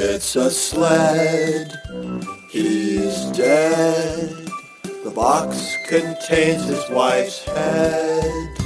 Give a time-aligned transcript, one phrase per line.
[0.00, 1.76] It's a sled.
[2.52, 4.30] He's dead.
[5.02, 8.56] The box contains his wife's head.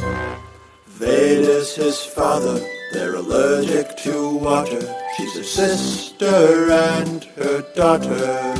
[0.86, 2.60] Veda's his father.
[2.92, 4.82] They're allergic to water.
[5.16, 8.54] She's a sister and her daughter.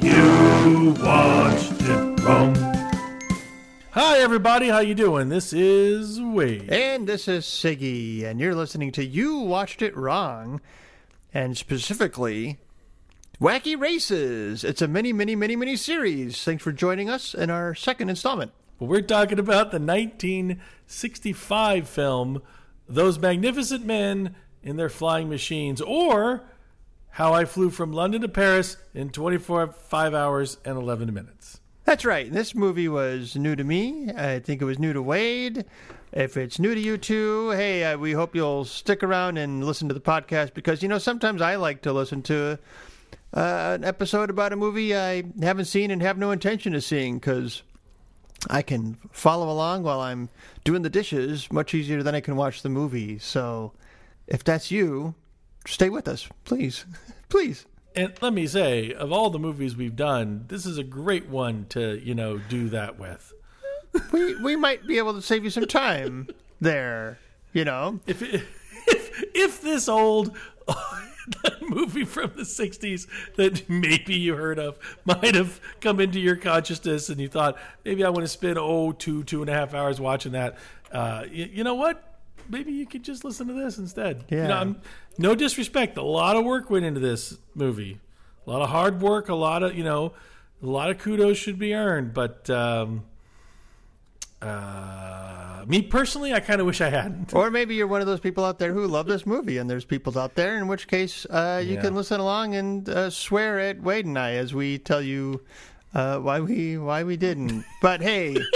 [0.00, 2.56] You watched it wrong.
[3.90, 5.28] Hi everybody, how you doing?
[5.28, 6.70] This is Wade.
[6.70, 10.62] And this is Siggy, and you're listening to You Watched It Wrong,
[11.32, 12.58] and specifically
[13.40, 14.64] Wacky Races.
[14.64, 16.42] It's a mini, mini, mini, mini series.
[16.42, 18.52] Thanks for joining us in our second installment.
[18.78, 22.42] Well, we're talking about the 1965 film
[22.88, 26.44] Those Magnificent Men in Their Flying Machines, or
[27.10, 31.60] How I Flew from London to Paris in 24 5 hours and 11 minutes.
[31.88, 32.30] That's right.
[32.30, 34.10] This movie was new to me.
[34.14, 35.64] I think it was new to Wade.
[36.12, 39.88] If it's new to you too, hey, uh, we hope you'll stick around and listen
[39.88, 42.58] to the podcast because, you know, sometimes I like to listen to
[43.32, 47.14] uh, an episode about a movie I haven't seen and have no intention of seeing
[47.14, 47.62] because
[48.50, 50.28] I can follow along while I'm
[50.64, 53.18] doing the dishes much easier than I can watch the movie.
[53.18, 53.72] So
[54.26, 55.14] if that's you,
[55.66, 56.84] stay with us, please.
[57.30, 57.64] please.
[57.98, 61.66] And let me say, of all the movies we've done, this is a great one
[61.70, 63.32] to, you know, do that with.
[64.12, 66.28] we we might be able to save you some time
[66.60, 67.18] there.
[67.52, 68.44] You know, If it,
[68.86, 70.36] if if this old
[71.68, 77.08] movie from the 60s that maybe you heard of might have come into your consciousness
[77.08, 80.00] and you thought maybe i want to spend oh two two and a half hours
[80.00, 80.56] watching that
[80.92, 82.17] uh, you, you know what
[82.48, 84.76] maybe you could just listen to this instead You know, I'm-
[85.18, 88.00] no disrespect a lot of work went into this movie
[88.46, 90.12] a lot of hard work a lot of you know
[90.62, 93.04] a lot of kudos should be earned but um,
[94.40, 98.20] uh, me personally i kind of wish i hadn't or maybe you're one of those
[98.20, 101.26] people out there who love this movie, and there's people out there, in which case
[101.30, 101.80] uh, you Yeah.
[101.82, 105.40] can listen along and uh, swear at Wade and I as we tell you
[105.94, 107.64] uh, why we why we didn't.
[107.82, 108.36] But hey.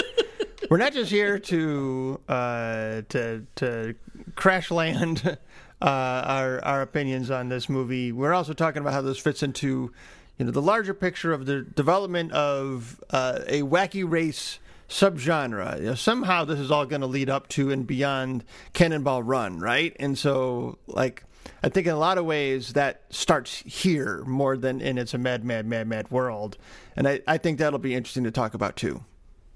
[0.73, 3.95] We're not just here to uh, to to
[4.35, 5.21] crash land
[5.83, 8.11] uh, our our opinions on this movie.
[8.11, 9.93] We're also talking about how this fits into
[10.39, 15.79] you know the larger picture of the development of uh, a wacky race subgenre.
[15.79, 19.59] You know, somehow this is all going to lead up to and beyond Cannonball Run,
[19.59, 19.95] right?
[20.01, 21.25] And so like.
[21.65, 25.19] I think in a lot of ways that starts here more than in it's a
[25.19, 26.57] mad, mad, mad, mad world,
[26.97, 29.05] and I, I think that'll be interesting to talk about too.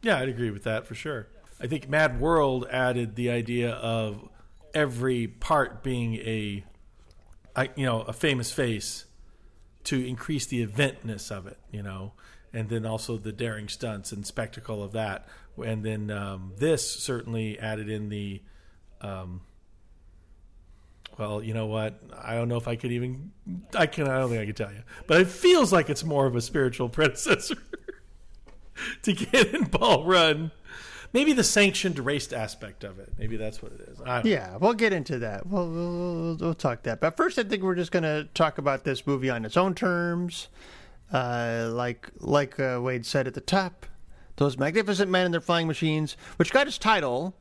[0.06, 1.27] Yeah, I'd agree with that for sure.
[1.61, 4.28] I think Mad World added the idea of
[4.72, 6.62] every part being a,
[7.56, 9.06] I- you know, a famous face
[9.84, 12.12] to increase the eventness of it, you know,
[12.53, 15.27] and then also the daring stunts and spectacle of that.
[15.56, 18.43] And then um, this certainly added in the,
[19.00, 19.41] um,
[21.19, 22.00] well, you know what?
[22.17, 23.33] I don't know if I could even,
[23.75, 26.27] I can, I don't think I can tell you, but it feels like it's more
[26.27, 27.56] of a spiritual predecessor
[29.03, 30.50] to get in ball run.
[31.12, 33.12] Maybe the sanctioned race aspect of it.
[33.19, 33.98] Maybe that's what it is.
[34.25, 35.47] Yeah, we'll get into that.
[35.47, 37.00] We'll we'll, we'll, we'll talk that.
[37.00, 39.75] But first, I think we're just going to talk about this movie on its own
[39.75, 40.48] terms.
[41.12, 43.87] Uh, like like uh, Wade said at the top,
[44.37, 47.34] those magnificent men and their flying machines, which got its title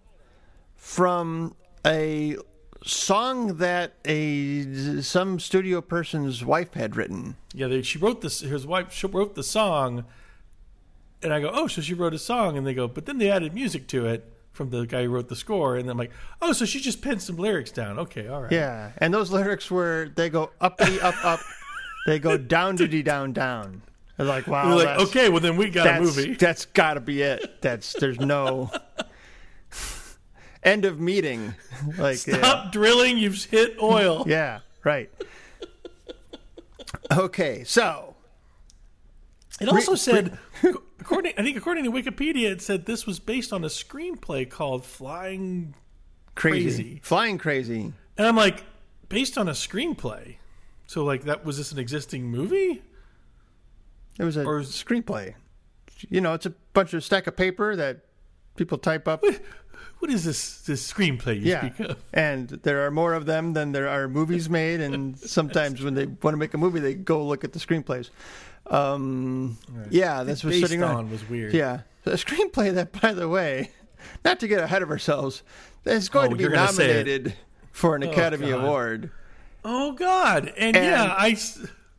[0.76, 2.38] from a
[2.84, 7.36] song that a some studio person's wife had written.
[7.54, 8.42] Yeah, they, she wrote this.
[8.42, 10.06] His wife she wrote the song,
[11.26, 13.30] and I go, "Oh, so she wrote a song?" And they go, "But then they
[13.30, 16.54] added music to it from the guy who wrote the score." And I'm like, "Oh,
[16.54, 18.52] so she just pinned some lyrics down." Okay, all right.
[18.52, 21.40] Yeah, and those lyrics were they go uppity up up,
[22.08, 23.82] they go down diddy down down.
[24.18, 26.36] They're like, wow, We're like, that's- okay, well then we got a movie.
[26.36, 27.62] That's got to be it.
[27.62, 28.72] That's there's no
[30.64, 31.54] end of meeting.
[31.98, 33.18] Like Stop drilling.
[33.18, 34.24] You've hit oil.
[34.28, 35.10] yeah, yeah, right.
[37.12, 38.16] Okay, so
[39.60, 40.38] It also said,
[41.06, 44.86] according I think according to Wikipedia, it said this was based on a screenplay called
[44.86, 45.76] Flying
[46.36, 47.00] crazy, Crazy.
[47.04, 47.94] flying crazy.
[48.18, 48.64] And I'm like,
[49.10, 50.36] based on a screenplay.
[50.88, 52.82] So like that was this an existing movie?
[54.20, 55.36] It was a Or- screenplay.
[56.10, 58.02] You know, it's a bunch of stack of paper that
[58.58, 59.24] people type up.
[60.00, 62.04] What is this this screenplay you Yeah, speak of?
[62.14, 66.06] and there are more of them than there are movies made, and sometimes when they
[66.06, 68.10] want to make a movie, they go look at the screenplays.
[68.68, 69.58] Um,
[69.90, 71.54] Yeah, this was sitting on was weird.
[71.54, 73.72] Yeah, a screenplay that, by the way,
[74.24, 75.44] not to get ahead of ourselves,
[75.86, 76.88] is going Oh, to be you're gonna say it.
[76.98, 77.36] nominated
[77.72, 78.64] for an Academy God.
[78.64, 79.12] Award.
[79.64, 80.52] Oh God!
[80.58, 81.36] And, And- yeah,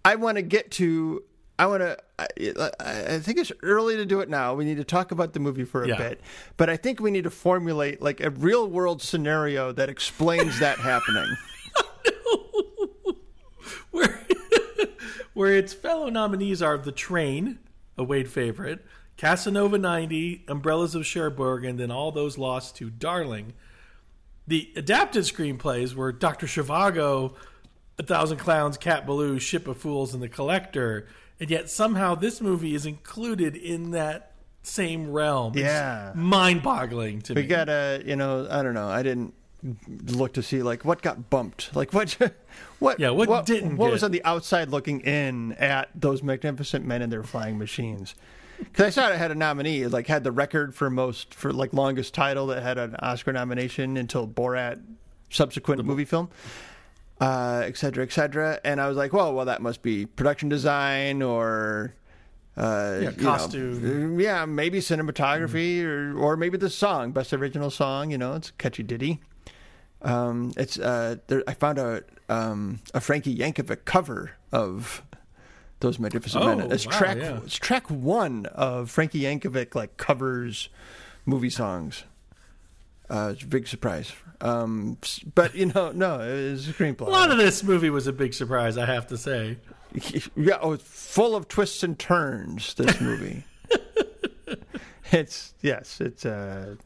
[0.05, 1.23] I want to get to.
[1.59, 1.97] I want to.
[2.19, 2.27] I,
[2.81, 4.55] I think it's early to do it now.
[4.55, 5.97] We need to talk about the movie for a Yeah.
[5.97, 6.21] bit,
[6.57, 10.79] but I think we need to formulate like a real world scenario that explains that
[10.79, 11.27] happening.
[13.91, 14.21] where
[15.37, 17.59] where its fellow nominees are The Train,
[17.99, 18.83] a Wade favorite,
[19.19, 23.53] Casanova 90, Umbrellas of Cherbourg, and then all those lost to Darling.
[24.47, 26.47] The adapted screenplays were Dr.
[26.47, 27.35] Zhivago,
[27.99, 31.07] A Thousand Clowns, Cat Ballou, Ship of Fools, and The Collector.
[31.39, 35.53] And yet somehow this movie is included in that same realm.
[35.53, 36.13] It's Yeah.
[36.15, 37.43] mind-boggling to We me.
[37.43, 38.89] We got a, you know, I don't know.
[38.89, 39.35] I didn't
[40.07, 42.17] look to see like what got bumped, like what,
[42.79, 46.85] what, Yeah, what didn't what get- was on the outside looking in at those magnificent
[46.85, 48.15] men and their flying machines.
[48.59, 51.53] Because I saw it had a nominee, it, like had the record for most for
[51.53, 54.81] like longest title that had an Oscar nomination until Borat,
[55.29, 56.31] subsequent movie film,
[57.21, 58.59] uh, et cetera, et cetera.
[58.65, 61.95] And I was like, well, well, that must be production design or.
[62.57, 64.19] Uh, Yeah, you know, costume.
[64.19, 68.11] yeah, maybe cinematography or or maybe the song, best original song.
[68.11, 69.21] You know, it's a catchy ditty.
[70.07, 75.03] Um, it's uh, there, I found a um, a Frankie Yankovic cover of
[75.81, 76.73] those Magnificent Oh, Men.
[76.73, 77.41] It's wow, track yeah.
[77.45, 80.69] it's track one of Frankie Yankovic like covers
[81.27, 82.05] movie songs.
[83.11, 84.13] Uh, it's a big surprise.
[84.41, 84.99] Um,
[85.35, 87.07] but you know, no, it was a screenplay.
[87.07, 89.59] a lot of this movie was a big surprise, I have to say.
[90.37, 92.75] yeah, oh, it's full of twists and turns.
[92.75, 93.45] This movie.
[95.13, 96.77] it's yes, it's uh,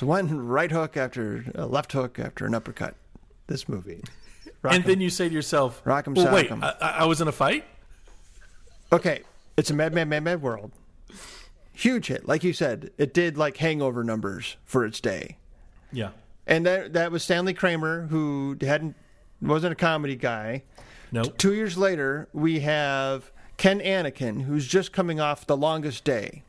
[0.00, 2.94] it's one right hook after a left hook after an uppercut.
[3.48, 4.02] This movie.
[4.62, 4.88] Rock and 'em.
[4.88, 7.28] then you say to yourself, Rock 'em, well, sock wait, 'em." I, I was in
[7.28, 7.66] a fight?
[8.90, 9.20] okay,
[9.58, 10.72] it's a Mad Mad Mad Mad World.
[11.74, 12.92] Huge hit, like you said.
[12.96, 15.36] It did like hangover numbers for its day.
[15.92, 16.10] Yeah.
[16.46, 18.96] And that that was Stanley Kramer, who hadn't
[19.42, 20.62] wasn't a comedy guy.
[21.12, 21.36] Nope.
[21.36, 26.42] Two years later, we have Ken Annakin, who's just coming off The Longest Day,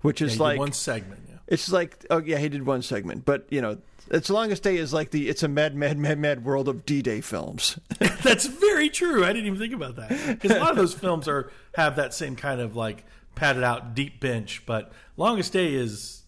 [0.00, 1.27] which is did like one segment.
[1.48, 3.78] It's like oh yeah, he did one segment, but you know,
[4.10, 7.20] its Longest Day is like the it's a mad, mad, mad, mad world of D-Day
[7.20, 7.78] films.
[8.22, 9.24] That's very true.
[9.24, 10.10] I didn't even think about that
[10.40, 13.04] because a lot of those films are have that same kind of like
[13.34, 14.64] padded out deep bench.
[14.66, 16.22] But Longest Day is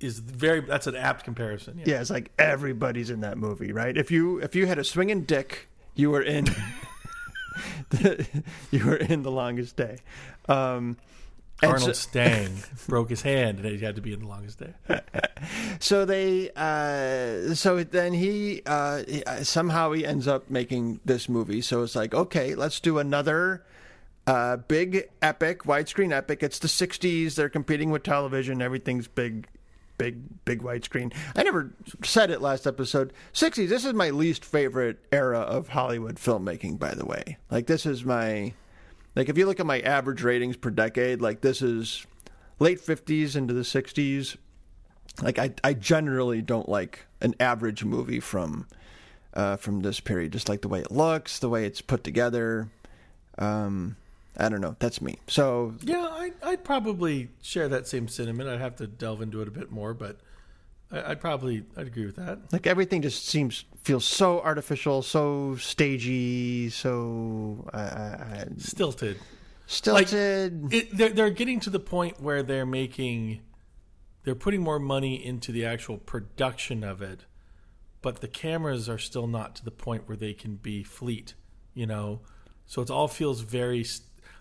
[0.00, 1.78] is very that's an apt comparison.
[1.78, 1.84] Yeah.
[1.86, 3.96] yeah, it's like everybody's in that movie, right?
[3.96, 6.46] If you if you had a swinging dick, you were in.
[8.70, 9.98] you were in the longest day.
[10.48, 10.96] Um,
[11.62, 12.50] Arnold Stang
[12.88, 14.74] broke his hand and he had to be in the longest day.
[15.78, 21.28] So they, uh, so then he, uh, he- uh, somehow he ends up making this
[21.28, 21.60] movie.
[21.60, 23.62] So it's like, okay, let's do another
[24.26, 26.42] uh, big epic, widescreen epic.
[26.42, 27.34] It's the '60s.
[27.34, 28.60] They're competing with television.
[28.62, 29.46] Everything's big,
[29.98, 31.12] big, big widescreen.
[31.36, 31.70] I never
[32.02, 33.12] said it last episode.
[33.34, 33.68] '60s.
[33.68, 36.78] This is my least favorite era of Hollywood filmmaking.
[36.78, 38.54] By the way, like this is my,
[39.16, 42.06] like if you look at my average ratings per decade, like this is
[42.60, 44.36] late '50s into the '60s
[45.22, 48.66] like I, I generally don't like an average movie from
[49.34, 50.32] uh, from this period.
[50.32, 52.68] Just like the way it looks, the way it's put together.
[53.38, 53.96] Um,
[54.36, 54.76] I don't know.
[54.78, 55.18] That's me.
[55.26, 58.48] So Yeah, I, I'd probably share that same sentiment.
[58.48, 60.18] I'd have to delve into it a bit more, but
[60.90, 62.38] I, I'd probably I'd agree with that.
[62.52, 69.18] like everything just seems feels so artificial, so stagey, so uh, Stilted.
[69.66, 70.72] stilted.
[70.72, 73.40] It, they're, they're getting to the point where they're making,
[74.24, 77.26] they're putting more money into the actual production of it,
[78.02, 81.34] but the cameras are still not to the point where they can be fleet,
[81.74, 82.20] you know.
[82.66, 83.84] So it all feels very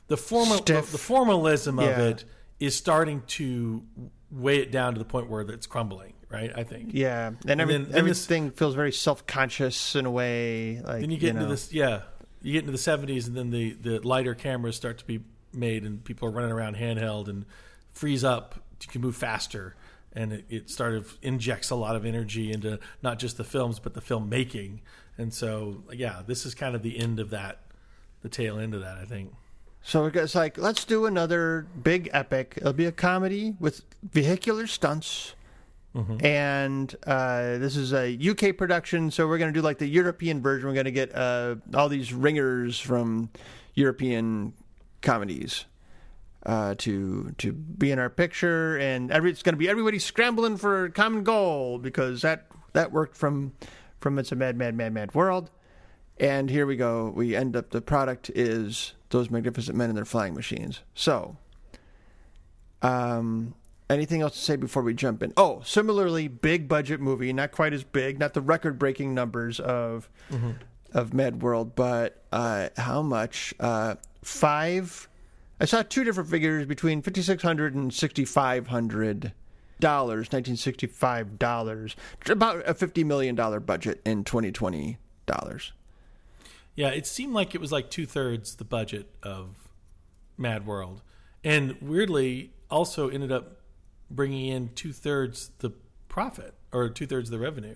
[0.07, 0.91] the formal the, Stiff.
[0.91, 2.01] the formalism of Yeah.
[2.05, 2.25] it
[2.59, 3.83] is starting to
[4.31, 6.51] weigh it down to the point where it's crumbling, right?
[6.55, 6.89] I think.
[6.93, 10.81] yeah, and, every, then- then this- everything feels very self conscious in a way.
[10.83, 11.49] Like Then you get into know.
[11.49, 12.01] this, yeah.
[12.41, 15.21] You get into the seventies, and then the the lighter cameras start to be
[15.53, 17.45] made, and people are running around handheld and
[17.93, 18.55] freeze up.
[18.81, 19.75] You can move faster,
[20.13, 23.79] and it, it sort of injects a lot of energy into not just the films
[23.79, 24.79] but the filmmaking.
[25.17, 27.61] And so, yeah, this is kind of the end of that,
[28.21, 28.97] the tail end of that.
[28.97, 29.33] I think.
[29.81, 32.55] So it's like, let's do another big epic.
[32.57, 35.35] It'll be a comedy with vehicular stunts.
[36.19, 40.41] And uh, this is a UK production, so we're going to do like the European
[40.41, 40.67] version.
[40.67, 43.29] We're going to get uh, all these ringers from
[43.75, 44.53] European
[45.01, 45.65] comedies
[46.45, 50.57] uh, to to be in our picture, and every, it's going to be everybody scrambling
[50.57, 53.53] for a common goal because that that worked from
[53.99, 55.49] from It's a Mad Mad Mad Mad World.
[56.17, 57.11] And here we go.
[57.13, 57.71] We end up.
[57.71, 60.81] The product is those magnificent men and their flying machines.
[60.93, 61.37] So,
[62.81, 63.55] um,
[63.89, 65.33] anything else to say before we jump in?
[65.37, 70.09] Oh, similarly, big budget movie, not quite as big, not the record-breaking numbers of
[70.93, 73.53] of Mad World, but uh, how much?
[73.59, 75.07] Uh, five.
[75.59, 79.33] I saw two different figures between fifty six hundred and sixty five hundred
[79.79, 81.95] dollars, nineteen sixty five dollars,
[82.27, 85.73] about a fifty million dollar budget in twenty twenty dollars.
[86.75, 89.69] Yeah, it seemed like it was like two thirds the budget of
[90.37, 91.01] Mad World,
[91.43, 93.61] and weirdly also ended up
[94.09, 95.71] bringing in two thirds the
[96.09, 97.75] profit or two thirds the revenue.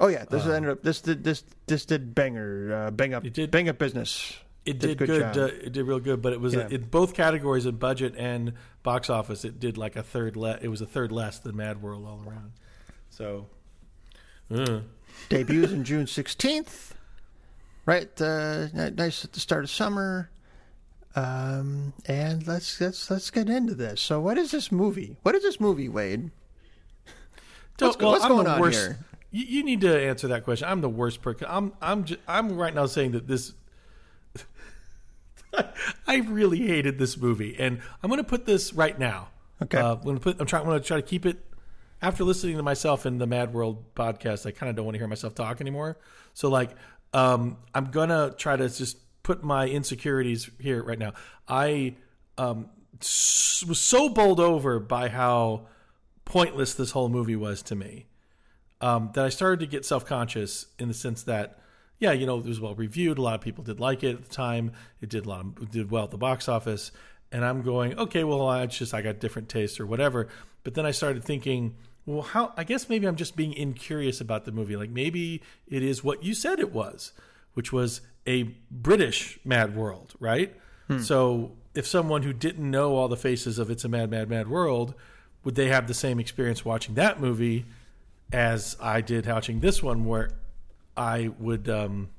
[0.00, 3.34] Oh yeah, this ended up this did this this did banger uh, bang up It
[3.34, 4.34] did- bang up business.
[4.64, 5.34] It did, good.
[5.34, 5.36] job.
[5.36, 6.68] uh, it did real good, but it was Yeah.
[6.68, 9.46] in both categories in budget and box office.
[9.46, 10.36] It did like a third.
[10.36, 12.52] Le- it was a third less than Mad World all around.
[13.08, 13.46] So,
[14.50, 14.80] uh,
[15.30, 16.94] Debuts in June sixteenth.
[17.86, 20.28] Right, uh, nice at the start of summer.
[21.18, 24.00] Um, and let's let's let's get into this.
[24.00, 25.16] So, what is this movie?
[25.22, 26.30] What is this movie, Wade?
[27.78, 28.78] What's well, what's going on worst.
[28.78, 28.98] here?
[29.30, 30.68] You, you need to answer that question.
[30.68, 31.46] I'm the worst person.
[31.50, 33.52] I'm I'm I'm right now saying that this.
[36.06, 39.28] I really hated this movie, and I'm going to put this right now.
[39.60, 39.78] Okay.
[39.78, 40.40] Uh, I'm going to put.
[40.40, 40.62] I'm trying.
[40.62, 41.44] I'm going to try to keep it.
[42.00, 45.00] After listening to myself in the Mad World podcast, I kind of don't want to
[45.00, 45.98] hear myself talk anymore.
[46.32, 46.70] So, like,
[47.12, 48.98] um, I'm gonna try to just
[49.28, 51.12] put my insecurities here right now.
[51.46, 51.96] I
[52.38, 55.66] um, was so bowled over by how
[56.24, 58.06] pointless this whole movie was to me
[58.80, 61.58] um, that I started to get self conscious in the sense that,
[61.98, 63.18] yeah, you know, it was well reviewed.
[63.18, 64.72] A lot of people did like it at the time.
[65.02, 66.90] It did a lot of, did well at the box office.
[67.30, 70.28] And I'm going, okay, well, I just I got different tastes or whatever.
[70.64, 72.54] But then I started thinking, well, how?
[72.56, 74.76] I guess maybe I'm just being incurious about the movie.
[74.76, 77.12] Like maybe it is what you said it was,
[77.52, 80.54] which was a British Mad World, right?
[81.02, 84.48] So if someone who didn't know all the faces of It's a Mad, Mad, Mad
[84.48, 84.94] World,
[85.44, 87.64] would they have the same experience watching that movie
[88.32, 90.30] as I did watching this one, where
[90.96, 92.10] I would um,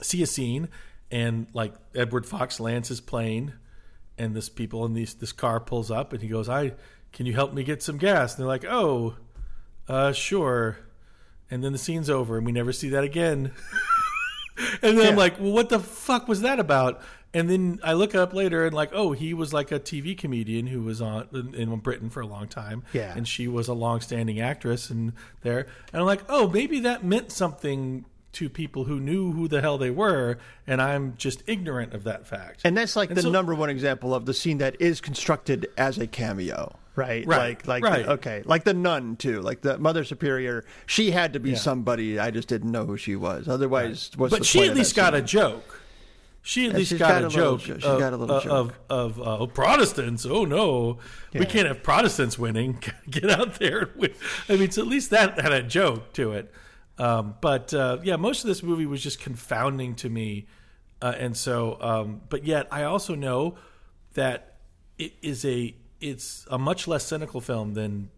[0.00, 0.68] see a scene
[1.10, 3.54] and like Edward Fox lands his plane,
[4.16, 6.72] and this people in these this car pulls up, and he goes, "I
[7.12, 9.16] can you help me get some gas?" And they're like, "Oh,
[9.86, 10.78] uh, sure."
[11.50, 13.52] And then the scene's over, and we never see that again.
[14.82, 18.14] and then I'm like, "Well, what the fuck was that about?" And then I look
[18.14, 21.52] up later and like, oh, he was like a TV comedian who was on in,
[21.52, 23.12] in Britain for a long time, Yeah.
[23.16, 25.66] and she was a long-standing actress and there.
[25.92, 29.78] And I'm like, oh, maybe that meant something to people who knew who the hell
[29.78, 32.60] they were, and I'm just ignorant of that fact.
[32.64, 35.66] And that's like And the so- number one example of the scene that is constructed
[35.76, 37.26] as a cameo, right?
[37.26, 38.06] Right, Like, like, right.
[38.06, 40.64] okay, like the nun too, like the Mother Superior.
[40.86, 41.56] She had to be Yeah.
[41.56, 42.18] somebody.
[42.18, 43.48] I just didn't know who she was.
[43.48, 45.80] Otherwise, what's but the she at least got a joke.
[46.46, 47.60] She at Yeah, least got, got a little joke.
[47.66, 48.74] jo- she's of, got a little of, joke.
[48.90, 50.26] of of uh, Protestants.
[50.26, 50.98] Oh no,
[51.32, 52.78] we can't have Protestants winning.
[53.10, 53.88] Get out there.
[54.48, 56.52] I mean, so at least that had a joke to it.
[56.98, 60.46] Um, but uh, yeah, most of this movie was just confounding to me,
[61.02, 61.78] uh, and so.
[61.80, 63.56] Um, but yet, I also know
[64.12, 64.58] that
[64.98, 68.10] it is a it's a much less cynical film than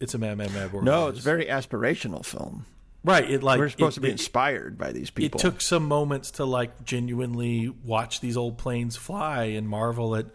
[0.00, 0.84] it's a Mad Mad Mad World.
[0.84, 2.64] No, it's a very aspirational film.
[3.04, 3.28] right.
[3.30, 5.38] It like We're supposed it- to be it- inspired by these people.
[5.38, 10.26] it took some moments to like genuinely watch these old planes fly and marvel at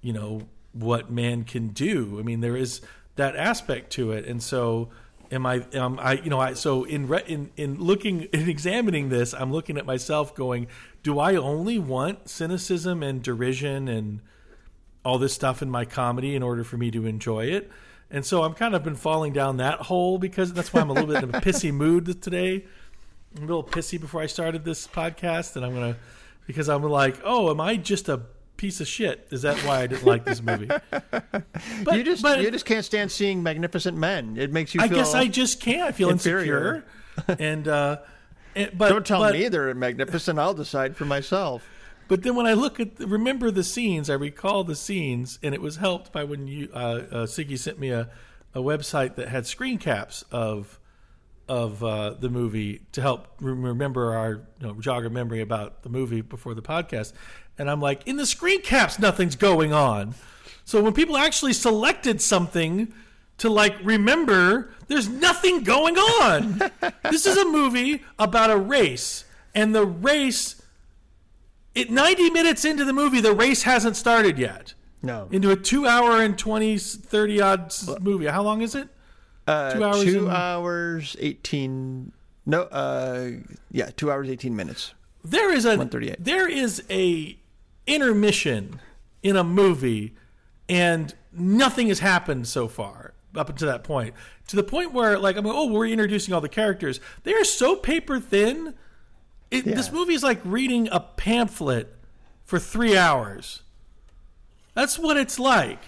[0.00, 0.42] you know
[0.72, 2.80] what man can do i mean there is
[3.16, 4.88] that aspect to it and so
[5.30, 9.10] am i am i you know i so in re, in in looking in examining
[9.10, 10.66] this i'm looking at myself going
[11.02, 14.20] do i only want cynicism and derision and
[15.04, 17.70] all this stuff in my comedy in order for me to enjoy it.
[18.10, 20.92] And so I'm kind of been falling down that hole because that's why I'm a
[20.92, 22.64] little bit in a pissy mood today.
[23.36, 25.96] I'm a little pissy before I started this podcast, and I'm gonna
[26.46, 28.20] because I'm like, oh, am I just a
[28.58, 29.26] piece of shit?
[29.30, 30.68] Is that why I didn't like this movie?
[31.84, 34.36] But, you just but you just can't stand seeing magnificent men.
[34.36, 34.80] It makes you.
[34.80, 35.82] I guess I just can't.
[35.82, 36.84] I feel inferior.
[37.16, 37.96] insecure, and uh,
[38.54, 40.38] and, but don't tell but, me they're magnificent.
[40.38, 41.68] I'll decide for myself.
[42.08, 45.60] But then when I look at remember the scenes, I recall the scenes, and it
[45.60, 48.10] was helped by when you uh, uh, Siggy sent me a,
[48.54, 50.78] a website that had screen caps of
[51.48, 54.30] of uh, the movie to help rem- remember our
[54.60, 57.12] you know, jog our memory about the movie before the podcast.
[57.58, 60.14] And I'm like, in the screen caps, nothing's going on.
[60.64, 62.94] So when people actually selected something
[63.38, 66.70] to like remember, there's nothing going on.
[67.10, 70.61] this is a movie about a race, and the race
[71.74, 75.28] it 90 minutes into the movie the race hasn't started yet No.
[75.30, 78.88] into a 2 hour and 20 30 odd movie how long is it
[79.46, 82.12] Uh, two hours Two and- hours eighteen.
[82.46, 82.62] No.
[82.62, 83.30] Uh.
[83.72, 83.90] Yeah.
[83.96, 84.94] Two hours eighteen minutes.
[85.24, 86.16] there is a 138.
[86.24, 87.36] there is a
[87.86, 88.80] intermission
[89.22, 90.14] in a movie
[90.68, 94.14] and nothing has happened so far up until that point
[94.46, 97.44] to the point where like i'm like oh we're introducing all the characters they are
[97.44, 98.74] so paper thin
[99.52, 101.94] it, this movie is like reading a pamphlet
[102.44, 103.62] for three hours
[104.74, 105.78] that's what it's like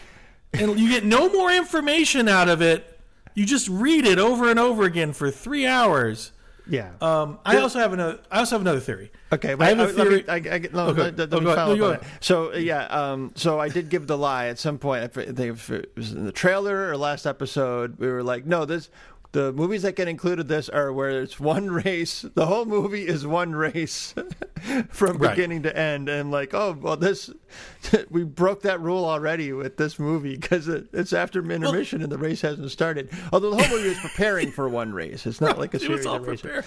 [0.53, 2.99] and you get no more information out of it
[3.35, 6.31] you just read it over and over again for three hours
[6.67, 6.93] Yeah.
[7.01, 8.21] Um, I also have another.
[8.31, 9.11] I also have another theory.
[9.31, 10.29] Okay, I have a let me- theory.
[10.29, 11.03] I, I, get- no, Okay.
[11.03, 12.25] let, let Oh, me follow No, up on that.
[12.25, 15.05] So yeah, um, so I did give the lie at some point.
[15.15, 18.89] It, if it was in the trailer or last episode, we were like, no, this.
[19.35, 22.23] The movies that get included this are where it's one race.
[22.23, 24.15] The whole movie is one race
[24.91, 25.31] from Right.
[25.35, 26.09] beginning to end.
[26.09, 27.31] And like, oh well, this
[28.11, 32.17] we broke that rule already with this movie because it, it's after intermission and the
[32.19, 33.11] race hasn't started.
[33.33, 35.27] Although the whole movie is preparing for one race.
[35.27, 36.65] It's not like a series of races.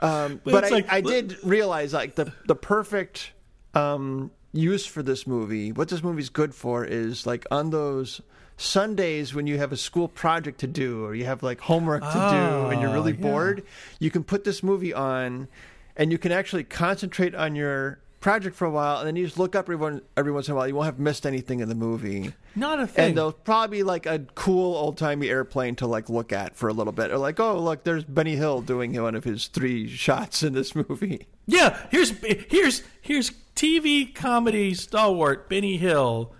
[0.00, 3.30] Um, But but I, like- I did realize like the the perfect
[3.74, 5.70] um, use for this movie.
[5.70, 8.20] What this movie's good for is like on those
[8.56, 12.12] Sundays when you have a school project to do or you have like homework to
[12.12, 13.30] do and you're really Oh, yeah.
[13.30, 13.62] bored,
[13.98, 15.48] you can put this movie on,
[15.96, 19.36] and you can actually concentrate on your project for a while, and then you just
[19.38, 20.68] look up everyone every once in a while.
[20.68, 22.32] You won't have missed anything in the movie.
[22.54, 23.06] Not a thing.
[23.08, 26.68] And there'll probably be like a cool old timey airplane to like look at for
[26.68, 27.10] a little bit.
[27.10, 30.74] Or like, oh look, there's Benny Hill doing one of his three shots in this
[30.76, 31.26] movie.
[31.46, 32.10] Yeah, here's
[32.48, 36.32] here's here's TV comedy stalwart Benny Hill,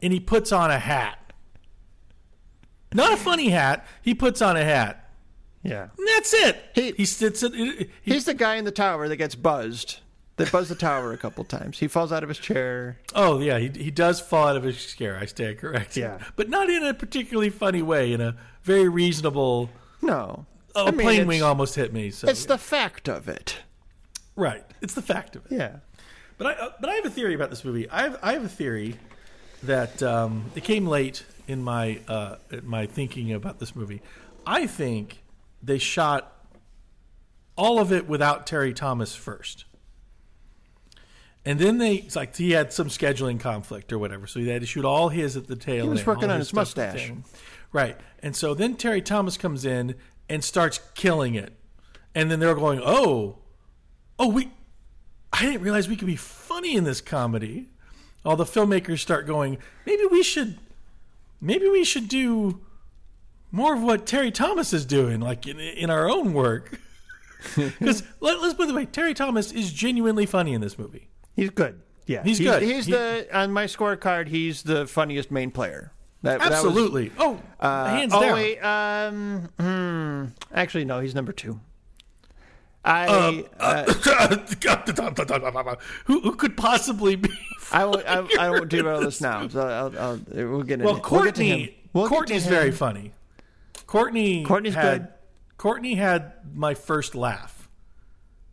[0.00, 1.18] and he puts on a hat.
[2.94, 3.86] Not a funny hat.
[4.00, 5.10] He puts on a hat.
[5.62, 5.88] Yeah.
[5.98, 6.56] And that's it.
[6.74, 7.42] He- he sits.
[7.42, 9.98] At, he, He's the guy in the tower that gets buzzed.
[10.36, 11.78] They buzz the tower a couple times.
[11.78, 12.98] He falls out of his chair.
[13.14, 15.16] oh yeah, he he does fall out of his chair.
[15.16, 16.02] I stand corrected.
[16.02, 16.18] Yeah.
[16.34, 18.12] but not in a particularly funny way.
[18.12, 18.34] In a
[18.64, 19.70] very reasonable.
[20.02, 20.44] No.
[20.74, 22.10] Oh, I a mean, plane wing almost hit me.
[22.10, 23.58] So It's the fact of it.
[24.34, 24.64] right.
[24.82, 25.52] It's the fact of it.
[25.52, 25.76] Yeah.
[26.36, 27.88] But I uh, but I have a theory about this movie.
[27.88, 28.96] I have I have a theory
[29.62, 34.02] that um, it came late in my uh, in my thinking about this movie.
[34.46, 35.22] I think
[35.62, 36.32] they shot
[37.56, 39.64] all of it without Terry Thomas first.
[41.46, 44.62] And then they it's like he had some scheduling conflict or whatever, so he had
[44.62, 45.84] to shoot all his at the tail.
[45.84, 47.12] He was end, working on his the mustache.
[47.72, 47.98] right?
[48.22, 49.94] And so then Terry Thomas comes in
[50.28, 51.52] and starts killing it,
[52.14, 53.40] and then they're going, "Oh,
[54.18, 54.50] oh, we
[55.34, 57.68] I didn't realize we could be funny in this comedy.
[58.24, 60.58] All the filmmakers start going, maybe we should,
[61.44, 62.60] maybe we should do
[63.52, 66.80] more of what Terry Thomas is doing, like in, in our own work.
[67.56, 71.10] Because let, us put it the way, Terry Thomas is genuinely funny in this movie.
[71.36, 71.82] He's good.
[72.06, 72.22] Yeah.
[72.22, 72.62] He's good.
[72.62, 74.28] He's He- the on my scorecard.
[74.28, 75.92] He's the funniest main player.
[76.22, 77.12] That, that was- Absolutely.
[77.18, 78.32] oh, uh, hands oh down.
[78.32, 78.58] wait.
[78.60, 79.50] Um.
[79.60, 81.00] Hmm, actually, no.
[81.00, 81.60] He's number two.
[82.82, 83.06] I.
[83.06, 83.92] Um, uh,
[86.06, 87.28] who, who could possibly be?
[87.74, 88.06] I won't.
[88.06, 89.48] I, I won't derail this now.
[89.48, 90.84] So I'll, I'll, we'll get into.
[90.84, 91.78] Well, we'll get to Courtney.
[91.92, 93.12] We'll Courtney's very funny.
[93.86, 94.44] Courtney.
[94.44, 95.08] Courtney's had, good.
[95.58, 97.68] Courtney had my first laugh.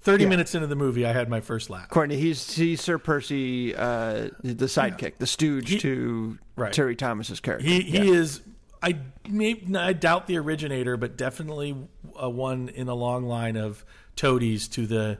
[0.01, 0.29] Thirty Yeah.
[0.31, 1.89] minutes into the movie, I had my first laugh.
[1.89, 2.17] Courtney.
[2.17, 6.73] He's he's Sir Percy, uh, the sidekick, the stooge He- to Right.
[6.73, 7.67] Terry Thomas's character.
[7.67, 8.13] He he Yeah.
[8.19, 8.41] is.
[8.83, 8.97] I
[9.29, 11.75] may, I doubt the originator, but definitely
[12.21, 15.19] uh, one in a long line of toadies to the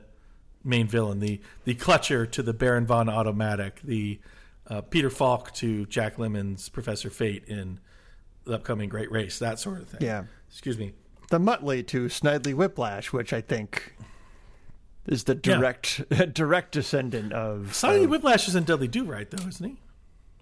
[0.64, 4.20] main villain, the the Clutcher to the Baron von Automatic, the
[4.68, 7.80] uh, Peter Falk to Jack Lemmon's Professor Fate in
[8.44, 10.00] the upcoming Great Race, that sort of thing.
[10.02, 10.24] Yeah.
[10.48, 10.92] Excuse me.
[11.30, 13.94] the Muttley to Snidely Whiplash, which I think
[15.06, 15.56] is the Yeah.
[15.56, 16.02] direct
[16.34, 17.68] direct descendant of.
[17.72, 19.76] Snidely of- Whiplash is in Dudley Do Right, though, isn't he?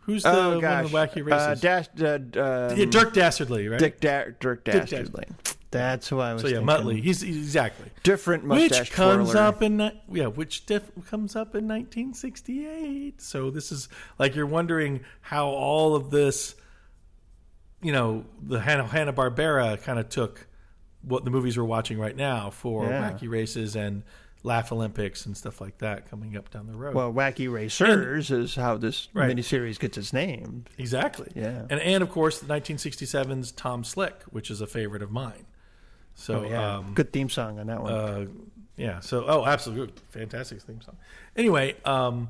[0.02, 1.60] Who's the oh one of the wacky uh, races?
[1.60, 3.78] Dash, uh, um, Dirk Dastardly, right?
[3.78, 5.24] Dick da- Dirk Dick Dastardly.
[5.70, 6.42] That's who I was.
[6.42, 6.66] so yeah, thinking.
[6.76, 7.02] Muttley.
[7.02, 7.90] He's, he's exactly.
[8.02, 9.46] different mustache which comes twirler.
[9.48, 13.20] up in ni- yeah, which def- comes up in 1968.
[13.22, 16.54] So this is like you're wondering how all of this,
[17.82, 20.46] you know, the Hanna Hanna Barbera kind of took
[21.02, 23.10] what the movies we're watching right now for Yeah.
[23.12, 24.02] wacky races and
[24.42, 26.94] Laff-A-Lympics and stuff like that coming up down the road.
[26.94, 29.36] Well, Wacky Racers is how this Right.
[29.36, 30.64] miniseries gets its name.
[30.78, 31.30] exactly.
[31.34, 31.66] Yeah.
[31.70, 35.44] And and of course, the 1967's Tom Slick, which is a favorite of mine.
[36.20, 37.92] So Oh, yeah, um, good theme song on that one.
[37.92, 38.26] Uh,
[38.76, 39.00] yeah.
[39.00, 40.98] So, oh, absolutely, fantastic theme song.
[41.34, 42.28] Anyway, um,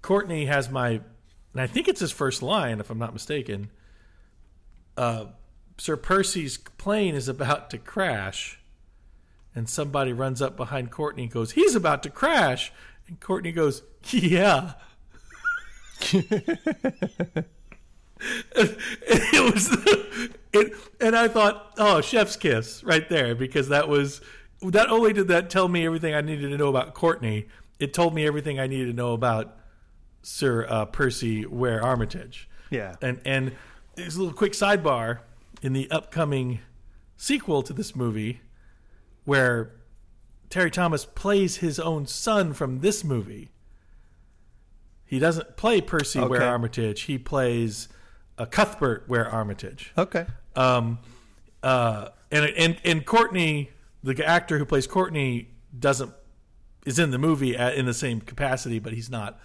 [0.00, 0.88] Courtney has my,
[1.52, 3.70] and I think it's his first line, if I'm not mistaken.
[4.96, 5.26] Uh,
[5.76, 8.58] Sir Percy's plane is about to crash,
[9.54, 12.72] and somebody runs up behind Courtney and goes, "He's about to crash,"
[13.06, 14.72] and Courtney goes, "Yeah."
[18.56, 19.68] it was
[20.52, 24.20] it, and I thought, oh, chef's kiss right there because that was
[24.62, 28.14] not only did that tell me everything I needed to know about Courtney, it told
[28.14, 29.56] me everything I needed to know about
[30.22, 32.48] Sir uh, Percy Ware Armitage.
[32.70, 32.96] yeah.
[33.00, 33.52] And and
[33.94, 35.20] there's a little quick sidebar
[35.62, 36.60] in the upcoming
[37.16, 38.40] sequel to this movie
[39.24, 39.72] where
[40.48, 43.50] Terry Thomas plays his own son from this movie.
[45.04, 47.02] He doesn't play Percy Ware Armitage.
[47.02, 47.88] He plays
[48.40, 49.92] uh, Cuthbert Ware Armitage.
[49.98, 50.26] Okay.
[50.56, 50.98] Um,
[51.62, 53.70] uh, and and and Courtney
[54.02, 55.48] the actor who plays Courtney
[55.78, 56.12] doesn't
[56.86, 59.38] is in the movie at, in the same capacity, but he's not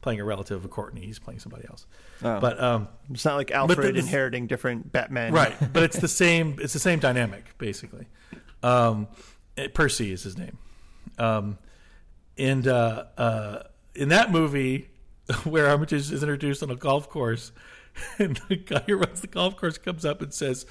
[0.00, 1.04] playing a relative of Courtney.
[1.04, 1.86] He's playing somebody else.
[2.22, 2.38] Oh.
[2.38, 5.32] But um, It's not like Alfred it's- inheriting different Batman.
[5.32, 6.58] right, but it's the same.
[6.60, 8.06] It's the same dynamic basically.
[8.62, 9.08] Um,
[9.56, 10.56] eh, Percy is his name,
[11.18, 11.58] um,
[12.38, 13.62] and uh, uh,
[13.94, 14.88] in that movie,
[15.44, 17.50] where Armitage is introduced on a golf course,
[18.18, 20.66] and the guy who runs the golf course comes up and says,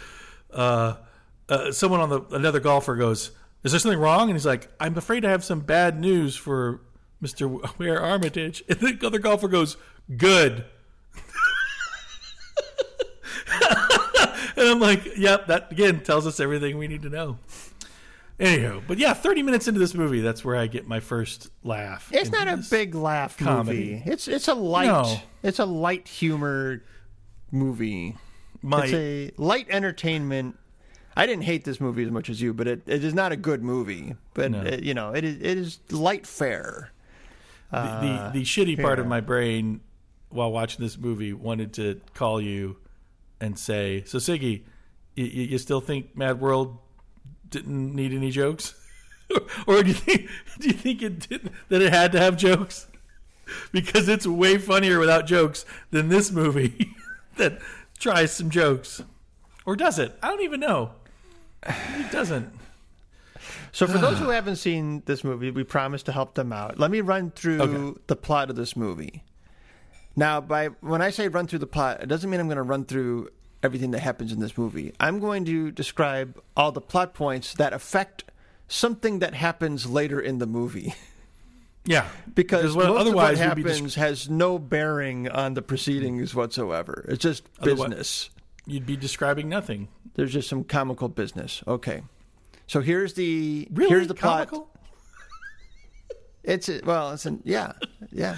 [0.51, 0.95] uh,
[1.49, 3.31] uh, "Someone on the another golfer goes."
[3.63, 4.29] Is there something wrong?
[4.29, 6.81] And he's like, I'm afraid I have some bad news for
[7.19, 7.77] Mr.
[7.79, 8.63] Ware Armitage.
[8.69, 9.75] And the other golfer goes,
[10.17, 10.65] Good.
[14.55, 17.39] and I'm like, yep, that again tells us everything we need to know.
[18.39, 22.09] Anyhow, but yeah, 30 minutes into this movie, that's where I get my first laugh.
[22.13, 23.93] It's not a big laugh comedy.
[23.95, 24.03] movie.
[24.11, 25.17] It's it's a light No.
[25.41, 26.83] it's a light humor
[27.51, 28.15] movie.
[28.61, 30.57] My, It's a light entertainment.
[31.15, 33.37] I didn't hate this movie as much as you, but it, it is not a
[33.37, 34.15] good movie.
[34.33, 34.61] But No.
[34.61, 36.91] it, you know, it is it is light fare.
[37.71, 39.81] the, the, the uh, shitty part of my brain
[40.29, 42.77] while watching this movie wanted to call you
[43.39, 44.63] and say, "So Siggy,
[45.15, 46.77] you, you you still think Mad World
[47.49, 48.73] didn't need any jokes,
[49.67, 50.29] or do you think
[50.59, 52.87] do you think it did that it had to have jokes?
[53.71, 56.89] Because it's way funnier without jokes than this movie
[57.37, 57.59] that
[57.99, 59.03] tries some jokes,
[59.65, 60.17] or does it?
[60.21, 60.91] I don't even know.
[61.63, 62.51] It doesn't.
[63.71, 66.79] So for those who haven't seen this movie, we promise to help them out.
[66.79, 67.99] Let me run through Okay.
[68.07, 69.23] the plot of this movie.
[70.15, 72.63] Now, by when I say run through the plot, it doesn't mean I'm going to
[72.63, 73.29] run through
[73.63, 74.93] everything that happens in this movie.
[74.99, 78.23] I'm going to describe all the plot points that affect
[78.67, 80.93] something that happens later in the movie.
[81.85, 87.05] Yeah, Because most otherwise what we'd be happens has no bearing on the proceedings whatsoever.
[87.09, 88.29] It's just Otherwise- business.
[88.65, 89.87] you'd be describing nothing.
[90.15, 91.61] There's just some comical business.
[91.67, 92.01] Okay.
[92.67, 94.47] So here's the Really, here's the plot.
[94.49, 94.69] comical.
[96.43, 97.71] It's well, it's an, yeah,
[98.11, 98.35] yeah.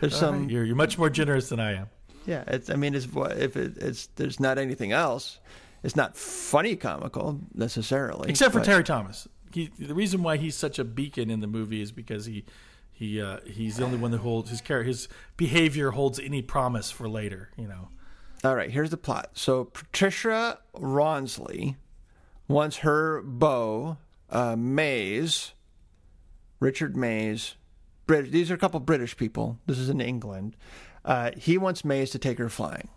[0.00, 1.86] There's All some right, You're, you're much more generous than I am.
[2.26, 2.42] yeah.
[2.48, 5.38] It's I mean, it's if it, it's there's not anything else.
[5.84, 9.28] It's not funny comical necessarily, Except for but- Terry Thomas.
[9.54, 12.44] He, the reason why he's such a beacon in the movie is because he
[12.90, 16.90] he uh, he's the only one that holds his character his behavior holds any promise
[16.90, 17.50] for later.
[17.56, 17.88] You know.
[18.44, 19.30] All right, here's the plot.
[19.34, 21.76] So Patricia Rawnsley
[22.48, 23.98] wants her beau,
[24.30, 25.52] uh, Mays,
[26.58, 27.54] Richard Mays.
[28.08, 29.58] These are a couple British people.
[29.66, 30.56] This is in England.
[31.04, 32.88] Uh, he wants Mays to take her flying.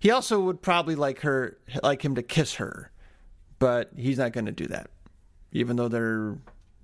[0.00, 2.90] He also would probably like her, like him to kiss her,
[3.58, 4.90] but he's not going to do that.
[5.54, 6.36] Even though they're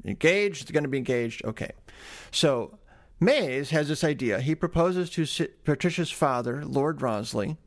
[0.04, 1.44] engaged, they're going to be engaged.
[1.44, 1.72] Okay,
[2.30, 2.78] so
[3.20, 4.40] Mays has this idea.
[4.40, 7.58] He proposes to Patricia's father, Lord Rawnsley,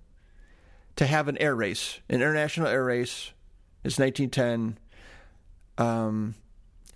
[0.96, 3.32] to have an air race, an international air race.
[3.84, 4.80] It's 1910.
[5.78, 6.36] Um,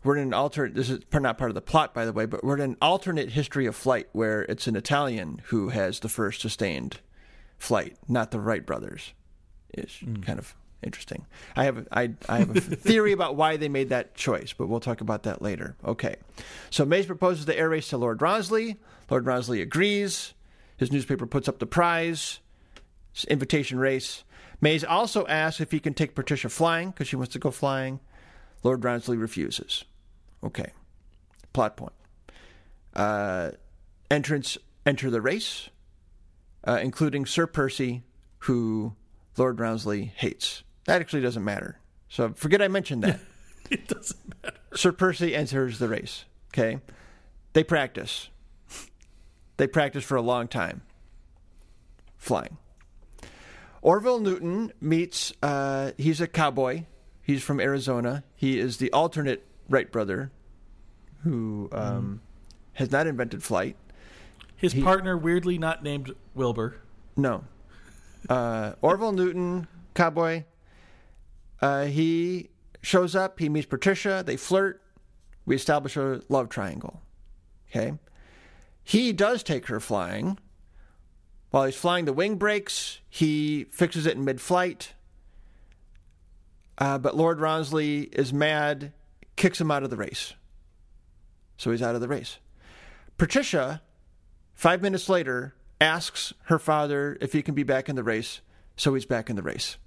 [0.04, 0.74] we're in an alternate.
[0.74, 3.32] This is not part of the plot, by the way, but we're in an alternate
[3.32, 7.00] history of flight where it's an Italian who has the first sustained
[7.58, 9.14] flight, not the Wright brothers.
[9.74, 11.26] Is kind of interesting.
[11.56, 14.80] I have I, I have a theory about why they made that choice, but we'll
[14.80, 15.76] talk about that later.
[15.84, 16.16] Okay,
[16.70, 18.78] so Mays proposes the air race to Lord Rawnsley.
[19.10, 20.34] Lord Rawnsley agrees.
[20.78, 22.40] His newspaper puts up the prize
[23.26, 24.24] invitation race.
[24.62, 28.00] Mays also asks if he can take Patricia flying because she wants to go flying.
[28.64, 29.86] Lord Rawnsley refuses.
[30.44, 30.72] Okay.
[31.54, 31.94] Plot point.
[32.96, 33.52] Uh,
[34.10, 34.40] enter
[35.10, 35.70] the race,
[36.68, 38.04] uh, including Sir Percy,
[38.40, 38.96] who
[39.38, 40.64] Lord Rawnsley hates.
[40.88, 41.80] That actually doesn't matter.
[42.10, 43.20] So forget I mentioned that.
[43.70, 44.58] It doesn't matter.
[44.76, 46.24] Sir Percy enters the race.
[46.54, 46.80] Okay.
[47.52, 48.30] They practice.
[49.58, 50.84] They practice for a long time.
[52.16, 52.56] Flying.
[53.82, 56.86] Orville Newton meets, uh, he's a cowboy.
[57.22, 58.24] He's from Arizona.
[58.36, 60.32] He is the alternate Wright brother
[61.24, 62.22] who um,
[62.72, 63.76] has not invented flight.
[64.56, 66.78] His partner weirdly not named Wilbur.
[67.18, 67.44] No.
[68.30, 70.46] Uh, Orville Newton, cowboy.
[71.62, 72.50] Uh, he
[72.82, 73.40] shows up.
[73.40, 74.24] He meets Patricia.
[74.26, 74.82] They flirt.
[75.46, 77.02] We establish a love triangle.
[77.70, 77.94] Okay.
[78.84, 80.38] He does take her flying.
[81.52, 83.00] While he's flying, the wing breaks.
[83.10, 84.94] He fixes it in mid flight.
[86.78, 88.94] Uh, but Lord Rawnsley is mad,
[89.36, 90.34] kicks him out of the race.
[91.58, 92.38] So he's out of the race.
[93.18, 93.82] Patricia
[94.58, 98.42] Five minutes later, asks her father if he can be back in the race,
[98.76, 99.78] so he's back in the race.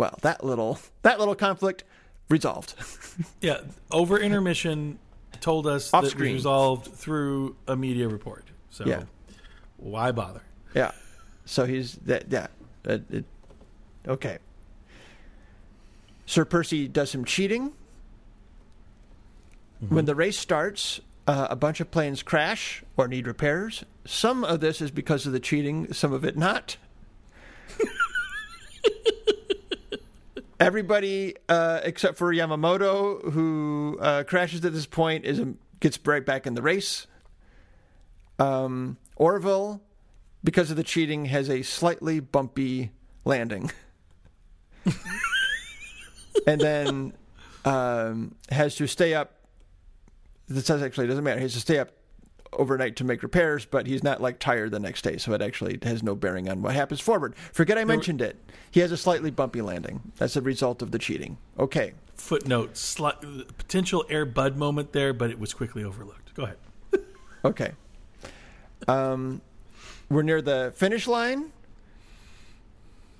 [0.00, 1.84] Well, that little that little conflict
[2.30, 2.74] resolved.
[3.42, 3.58] Yeah,
[3.90, 4.98] over intermission
[5.42, 6.32] told us Off that screen.
[6.32, 8.46] was resolved through a media report.
[8.70, 9.02] So Yeah.
[9.76, 10.40] why bother?
[10.74, 10.92] yeah.
[11.44, 12.46] So he's that yeah.
[12.84, 13.24] It, it,
[14.08, 14.38] okay.
[16.24, 17.74] Sir Percy does some cheating.
[19.88, 23.84] When the race starts, uh, a bunch of planes crash or need repairs.
[24.06, 26.78] Some of this is because of the cheating, some of it not.
[30.60, 35.40] Everybody uh, except for Yamamoto, who uh, crashes at this point, is
[35.80, 37.06] gets right back in the race.
[38.38, 39.80] Um, Orville,
[40.44, 42.90] because of the cheating, has a slightly bumpy
[43.24, 43.72] landing,
[46.46, 47.14] and then
[47.64, 49.34] um, has to stay up.
[50.46, 51.38] This actually doesn't matter.
[51.38, 51.90] He has to stay up
[52.52, 55.78] overnight to make repairs, but he's not like tired the next day, so it actually
[55.82, 57.34] has no bearing on what happens forward.
[57.52, 58.36] Forget I mentioned it.
[58.70, 60.12] He has a slightly bumpy landing.
[60.16, 61.38] That's a result of the cheating.
[61.58, 61.92] Okay.
[62.14, 66.34] Footnote: sli- potential Air Bud moment there, but it was quickly overlooked.
[66.34, 66.56] Go ahead.
[67.42, 67.72] Okay.
[68.86, 69.40] Um,
[70.10, 71.52] we're near the finish line.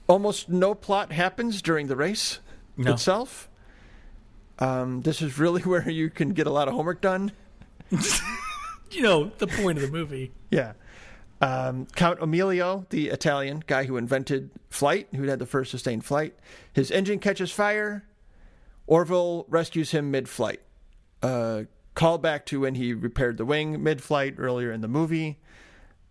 [0.08, 2.40] Almost no plot happens during the race
[2.76, 2.92] No.
[2.92, 3.48] itself.
[4.58, 7.32] Um, this is really where you can get a lot of homework done.
[8.90, 10.32] You know the point of the movie.
[10.50, 10.72] Yeah.
[11.40, 16.34] Um, Count Emilio, the Italian guy who invented flight, who had the first sustained flight,
[16.72, 18.04] his engine catches fire.
[18.86, 20.60] Orville rescues him mid flight.
[21.22, 21.62] Uh,
[21.94, 25.38] call back to when he repaired the wing mid flight earlier in the movie.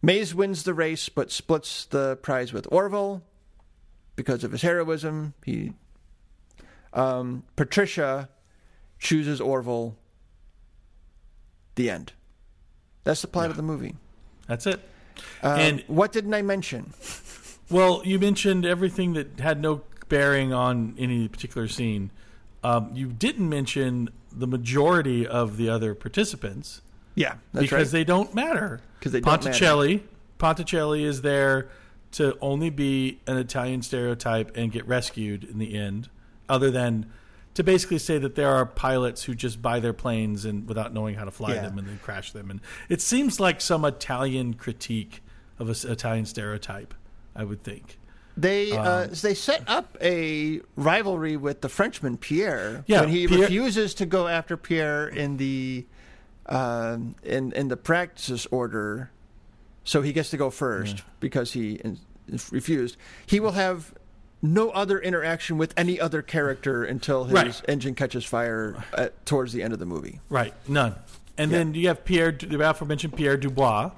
[0.01, 3.21] Mays wins the race but splits the prize with Orville
[4.15, 5.33] because of his heroism.
[5.43, 5.73] He
[6.93, 8.29] um, Patricia
[8.99, 9.97] chooses Orville.
[11.75, 12.13] The end.
[13.03, 13.95] That's the plot of the movie.
[14.47, 14.79] That's it.
[15.43, 16.93] Um, And- what didn't I mention?
[17.71, 22.09] Well, you mentioned everything that had no bearing on any particular scene.
[22.63, 26.81] Um, you didn't mention the majority of the other participants
[27.13, 27.99] Yeah, that's because right.
[27.99, 28.81] they don't matter.
[29.01, 30.01] 'Cause they don't Ponticelli,
[30.39, 31.69] Ponticelli is there
[32.13, 36.09] to only be an Italian stereotype and get rescued in the end,
[36.49, 37.05] other than
[37.59, 41.15] to basically say that there are pilots who just buy their planes and without knowing
[41.15, 41.63] how to fly Yeah.
[41.63, 42.49] them and then crash them.
[42.49, 45.21] And it seems like some Italian critique
[45.59, 46.93] of an Italian stereotype.
[47.35, 47.99] I would think.
[48.37, 53.27] They uh, Um, they set up a rivalry with the Frenchman Pierre Yeah, when he
[53.27, 55.85] Pierre- refuses to go after Pierre in the
[56.45, 59.11] um in in the practice order,
[59.83, 61.79] so he gets to go first because he
[62.51, 62.95] refused.
[63.25, 63.93] He will have
[64.41, 67.61] no other interaction with any other character until his Right.
[67.67, 70.21] engine catches fire at, towards the end of the movie.
[70.29, 70.95] Right, none.
[71.37, 71.57] And Yeah.
[71.57, 73.91] then you have Pierre, the aforementioned Pierre Dubois,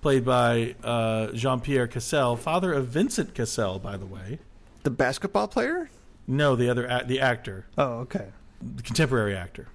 [0.00, 4.38] played by uh, Jean Pierre Cassel, father of Vincent Cassel, by the way.
[4.84, 5.90] The basketball player?
[6.26, 8.28] No, the other a- the actor, Oh, okay.
[8.76, 9.66] the contemporary actor.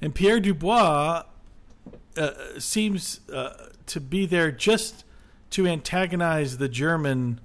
[0.00, 1.22] And Pierre Dubois
[2.16, 5.04] uh, seems uh, to be there just
[5.50, 7.40] to antagonize the German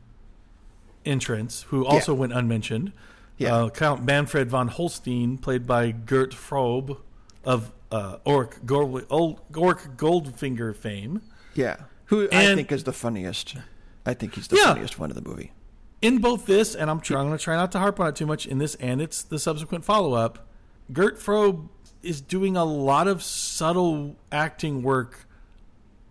[1.08, 2.92] entrance, who also went unmentioned.
[3.38, 3.56] Yeah.
[3.56, 6.98] Uh, Count Manfred von Holstein, played by Gert Frobe
[7.44, 11.22] of uh, Auric, Gold, Auric Goldfinger fame.
[11.54, 11.78] Yeah.
[12.06, 13.56] Who I think is the funniest.
[14.06, 14.66] I think he's the Yeah.
[14.74, 15.52] funniest one of the movie.
[16.02, 18.16] in both this, and I'm, trying, I'm going to try not to harp on it
[18.16, 20.48] too much in this, and it's the subsequent follow up.
[20.94, 21.70] Gert Frobe
[22.04, 25.26] is doing a lot of subtle acting work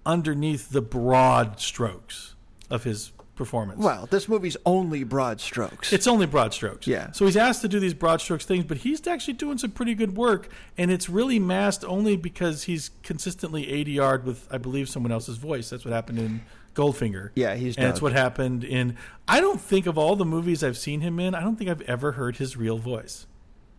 [0.05, 2.35] underneath the broad strokes
[2.71, 3.79] of his performance.
[3.79, 5.93] Well, this movie's only broad strokes.
[5.93, 6.87] It's only broad strokes.
[6.87, 7.13] Yeah.
[7.13, 9.95] So he's asked to do these broad strokes things, but he's actually doing some pretty
[9.95, 15.13] good work, and it's really masked only because he's consistently ADR'd with, I believe, someone
[15.13, 15.71] else's voice.
[15.71, 16.43] That's what happened in
[16.75, 17.31] Goldfinger.
[17.37, 18.03] Yeah, he's And it's dubbed.
[18.03, 18.97] what happened in.
[19.29, 21.83] I don't think of all the movies I've seen him in, I don't think I've
[21.83, 23.27] ever heard his real voice.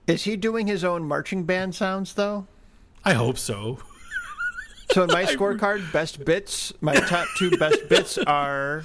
[0.08, 2.48] Is he doing his own marching band sounds though?
[3.04, 3.80] I hope so.
[4.92, 8.84] So in my scorecard, best bits, my top two best bits are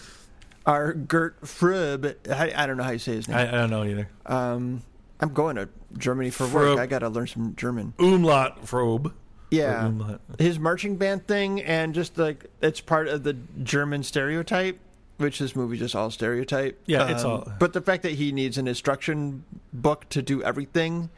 [0.67, 2.15] are Gert Fröb.
[2.31, 3.37] I, I don't know how you say his name.
[3.39, 4.09] I, I don't know either.
[4.27, 4.83] um,
[5.21, 6.79] I'm going to Germany for work.
[6.79, 7.95] I got to learn some German.
[7.99, 9.13] Umlaut Frobe.
[9.53, 10.21] Yeah, umlaut.
[10.39, 14.79] his marching band thing, and just like it's part of the German stereotype,
[15.19, 16.75] which this movie just all stereotype.
[16.79, 20.43] Um, Yeah, it's all- But the fact that he needs an instruction book to do
[20.43, 21.11] everything,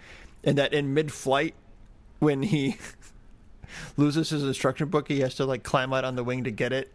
[0.42, 1.54] and that in mid-flight,
[2.18, 2.76] when he
[3.96, 6.72] loses his instruction book, he has to like climb out on the wing to get
[6.72, 6.90] it.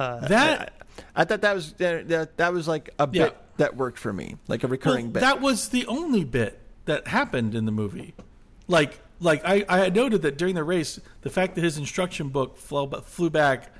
[0.00, 0.72] Uh, That-
[1.14, 3.24] I, I thought that was that, that, was like a Yeah.
[3.26, 5.20] bit that worked for me, like a Well, recurring bit.
[5.20, 8.14] that was the only bit that happened in the movie.
[8.66, 12.56] Like, like I, I noted that during the race, the fact that his instruction book
[12.56, 13.72] flew, flew back,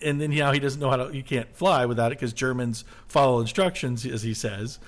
[0.00, 2.84] and then now he doesn't know how to, he can't fly without it because Germans
[3.08, 4.78] follow instructions, as he says.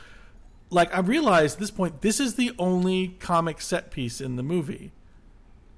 [0.71, 4.43] Like I realized at this point, this is the only comic set piece in the
[4.43, 4.93] movie,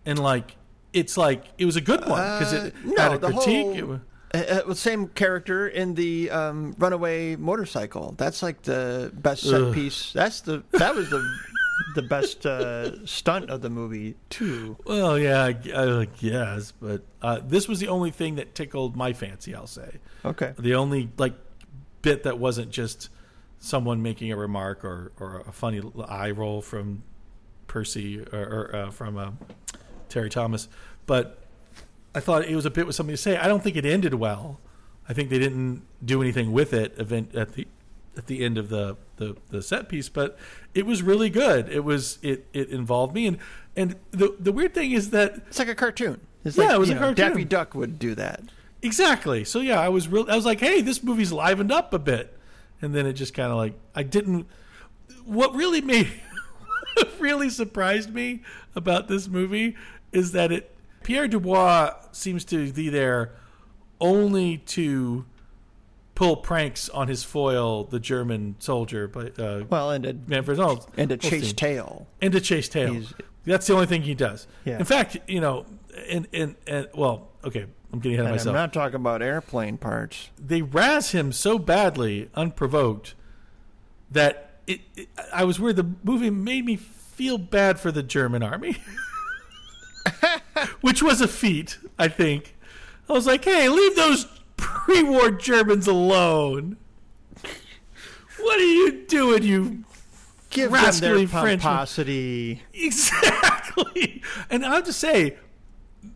[0.04, 0.56] and like
[0.92, 3.66] it's like it was a good one because it Uh, no, had a the critique.
[3.84, 4.00] whole- It
[4.37, 8.14] Uh, uh, same character in the um, runaway motorcycle.
[8.16, 9.75] That's like the best set Ugh.
[9.75, 10.12] piece.
[10.12, 11.22] That's the that was the
[11.94, 14.77] the best uh, stunt of the movie too.
[14.85, 19.55] Well, yeah, I, guess, but uh, this was the only thing that tickled my fancy.
[19.55, 20.53] I'll say Okay.
[20.59, 21.35] the only like
[22.03, 23.09] bit that wasn't just
[23.59, 27.03] someone making a remark or or a funny eye roll from
[27.66, 29.31] Percy or, or uh, from uh,
[30.09, 30.68] Terry Thomas,
[31.07, 31.38] but
[32.16, 33.37] I thought it was a bit with something to say.
[33.37, 34.59] I don't think it ended well.
[35.07, 37.68] I think they didn't do anything with it event at the
[38.16, 40.38] at the end of the, the, the set piece, but
[40.72, 41.68] it was really good.
[41.68, 43.37] It was it, it involved me and
[43.76, 46.22] and the the weird thing is that It's like a cartoon.
[46.42, 47.29] It's Yeah, like, it was a know, cartoon.
[47.29, 48.40] Daffy Duck would do that.
[48.81, 49.44] Exactly.
[49.44, 50.24] So yeah, I was real.
[50.31, 52.35] I was like, hey, this movie's livened up a bit,
[52.81, 54.46] and then it just kind of like I didn't.
[55.26, 56.11] What really made,
[56.94, 58.42] what really surprised me
[58.74, 59.76] about this movie
[60.12, 60.75] is that it
[61.07, 63.31] Pierre Dubois seems to be there
[64.01, 65.25] only to
[66.16, 70.88] pull pranks on his foil, the German soldier, but uh, Well, and to, Manfred Holst,
[70.97, 72.09] and to chase tail.
[72.21, 72.92] and to chase tail.
[72.95, 73.14] He's-
[73.45, 74.49] That's the only thing he does.
[74.64, 74.79] Yeah.
[74.81, 75.64] In fact, you know,
[76.09, 79.79] and and and well, okay, I'm getting ahead of And I'm not talking about airplane
[79.79, 80.31] parts.
[80.37, 83.14] they razz him so badly, unprovoked,
[84.11, 88.42] that it, it, I was worried the movie made me feel bad for the German
[88.42, 88.79] army,
[90.81, 92.57] which was a feat, I think.
[93.09, 96.77] I was like, hey, leave those pre-war Germans alone.
[98.38, 99.85] What are you doing, you
[100.51, 101.61] Give them Rascally their Frenchmen.
[101.61, 102.62] pomposity.
[102.73, 104.23] Exactly.
[104.49, 105.37] And I have to say,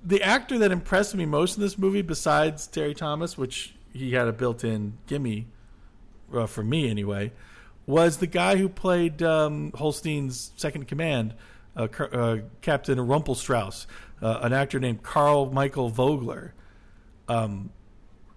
[0.05, 4.29] the actor that impressed me most in this movie, besides Terry Thomas, which he had
[4.29, 5.47] a built-in gimme
[6.33, 7.33] uh, for me anyway,
[7.87, 11.35] was the guy who played um, Holstein's second command,
[11.77, 13.87] uh, uh, Captain Rumpelstoss,
[14.23, 16.55] uh, an actor named Karl Michael Vogler.
[17.29, 17.71] Um,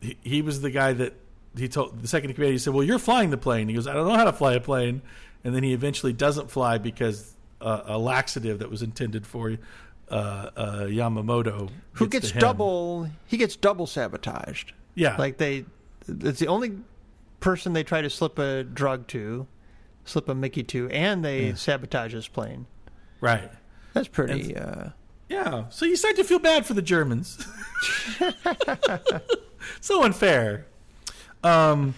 [0.02, 1.14] he, he was the guy that
[1.58, 2.54] he told the second in command.
[2.54, 4.54] He said, "Well, you're flying the plane." He goes, "I don't know how to fly
[4.54, 5.02] a plane,"
[5.44, 9.58] and then he eventually doesn't fly because uh, a laxative that was intended for
[10.10, 10.14] uh,
[10.56, 12.42] uh, Yamamoto, Who gets gets to him.
[12.42, 13.10] double?
[13.26, 14.74] He gets double sabotaged.
[14.96, 15.66] Yeah, Like they,
[16.08, 16.78] it's the only
[17.40, 19.48] person they try to slip a drug to,
[20.06, 22.68] slip a Mickey to, and they sabotage his plane.
[23.24, 23.52] Right.
[23.94, 24.56] That's pretty.
[24.56, 24.90] Uh,
[25.30, 27.48] Yeah, so you start to feel bad for the Germans.
[29.82, 30.66] so unfair.
[31.44, 31.96] Um,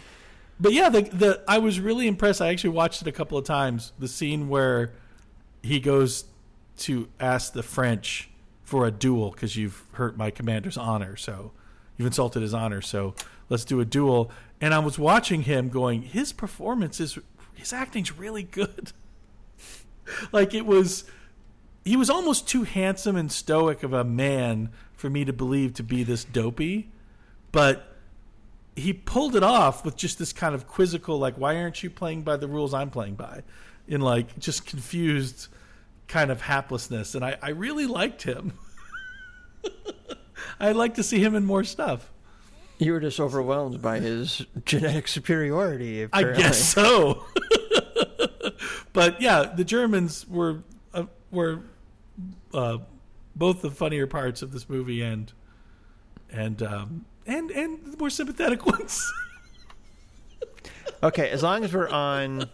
[0.60, 2.42] but yeah, the the I was really impressed.
[2.42, 3.92] I actually watched it a couple of times.
[4.00, 4.92] The scene where
[5.62, 6.26] he goes
[6.78, 8.30] to ask the French
[8.64, 11.52] for a duel because you've hurt my commander's honor, so
[11.98, 12.82] you've insulted his honor.
[12.82, 13.16] So
[13.50, 14.32] let's do a duel.
[14.62, 17.20] And I was watching him, going, his performance is
[17.54, 18.94] his acting's really good.
[20.32, 21.06] like it was
[21.84, 25.84] he was almost too handsome and stoic of a man for me to believe to
[25.84, 26.90] be this dopey,
[27.52, 27.96] but
[28.76, 32.24] he pulled it off with just this kind of quizzical, like, why aren't you playing
[32.24, 33.44] by the rules I'm playing by?
[33.88, 35.48] In like just confused
[36.08, 37.16] kind of haplessness.
[37.16, 38.54] And I, I really liked him.
[40.60, 42.12] I'd like to see him in more stuff.
[42.80, 46.08] you were just overwhelmed by his genetic superiority.
[46.12, 47.24] I guess so.
[48.96, 51.60] But yeah, the Germans were uh, were
[52.54, 52.80] uh,
[53.36, 55.32] both the funnier parts of this movie and
[56.32, 59.14] and um, and and the more sympathetic ones.
[61.04, 62.50] Okay, as long as we're on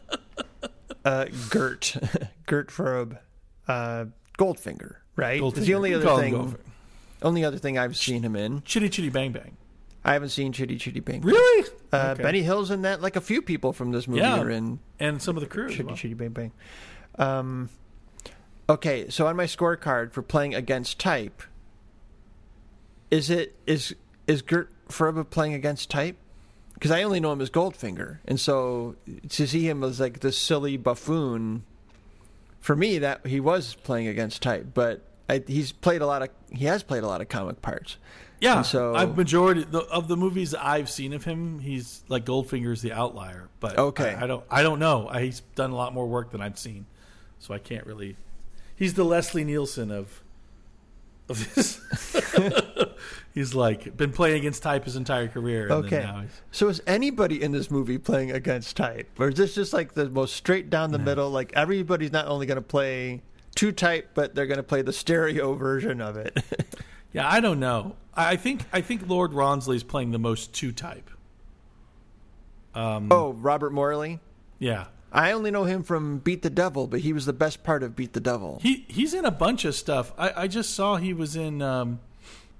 [1.05, 1.95] uh, Gert,
[2.47, 3.17] Gert Frobe,
[3.67, 4.05] uh,
[4.37, 5.41] Goldfinger, right?
[5.41, 6.57] It's the only other thing.
[7.21, 8.63] Only other thing I've seen him in.
[8.63, 9.55] Chitty Chitty Bang Bang.
[10.03, 11.21] I haven't seen Chitty Chitty Bang.
[11.21, 11.67] Really?
[11.91, 12.23] Uh, Okay.
[12.23, 13.01] Benny Hill's in that.
[13.01, 14.39] Like a few people from this movie Yeah.
[14.41, 15.69] are in and some of the crew.
[15.69, 15.95] Chitty well.
[15.95, 16.51] Chitty Bang Bang.
[17.19, 17.69] Um,
[18.69, 21.43] okay, so on my scorecard for playing against type,
[23.09, 23.95] is it is
[24.27, 26.17] is Gert Frobe playing against type?
[26.73, 28.95] Because I only know him as Goldfinger, and so
[29.29, 31.63] to see him as like this silly buffoon,
[32.59, 34.67] for me that he was playing against type.
[34.73, 37.97] But I, he's played a lot of he has played a lot of comic parts.
[38.41, 38.57] Yeah.
[38.57, 42.81] And so- I've majority the, of the movies I've seen of him, he's like Goldfinger's
[42.81, 43.47] the outlier.
[43.61, 44.15] But Okay.
[44.15, 45.07] I, I don't I don't know.
[45.09, 46.85] I, he's done a lot more work than I've seen,
[47.39, 48.17] so I can't really.
[48.75, 50.21] He's the Leslie Nielsen of
[51.29, 51.79] of this.
[53.33, 55.63] he's like been playing against type his entire career.
[55.63, 55.97] And Okay.
[55.97, 59.55] Then now he's, So is anybody in this movie playing against type, or is this
[59.55, 61.29] just like the most straight down the middle?
[61.29, 63.21] Like everybody's not only going to play
[63.55, 66.41] to type, but they're going to play the stereo version of it.
[67.13, 67.95] yeah, I don't know.
[68.13, 71.09] I think I think Lord Rawnsley's playing the most to type.
[72.73, 74.19] Um, oh, Robert Morley.
[74.59, 74.85] yeah.
[75.13, 77.97] I only know him from Beat the Devil, but he was the best part of
[77.97, 78.59] Beat the Devil.
[78.61, 80.13] He he's in a bunch of stuff.
[80.17, 81.61] I, I just saw he was in.
[81.61, 81.99] Um,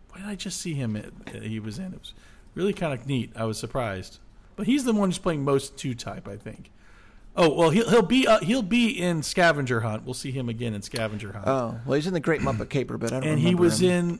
[0.09, 0.97] why did I just see him?
[0.97, 1.93] At, he was in.
[1.93, 2.13] It was
[2.53, 3.31] really kind of neat.
[3.37, 4.19] I was surprised.
[4.57, 6.27] But he's the one who's playing most to type.
[6.27, 6.71] I think.
[7.37, 10.03] Oh well, he'll he'll be uh, he'll be in Scavenger Hunt.
[10.03, 11.47] We'll see him again in Scavenger Hunt.
[11.47, 13.29] Oh, well, he's in the Great Muppet Caper, but I don't.
[13.29, 14.09] and he was him.
[14.09, 14.19] in.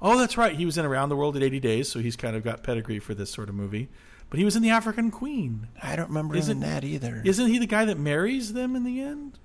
[0.00, 0.54] Oh, that's right.
[0.54, 2.98] He was in Around the World in 80 Days, so he's kind of got pedigree
[3.00, 3.88] for this sort of movie.
[4.30, 5.68] But he was in The African Queen.
[5.82, 7.22] I don't remember Isn't- in that either.
[7.24, 9.38] Isn't he the guy that marries them in the end?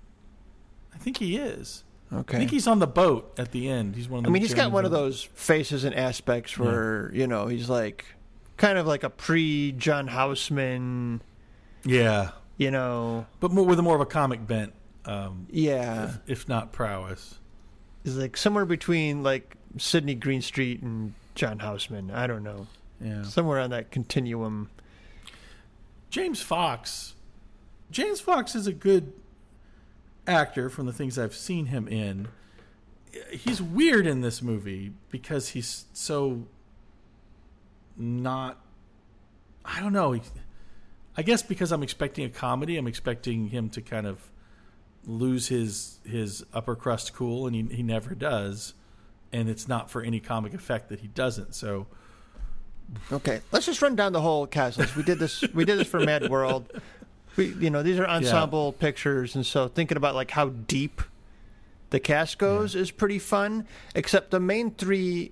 [0.94, 1.84] I think he is.
[2.12, 2.38] Okay.
[2.38, 3.96] I think he's on the boat at the end.
[3.96, 4.30] He's one of.
[4.30, 8.06] I mean, he's got one of those faces and aspects where you know he's like
[8.58, 11.22] kind of like a pre John Houseman.
[11.86, 14.74] Yeah, You know, but more with a more of a comic bent,
[15.06, 17.40] um, yeah, if, if not prowess.
[18.04, 22.12] he's like somewhere between like Sidney Greenstreet and John Houseman.
[22.12, 22.68] I don't know,
[23.02, 23.24] Yeah.
[23.24, 24.70] somewhere on that continuum.
[26.10, 27.16] James Fox.
[27.92, 29.14] James Fox is a good
[30.28, 32.28] actor from the things I've seen him in.
[33.32, 36.48] He's weird in this movie because he's so
[37.98, 38.60] not.
[39.66, 40.20] I don't know.
[41.16, 44.30] I guess because I'm expecting a comedy, I'm expecting him to kind of
[45.06, 48.74] lose his his upper crust cool, and he he never does.
[49.34, 51.56] And it's not for any comic effect that he doesn't.
[51.56, 51.88] So
[53.12, 54.96] Okay, let's just run down the whole cast list.
[54.96, 55.42] We did this.
[55.54, 56.70] we did this for Mad World.
[57.36, 61.02] We, you know, these are ensemble pictures, and so thinking about like how deep
[61.90, 63.66] the cast goes is pretty fun.
[63.96, 65.32] Except the main three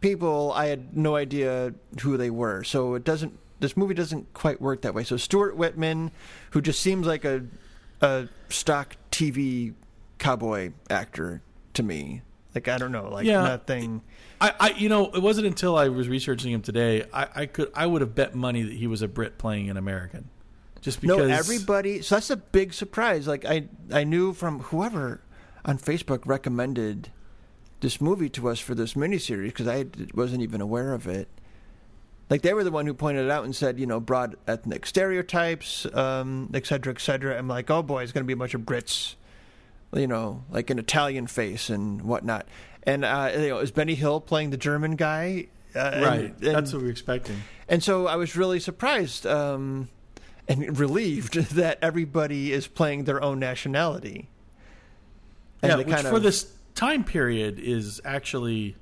[0.00, 3.38] people, I had no idea who they were, so it doesn't.
[3.60, 5.04] This movie doesn't quite work that way.
[5.04, 6.10] So Stuart Whitman,
[6.50, 7.44] who just seems like a
[8.00, 9.74] a stock TV
[10.18, 11.42] cowboy actor
[11.74, 12.22] to me.
[12.54, 13.42] Like I don't know, like Yeah.
[13.42, 14.02] nothing.
[14.40, 17.04] I, I, you know, it wasn't until I was researching him today.
[17.12, 19.76] I, I could, I would have bet money that he was a Brit playing an
[19.76, 20.28] American,
[20.80, 21.16] just because.
[21.18, 22.02] No, everybody.
[22.02, 23.26] So that's a big surprise.
[23.28, 25.20] Like I, I knew from whoever
[25.64, 27.10] on Facebook recommended
[27.80, 31.28] this movie to us for this miniseries because I wasn't even aware of it.
[32.30, 34.86] Like they were the one who pointed it out and said, you know, broad ethnic
[34.86, 37.36] stereotypes, um, et cetera, et cetera.
[37.36, 39.16] I'm like, oh boy, it's going to be a bunch of Brits,
[39.94, 42.46] you know, like an Italian face and whatnot.
[42.84, 45.46] And uh, you know, is Benny Hill playing the German guy?
[45.74, 46.20] Uh, right?
[46.20, 47.42] and- That's what we were expecting.
[47.68, 49.88] and so I was really surprised um,
[50.48, 54.28] and relieved that everybody is playing their own nationality.
[55.62, 58.74] And yeah, which kind for this time period is actually,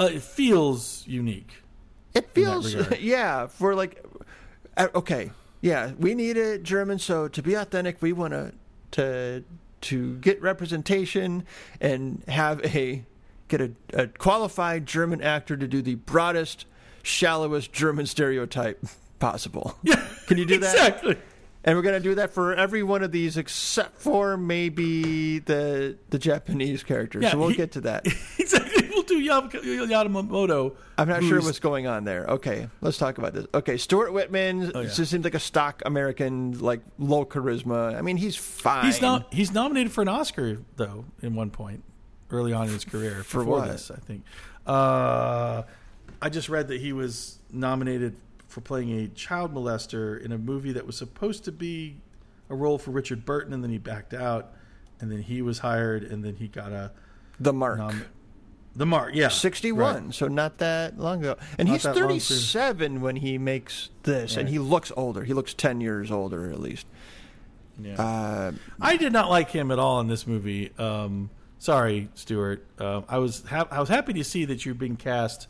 [0.00, 1.62] uh, it feels unique.
[2.14, 4.04] it feels, yeah, for like,
[4.76, 8.52] uh, okay, yeah, we need a German, so to be authentic, we want to
[8.90, 9.44] to
[9.84, 11.44] to get representation
[11.80, 13.04] and have a
[13.48, 16.66] get a, a qualified German actor to do the broadest,
[17.02, 18.84] shallowest German stereotype
[19.18, 19.76] possible.
[19.82, 20.74] Yeah, Can you do that?
[20.74, 21.16] exactly?
[21.66, 25.96] And we're going to do that for every one of these except for maybe the
[26.10, 27.22] the Japanese characters.
[27.22, 28.06] Yeah, so we'll he- get to that.
[28.38, 28.83] exactly.
[28.94, 30.76] We'll do Yam- Yamamoto.
[30.96, 32.24] I'm not sure what's going on there.
[32.26, 33.46] Okay, let's talk about this.
[33.52, 34.88] Okay, Stuart Whitman Oh, yeah.
[34.88, 37.96] just seems like a stock American, like low charisma.
[37.96, 38.84] I mean, he's fine.
[38.86, 39.32] He's not.
[39.32, 41.04] He's nominated for an Oscar though.
[41.22, 41.82] In one point,
[42.30, 43.68] early on in his career, For what?
[43.68, 44.22] this, I think.
[44.66, 45.62] Uh,
[46.22, 48.16] I just read that he was nominated
[48.48, 51.96] for playing a child molester in a movie that was supposed to be
[52.48, 54.52] a role for Richard Burton, and then he backed out,
[55.00, 56.92] and then he was hired, and then he got a
[57.40, 57.78] the mark.
[57.78, 58.04] nom-
[58.76, 59.14] the mark.
[59.14, 60.14] Yeah, 61, Right.
[60.14, 61.36] so not that long ago.
[61.58, 62.20] And Not he's that long, too.
[62.20, 65.24] 37 when he makes this, and he looks older.
[65.24, 66.86] He looks 10 years older, at least.
[67.80, 67.94] Yeah.
[68.00, 70.70] Uh, I did not like him at all in this movie.
[70.78, 72.64] Um, sorry, Stuart.
[72.78, 75.48] Uh, I was ha- I was happy to see that you're being cast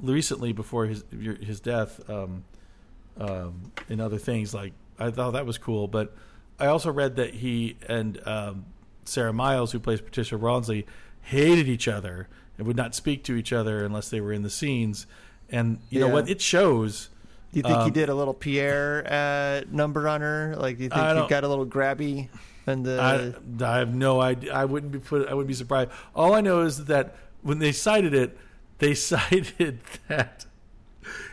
[0.00, 2.44] recently before his your, his death um,
[3.18, 4.52] um, in other things.
[4.52, 6.14] Like I thought that was cool, but
[6.58, 8.66] I also read that he and um,
[9.06, 10.84] Sarah Miles, who plays Patricia Rawnsley,
[11.24, 14.50] hated each other and would not speak to each other unless they were in the
[14.50, 15.06] scenes.
[15.50, 16.28] And you know what?
[16.28, 17.10] It shows.
[17.52, 20.54] do you think he Um, did a little Pierre uh, number on her?
[20.56, 22.28] Like, do you think he got a little grabby?
[22.66, 22.98] And the
[23.60, 24.54] I, I have no idea.
[24.54, 25.28] I wouldn't be put.
[25.28, 25.90] I wouldn't be surprised.
[26.14, 28.38] All I know is that when they cited it,
[28.78, 30.46] they cited that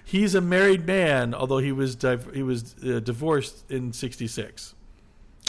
[0.04, 4.76] he's a married man, although he was div- he was uh, divorced in '66.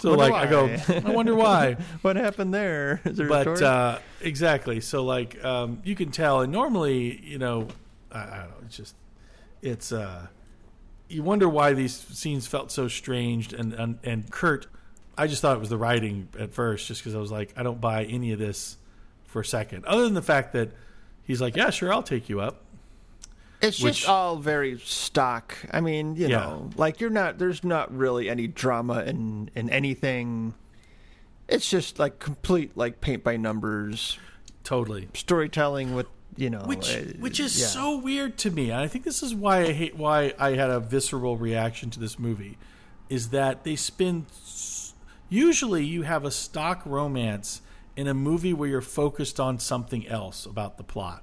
[0.03, 0.67] So, like, I go.
[1.05, 1.75] I wonder why.
[2.03, 3.01] what happened there?
[3.05, 4.81] Is there but uh, exactly.
[4.81, 6.41] So, like, um, you can tell.
[6.41, 7.69] And normally, you know,
[8.11, 8.57] I, I don't know.
[8.67, 8.95] It's just,
[9.63, 9.93] it's.
[9.93, 10.27] uh
[11.09, 13.53] You wonder why these scenes felt so strange.
[13.53, 14.67] And and, and Kurt,
[15.17, 17.63] I just thought it was the writing at first, just because I was like, I
[17.63, 18.77] don't buy any of this
[19.27, 19.85] for a second.
[19.85, 20.71] Other than the fact that
[21.23, 22.65] he's like, yeah, sure, I'll take you up.
[23.63, 25.57] It's Which- just all very stock.
[25.71, 26.39] I mean, you Yeah.
[26.41, 27.39] know, like you're not.
[27.39, 30.55] There's not really any drama in in anything.
[31.49, 34.19] It's just like complete like paint by numbers
[34.65, 35.09] Totally.
[35.15, 36.07] storytelling with
[36.37, 37.67] you know, which uh, which is yeah.
[37.67, 38.71] so weird to me.
[38.71, 42.01] And I think this is why I hate why I had a visceral reaction to
[42.01, 42.59] this movie.
[43.11, 44.25] is that they spin.
[44.31, 44.95] s-
[45.29, 47.61] Usually, you have a stock romance
[47.97, 51.23] in a movie where you're focused on something else about the plot.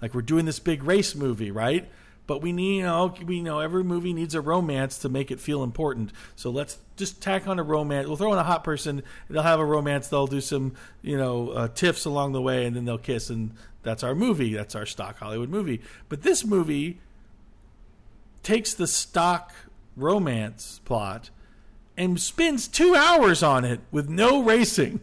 [0.00, 1.88] Like we're doing this big race movie, right?
[2.26, 5.40] But we need, you know, we know every movie needs a romance to make it
[5.40, 6.12] feel important.
[6.36, 8.06] So let's just tack on a romance.
[8.06, 9.02] We'll throw in a hot person.
[9.28, 10.06] They'll have a romance.
[10.06, 13.50] They'll do some, you know, uh, tiffs along the way, and then they'll kiss, and
[13.82, 14.54] that's our movie.
[14.54, 15.80] That's our stock Hollywood movie.
[16.08, 17.00] But this movie
[18.44, 19.52] takes the stock
[19.96, 21.30] romance plot
[21.96, 25.00] and spends two hours on it with no racing.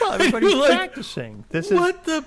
[0.00, 1.44] Well, everybody's Like, practicing.
[1.50, 2.24] This is what the?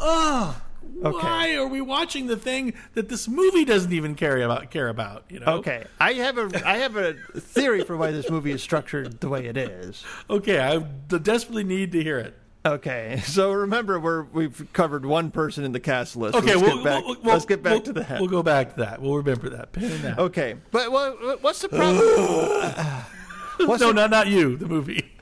[0.00, 0.60] Oh,
[1.04, 1.26] Okay.
[1.26, 4.70] why are we watching the thing that this movie doesn't even care about?
[4.70, 5.24] Care about?
[5.28, 5.56] You know?
[5.58, 5.84] okay.
[6.00, 9.46] I have a I have a theory for why this movie is structured the way
[9.46, 10.02] it is.
[10.28, 12.36] Okay, I desperately need to hear it.
[12.66, 16.34] Okay, so remember we're we've covered one person in the cast list.
[16.34, 17.04] Okay, let's we'll, get back.
[17.04, 18.20] we'll- we'll- let's get back we'll- to the head.
[18.20, 19.00] We'll go back to that.
[19.00, 19.72] We'll remember that.
[19.74, 20.18] That.
[20.18, 21.98] Okay, but what, what's the problem?
[23.68, 24.56] what's no, the, not not you.
[24.56, 25.12] The movie.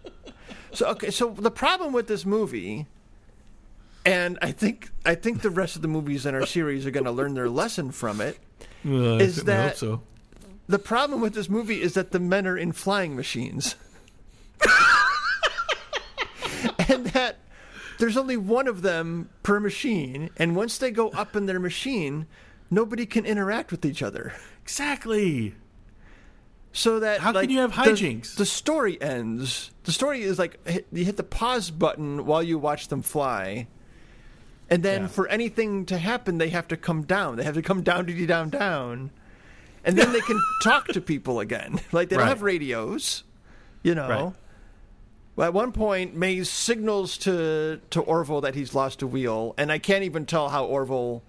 [0.72, 2.86] so okay, so the problem with this movie,
[4.08, 7.04] and I think I think the rest of the movies in our series are going
[7.04, 8.38] to learn their lesson from it.
[8.86, 10.02] Uh, I Is hope that- so?
[10.68, 13.74] The problem with this movie is that the men are in flying machines.
[16.88, 17.36] and that
[17.98, 22.26] there's only one of them per machine, and once they go up in their machine,
[22.70, 24.34] nobody can interact with each other.
[24.62, 25.54] Exactly.
[26.72, 28.36] So that How can you have the- hijinks?
[28.36, 29.70] The, story ends.
[29.84, 33.66] The story is like hit, you hit the pause button while you watch them fly,
[34.70, 35.06] and then Yeah.
[35.08, 37.36] for anything to happen, they have to come down.
[37.36, 39.10] They have to come down, down, down, down,
[39.84, 41.80] and then they can talk to people again.
[41.92, 43.24] Like they don't have radios,
[43.82, 44.08] you know.
[44.08, 44.32] Right.
[45.36, 49.70] Well, at one point, Mays signals to to Orville that he's lost a wheel, and
[49.70, 51.22] I can't even tell how Orville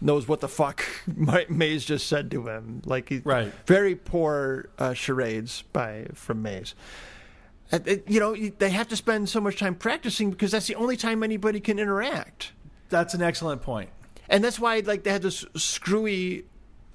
[0.00, 0.82] knows what the fuck
[1.16, 2.82] Ma- Mays just said to him.
[2.86, 3.52] Like, he, Right.
[3.66, 6.74] Very poor uh, charades by from Mays.
[7.70, 10.96] It- you know, they have to spend so much time practicing because that's the only
[10.96, 12.52] time anybody can interact,
[12.88, 13.90] That's an excellent point.
[14.28, 16.44] and that's why like they had this screwy.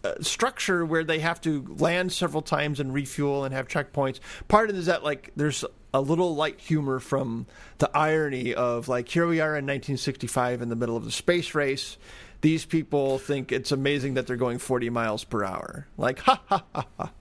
[0.04, 4.20] Uh, structure where they have to land several times and refuel and have checkpoints.
[4.48, 5.64] Part of it is that like there's
[5.94, 7.46] a little light humor from
[7.78, 11.54] the irony of like here we are in 1965 in the middle of the space
[11.54, 12.00] race.
[12.42, 15.86] These people think it's amazing that they're going 40 miles per hour.
[15.98, 17.12] Like ha ha ha ha.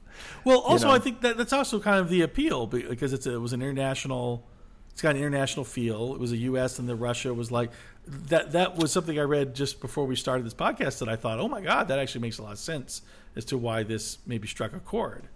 [0.46, 0.94] Well, also know.
[0.94, 3.60] I think that that's also kind of the appeal because it's a, it was an
[3.60, 4.46] international.
[4.92, 6.14] It's got an international feel.
[6.14, 6.78] It was a U.S.
[6.78, 7.70] and the Russia was like
[8.07, 8.53] that.
[8.53, 11.48] That was something I read just before we started this podcast that I thought, oh
[11.48, 13.03] my god, that actually makes a lot of sense
[13.36, 15.28] as to why this maybe struck a chord.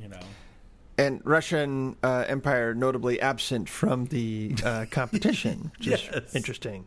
[0.00, 0.20] You know,
[0.96, 6.34] And Russian uh, Empire notably absent from the uh, competition, which is Yes.
[6.34, 6.86] interesting.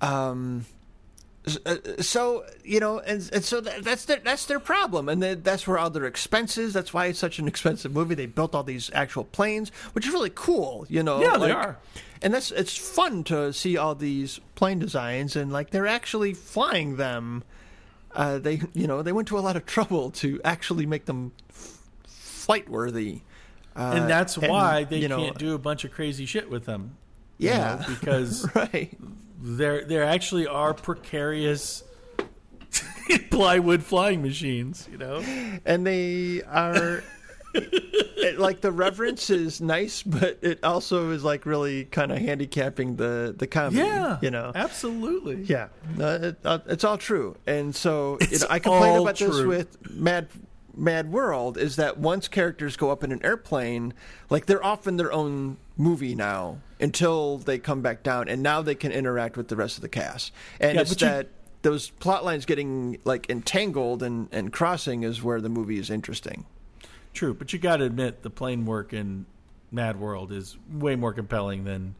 [0.00, 0.66] Um,
[2.00, 5.66] so you know, and, and so that, that's their that's their problem, and then that's
[5.66, 6.72] where all their expenses.
[6.72, 8.14] That's why it's such an expensive movie.
[8.14, 10.86] They built all these actual planes, which is really cool.
[10.88, 11.78] You know, Yeah, they are.
[12.22, 16.96] and that's it's fun to see all these plane designs, and like they're actually flying
[16.96, 17.44] them.
[18.14, 21.32] Uh, they you know they went to a lot of trouble to actually make them
[21.50, 23.20] f- flight worthy.
[23.76, 26.64] Uh, and that's why they you know, can't do a bunch of crazy shit with
[26.64, 26.96] them.
[27.38, 28.96] you know, Yeah, because right.
[29.40, 31.82] There there actually are precarious
[33.30, 34.88] plywood flying machines.
[34.90, 35.22] You know,
[35.64, 37.02] and they are
[37.54, 42.96] it- like the reverence is nice, but it also is like really kind of handicapping
[42.96, 43.78] the the comedy.
[43.78, 44.50] yeah, you know.
[44.54, 45.42] absolutely.
[45.42, 49.16] Yeah, no, it, uh, it's all true, and so you know, I complain all about
[49.18, 50.28] this with Mad
[50.76, 53.94] Mad World is that once characters go up in an airplane,
[54.30, 58.62] like they're off in their own movie now until they come back down, and now
[58.62, 61.28] they can interact with the rest of the cast, and Yeah, it's but you- that.
[61.62, 66.44] Those plot lines getting like entangled and, and crossing is where the movie is interesting.
[67.14, 69.24] True, but you got to admit the plane work in
[69.72, 71.94] Mad World is way more compelling than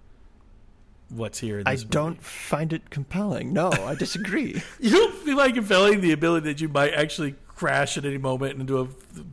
[1.08, 1.60] what's here.
[1.60, 1.86] In I movie.
[1.88, 3.54] don't find it compelling.
[3.54, 4.62] No, I disagree.
[4.80, 8.60] You don't feel like compelling the ability that you might actually crash at any moment
[8.60, 8.88] into a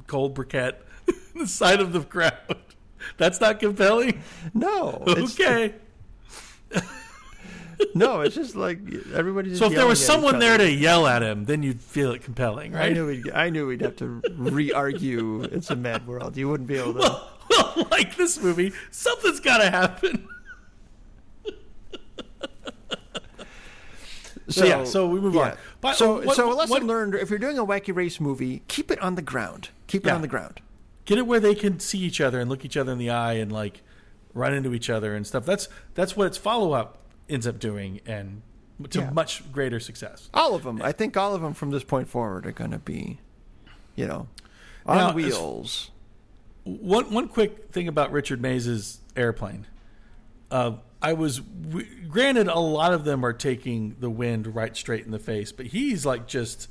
[0.08, 0.76] cold briquette
[1.08, 2.58] in the side of the crowd.
[3.18, 4.22] That's not compelling.
[4.54, 5.74] No, it's, Okay.
[7.96, 8.80] no, it's just like
[9.14, 9.58] everybody's.
[9.58, 12.76] So if there was someone there to yell at him, then you'd feel it compelling,
[12.76, 15.44] I knew we'd, I knew we'd have to re-argue.
[15.44, 16.38] It's a mad world.
[16.38, 17.00] You wouldn't be able to.
[17.00, 20.28] Well, well, like this movie, something's got to happen.
[24.50, 25.54] So, yeah, so we move on.
[25.82, 28.62] But so, what- so a lesson what- learned: if you're doing a wacky race movie,
[28.68, 29.70] keep it on the ground.
[29.88, 30.16] Keep it Yeah.
[30.16, 30.62] on the ground.
[31.06, 33.34] get it where they can see each other and look each other in the eye
[33.34, 33.82] and like
[34.34, 35.46] run into each other and stuff.
[35.46, 38.44] That's that's what its follow up ends up doing, and
[38.92, 39.10] to Yeah.
[39.10, 40.30] much greater success.
[40.34, 40.82] All of them.
[40.82, 43.20] I think all of them from this point forward are going to be
[43.96, 44.28] you know,
[44.86, 45.92] on Now, wheels.
[46.64, 49.66] One one quick thing about Richard Mays' airplane.
[50.52, 51.40] Uh, I was
[52.10, 55.66] granted a lot of them are taking the wind right straight in the face, but
[55.68, 56.68] he's like just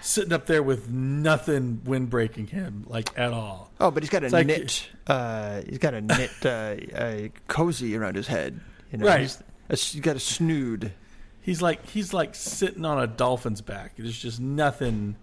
[0.00, 3.70] sitting up there with nothing wind breaking him like at all.
[3.80, 4.88] Oh, but he's got a It's like- knit.
[5.06, 8.60] Uh, he's got a knit uh, a cozy around his head.
[8.92, 9.20] You know, Right.
[9.22, 10.92] He's, a, he's got a snood.
[11.40, 13.94] He's like he's like sitting on a dolphin's back.
[13.96, 15.16] There's just nothing.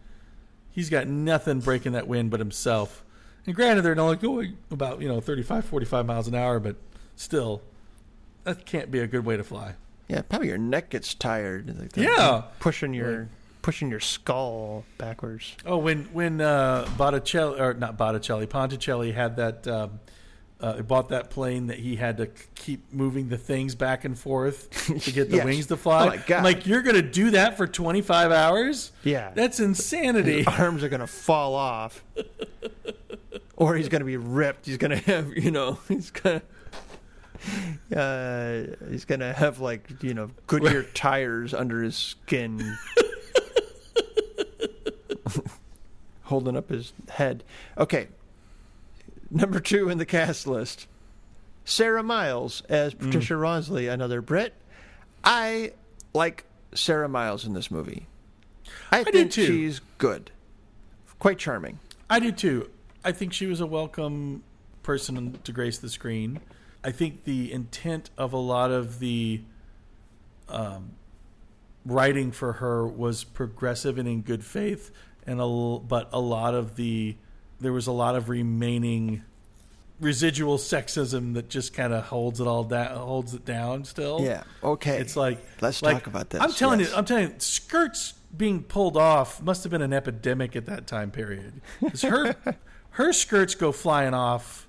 [0.72, 3.06] He's got nothing breaking that wind but himself.
[3.46, 6.76] And granted, they're only going about you know 35, 45 miles an hour, but
[7.16, 7.62] still,
[8.44, 9.76] that can't be a good way to fly.
[10.08, 11.76] Yeah, probably your neck gets tired.
[11.80, 12.44] Like Yeah.
[12.60, 13.30] pushing your
[13.62, 15.56] pushing your skull backwards.
[15.66, 20.00] Oh, when when uh, Botticelli or not Botticelli, Ponticelli had that um,
[20.62, 24.70] uh, bought that plane that he had to keep moving the things back and forth
[25.04, 25.46] to get the Yes.
[25.46, 26.04] wings to fly.
[26.06, 26.38] Oh, my God.
[26.40, 28.92] I'm like you're gonna do that for 25 hours?
[29.04, 29.32] Yeah.
[29.36, 30.40] that's insanity.
[30.44, 32.04] His arms are gonna fall off,
[33.56, 34.66] or he's gonna be ripped.
[34.66, 36.42] He's gonna have you know he's gonna.
[37.96, 42.78] Uh, he's gonna have like you know Goodyear tires under his skin,
[46.24, 47.44] holding up his head.
[47.80, 48.10] Okay,
[49.32, 50.86] number two in the cast list,
[51.66, 54.54] Sarah Miles as Patricia Rawnsley, another Brit.
[55.24, 55.72] I
[56.14, 58.06] like Sarah Miles in this movie.
[58.92, 59.48] I, do think too.
[59.48, 60.30] she's good,
[61.18, 61.80] quite charming.
[62.08, 62.70] I do too.
[63.04, 64.44] I think she was a welcome
[64.84, 66.40] person to grace the screen.
[66.84, 69.42] I think the intent of a lot of the
[70.48, 70.92] um,
[71.86, 74.92] writing for her was progressive and in good faith,
[75.26, 77.16] and a, but a lot of the
[77.60, 79.24] there was a lot of remaining
[80.00, 83.84] residual sexism that just kind of holds it all down, holds it down.
[83.84, 84.44] Still, Yeah.
[84.64, 84.98] Okay.
[84.98, 86.42] It's like Let's like, talk about this.
[86.42, 86.92] I'm telling Yes.
[86.92, 90.88] you, I'm telling you, skirts being pulled off must have been an epidemic at that
[90.88, 91.60] time period.
[92.02, 92.36] her
[92.92, 94.69] her skirts go flying off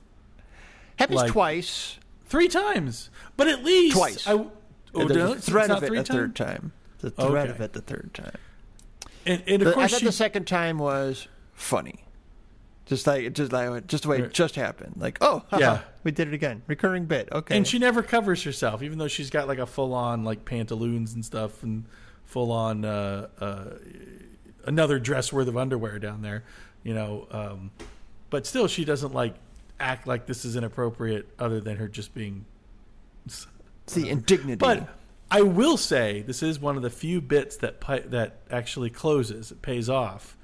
[1.00, 1.98] happens like- twice.
[2.26, 4.26] three times, but at least Twice.
[4.26, 4.50] I, oh,
[4.94, 6.72] And no, a it's threat not of it three a third time.
[7.00, 7.50] The threat Okay.
[7.50, 8.36] of it the third time.
[9.26, 12.04] And, and of The- I thought she, the second time was funny.
[12.86, 14.94] Just like just like just the way it just happened.
[14.96, 15.80] Like, oh, haha, Yeah.
[16.02, 16.62] we did it again.
[16.66, 17.28] Recurring bit.
[17.30, 17.56] Okay.
[17.56, 21.14] and she never covers herself, even though she's got like a full on like pantaloons
[21.14, 21.84] and stuff, and
[22.24, 23.64] full on uh, uh,
[24.66, 26.42] another dress worth of underwear down there,
[26.82, 27.26] you know.
[27.30, 27.70] Um,
[28.28, 29.34] but still, she doesn't like
[29.80, 32.44] act like this is inappropriate, other than her just being
[33.26, 33.46] it's
[33.94, 34.56] the indignity.
[34.56, 34.88] But
[35.30, 39.50] I will say this is one of the few bits that pi- that actually closes.
[39.50, 40.36] It pays off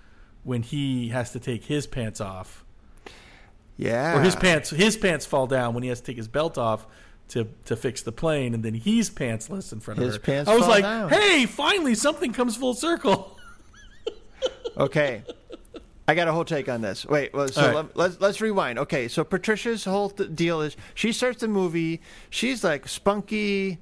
[0.44, 2.64] when he has to take his pants off,
[3.76, 4.16] yeah.
[4.16, 6.86] or his pants his pants fall down when he has to take his belt off
[7.28, 10.32] to to fix the plane, and then he's pantsless in front His of her.
[10.32, 11.08] pants I was like, down.
[11.10, 13.32] hey, finally something comes full circle.
[14.78, 15.22] Okay.
[16.08, 17.04] I got a whole take on this.
[17.04, 17.74] Wait, well, so right.
[17.74, 18.78] let, let's let's rewind.
[18.78, 22.00] Okay, so Patricia's whole th- deal is she starts the movie.
[22.30, 23.78] She's like spunky.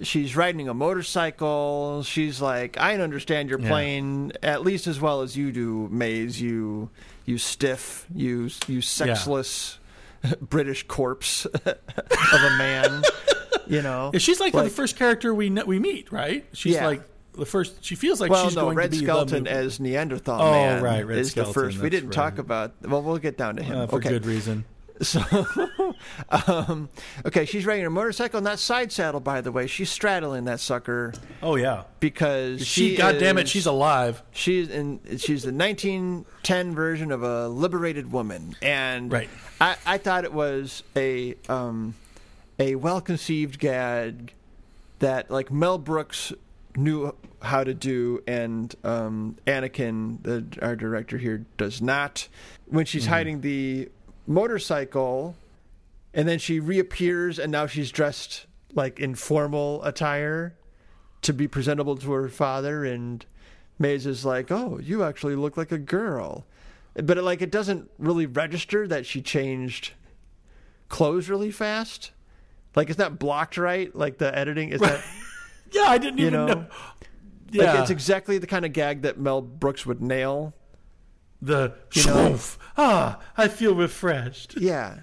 [0.00, 2.02] She's riding a motorcycle.
[2.04, 3.68] She's like, I understand your Yeah.
[3.68, 6.40] plane at least as well as you do, Mays.
[6.40, 6.88] You
[7.26, 8.06] you stiff.
[8.14, 9.78] You you sexless
[10.40, 13.02] British corpse of a man.
[13.66, 14.10] you know.
[14.14, 16.46] Yeah, she's like, the first character we we meet, right?
[16.52, 16.86] She's Yeah.
[16.86, 17.02] like
[17.38, 17.84] the first.
[17.84, 20.52] She feels like well, she's no, going Red to be Skelton the as Neanderthal Oh,
[20.52, 21.78] man right, Red is the first.
[21.78, 22.74] We didn't talk about.
[22.82, 23.78] Well, we'll get down to him.
[23.78, 24.10] uh, for okay.
[24.10, 24.64] good reason.
[25.00, 25.22] So,
[26.48, 26.88] um,
[27.24, 29.68] okay, she's riding a motorcycle, not side saddle, by the way.
[29.68, 32.90] She's straddling that sucker Oh yeah, because she.
[32.90, 32.96] she.
[32.96, 34.24] God damn it, she's alive.
[34.32, 34.98] She's in.
[35.18, 39.30] She's the 1910 version of a liberated woman, and Right.
[39.60, 41.94] I, I thought it was a um,
[42.58, 44.34] a well conceived gag
[44.98, 46.32] that like Mel Brooks
[46.78, 52.28] knew how to do, and um, Annakin, the, our director here, does not.
[52.66, 53.88] When she's hiding the
[54.26, 55.36] motorcycle,
[56.14, 60.54] and then she reappears, and now she's dressed like in formal attire
[61.22, 63.24] to be presentable to her father, and
[63.78, 66.46] Mays is like, "Oh, you actually look like a girl,"
[66.94, 69.92] but it, like it doesn't really register that she changed
[70.88, 72.12] clothes really fast.
[72.74, 73.94] Like it's not blocked right.
[73.94, 75.02] Like the editing is that
[75.72, 76.46] Yeah, I didn't you even know.
[76.46, 76.66] know.
[77.50, 80.54] Yeah, Like it's exactly the kind of gag that Mel Brooks would nail.
[81.40, 82.38] the you know-
[82.76, 84.56] Ah, I feel refreshed.
[84.60, 85.00] Yeah.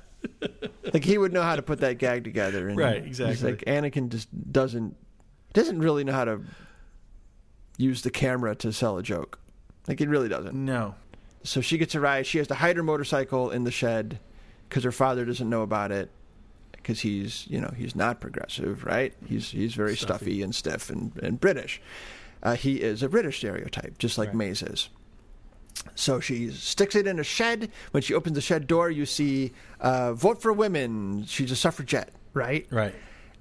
[0.94, 2.68] like he would know how to put that gag together.
[2.68, 3.52] And Right, exactly.
[3.52, 4.96] like Annakin just doesn't
[5.54, 6.42] doesn't really know how to
[7.78, 9.40] use the camera to sell a joke.
[9.88, 10.54] Like he really doesn't.
[10.56, 10.96] No.
[11.44, 12.26] So she gets a ride.
[12.26, 14.20] She has to hide her motorcycle in the shed
[14.68, 16.10] because her father doesn't know about it
[16.86, 19.12] because he's you know he's not progressive, right?
[19.26, 20.44] He's he's very stuffy, Stuffy.
[20.44, 21.82] and stiff and and British.
[22.44, 24.36] Uh, he is a British stereotype, just like Right.
[24.38, 24.90] Mays is.
[25.96, 27.72] So she sticks it in a shed.
[27.90, 32.12] When she opens the shed door, you see uh, "Vote for Women." She's a suffragette,
[32.36, 32.68] right?
[32.70, 32.94] Right.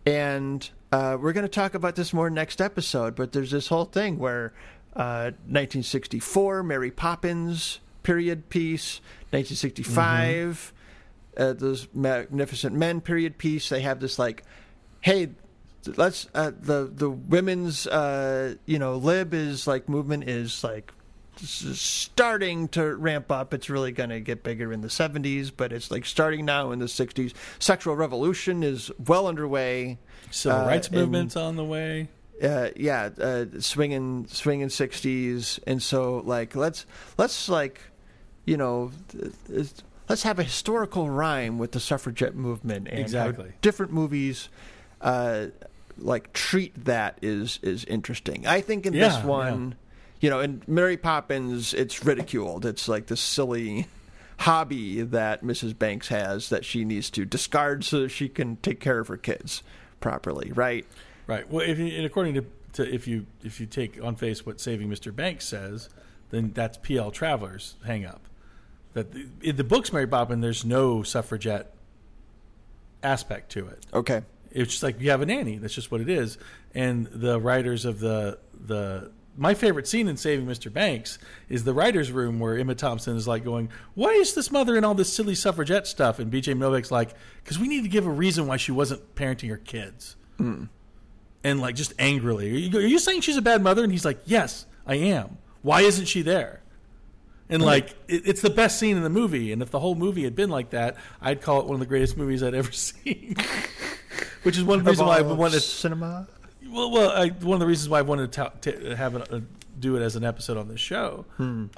[0.07, 3.15] And uh, we're going to talk about this more next episode.
[3.15, 4.55] But there's this whole thing where
[4.97, 10.73] uh, 1964, Mary Poppins period piece, 1965,
[11.37, 13.69] uh, those Magnificent Men period piece.
[13.69, 14.45] They have this like,
[15.01, 15.31] hey,
[15.97, 20.93] let's uh, the the women's uh, you know lib is like movement is like
[21.37, 23.53] starting to ramp up.
[23.55, 26.79] It's really going to get bigger in the 70s, but it's like starting now in
[26.79, 27.33] the 60s.
[27.59, 29.99] Sexual revolution is well underway.
[30.31, 32.09] Civil Uh, rights and- movement's on the way.
[32.43, 36.87] uh, yeah, uh, swinging, swinging sixties, and so like let's
[37.19, 37.81] let's like,
[38.45, 38.91] you know,
[40.09, 43.53] let's have a historical rhyme with the suffragette movement and Exactly.
[43.63, 44.49] different movies,
[45.01, 45.47] uh,
[45.99, 48.47] like treat that is is interesting.
[48.47, 49.75] I think in this Yeah, one,
[50.21, 52.65] you know, in Mary Poppins, it's ridiculed.
[52.67, 53.87] It's like this silly
[54.39, 55.79] hobby that Mrs.
[55.79, 59.63] Banks has that she needs to discard so she can take care of her kids
[60.01, 60.85] properly, right?
[61.27, 61.49] Right.
[61.49, 62.45] Well, if you, and according to,
[62.75, 65.15] to if you if you take on face what Saving Mr.
[65.15, 65.89] Banks says,
[66.31, 67.11] then that's P.L.
[67.13, 68.21] Travers's hang up.
[68.95, 71.75] That the, in the books Mary Poppins, there's no suffragette
[73.03, 73.87] aspect to it.
[73.93, 74.23] Okay.
[74.51, 75.59] It's just like you have a nanny.
[75.59, 76.39] That's just what it is.
[76.75, 80.73] And the writers of the the my favorite scene in Saving Mr.
[80.73, 81.19] Banks
[81.49, 84.85] is the writers' room where Emma Thompson is like going, "Why is this mother in
[84.85, 86.55] all this silly suffragette stuff?" And B.J.
[86.55, 90.17] Novak's like, "Because we need to give a reason why she wasn't parenting her kids."
[90.39, 90.69] Mm.
[91.43, 93.83] And like just angrily, are you, are you saying she's a bad mother?
[93.83, 95.39] And he's like, "Yes, I am.
[95.63, 96.61] Why isn't she there?"
[97.55, 99.53] And like, it, it's the best scene in the movie.
[99.53, 101.87] And if the whole movie had been like that, I'd call it one of the
[101.87, 103.37] greatest movies I'd ever seen.
[104.43, 106.27] Which is one reason why I Of wanted cinema.
[106.71, 109.41] well, well, I, one of the reasons why I wanted to, to have it, uh,
[109.79, 111.71] do it as an episode on the show, um,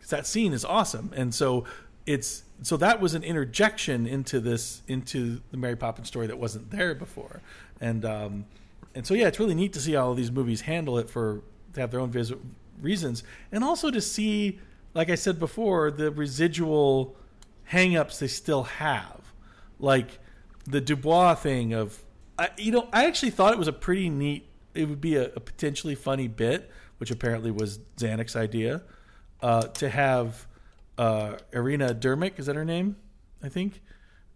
[0.00, 1.64] 'cause that scene is awesome, and so
[2.06, 6.70] it's so that was an interjection into this into the Mary Poppins story that wasn't
[6.70, 7.40] there before,
[7.80, 8.44] and um,
[8.94, 11.42] and so yeah, it's really neat to see how all these movies handle it for
[11.74, 12.32] to have their own vis-
[12.80, 14.58] reasons, and also to see,
[14.94, 17.16] like I said before, the residual
[17.72, 19.32] hangups they still have,
[19.78, 20.18] like
[20.64, 22.04] the Dubois thing of,
[22.38, 24.48] I, you know, I actually thought it was a pretty neat.
[24.74, 28.82] It would be a, a potentially funny bit, which apparently was Zanuck's idea,
[29.42, 30.46] uh, to have
[30.96, 32.38] uh, Irina Demick.
[32.38, 32.96] Is that her name?
[33.42, 33.80] I think.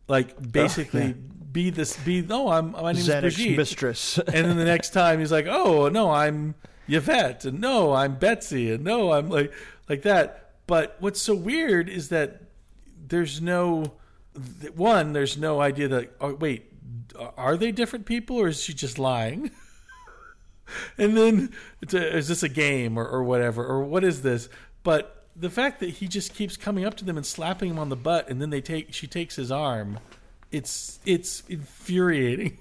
[0.08, 1.12] Like basically yeah.
[1.52, 1.96] be this.
[1.96, 3.56] Be no, I'm my name's Xanax Brigitte.
[3.56, 4.18] mistress.
[4.18, 6.54] and then the next time he's like, "Oh no, I'm
[6.88, 9.52] Yvette," and "No, I'm Betsy," and "No, I'm like
[9.88, 10.41] like that."
[10.72, 12.44] But what's so weird is that
[13.06, 13.92] there's no
[14.74, 15.12] one.
[15.12, 16.12] There's no idea that.
[16.18, 16.72] Oh, wait,
[17.36, 19.50] are they different people, or is she just lying?
[20.96, 21.52] and then
[21.82, 24.48] it's a, is this a game or, or whatever, or what is this?
[24.82, 27.90] But the fact that he just keeps coming up to them and slapping him on
[27.90, 29.98] the butt, and then they take she takes his arm.
[30.50, 32.56] It's it's infuriating.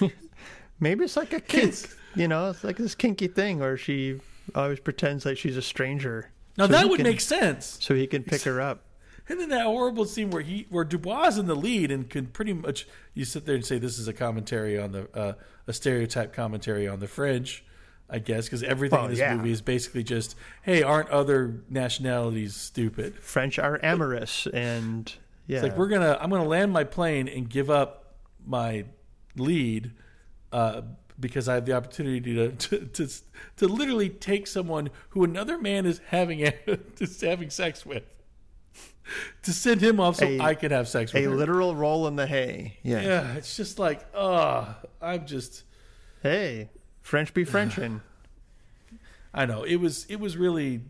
[0.80, 1.74] Maybe it's like a kink.
[2.14, 4.18] You know, it's like this kinky thing where she
[4.54, 6.30] always pretends like she's a stranger.
[6.56, 7.78] Now So that would can- make sense.
[7.80, 8.84] So he can pick her up.
[9.28, 12.26] And then that horrible scene where he, where Dubois is in the lead and can
[12.26, 15.34] pretty much, you sit there and say this is a commentary on the, uh,
[15.68, 17.62] a stereotype commentary on the French,
[18.08, 19.36] I guess, because everything Well, in this yeah.
[19.36, 23.20] movie is basically just, hey, aren't other nationalities stupid?
[23.20, 25.14] French are amorous and
[25.46, 25.58] yeah.
[25.58, 28.84] It's like we're gonna, I'm gonna land my plane and give up my
[29.36, 29.92] lead,
[30.50, 30.82] uh,
[31.20, 33.08] because I have the opportunity to, to to
[33.58, 36.40] to literally take someone who another man is having
[36.98, 38.02] is having sex with,
[39.42, 41.34] to send him off so A- I can have sex with a her.
[41.36, 42.78] literal roll in the hay.
[42.82, 43.00] Yeah.
[43.02, 45.64] Yeah, it's just like, oh, I'm just,
[46.22, 46.68] Hey,
[47.02, 48.00] French be Frenchin.
[49.34, 50.80] I know it was, it was really,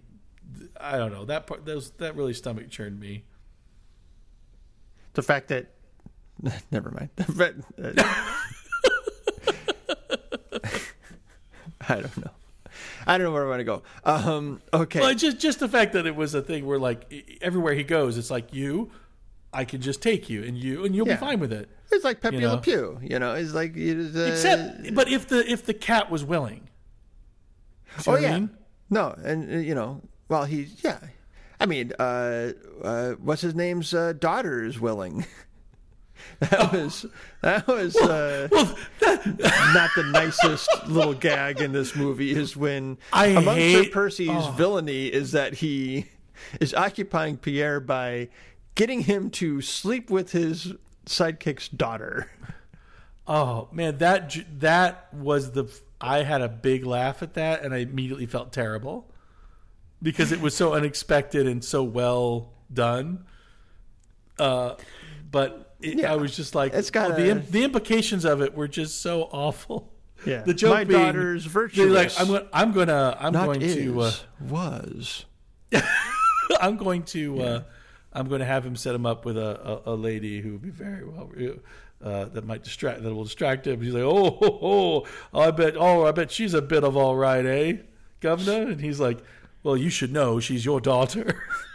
[0.81, 3.25] I don't know that part, those that really stomach churned me.
[5.15, 5.71] the fact that
[6.71, 7.11] never mind.
[7.17, 8.35] The fact- uh,
[11.99, 12.31] I don't know.
[13.07, 13.83] I don't know where I want to go.
[14.05, 15.01] Um, okay.
[15.01, 18.17] Well, just just the fact that it was a thing where like everywhere he goes,
[18.17, 18.91] it's like you,
[19.53, 21.15] I can just take you, and you, and you'll Yeah.
[21.17, 21.69] be fine with it.
[21.91, 22.55] It's like Pepe You know?
[22.55, 23.35] Le Pew, you know.
[23.35, 26.69] It's like it, uh, Except, but if the if the cat was willing,
[28.07, 28.51] oh what I yeah, mean?
[28.89, 30.99] no, and uh, you know, well, he yeah.
[31.59, 35.27] I mean, uh, uh, what's his name's uh, daughter is willing.
[36.41, 37.07] That was
[37.43, 42.31] that was uh, not the nicest little gag in this movie.
[42.31, 44.55] Is when I among Sir Percy's oh.
[44.57, 46.07] villainy is that he
[46.61, 48.29] is occupying Pierre by
[48.75, 50.73] getting him to sleep with his
[51.05, 52.31] sidekick's daughter.
[53.27, 55.67] Oh man, that that was the.
[56.01, 59.11] I had a big laugh at that, and I immediately felt terrible.
[60.03, 63.27] because it was so unexpected and so well done.
[64.39, 64.75] Uh,
[65.31, 66.13] but it, Yeah.
[66.13, 69.23] I was just like, It's got oh, the the implications of it were just so
[69.33, 69.93] awful.
[70.27, 70.43] Yeah.
[70.43, 72.19] The joke My being, daughter's virtuous.
[72.19, 74.13] Like, I'm gonna, I'm gonna, I'm Not going is, to, uh,
[74.51, 75.25] was.
[76.61, 77.63] I'm going to, uh,
[78.13, 80.61] I'm going to have him set him up with a, a, a lady who would
[80.61, 81.31] be very well,
[82.05, 83.81] uh, that might distract, that will distract him.
[83.81, 87.17] He's like, oh, oh, oh, I bet, oh, I bet she's a bit of all
[87.17, 87.73] right, eh,
[88.21, 88.71] governor?
[88.73, 89.21] And he's like,
[89.63, 91.43] well, you should know she's your daughter.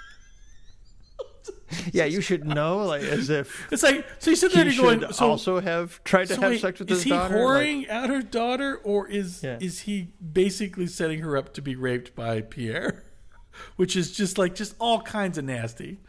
[1.91, 4.97] Yeah, you should know, like as if it's like, so you sit he should you're
[4.97, 7.36] going, so, also have tried to so have wait, sex with is his he daughter.
[7.36, 9.57] whoring out her daughter, or is Yeah.
[9.59, 13.03] is he basically setting her up to be raped by Pierre?
[13.78, 15.99] Which is just like just all kinds of nasty.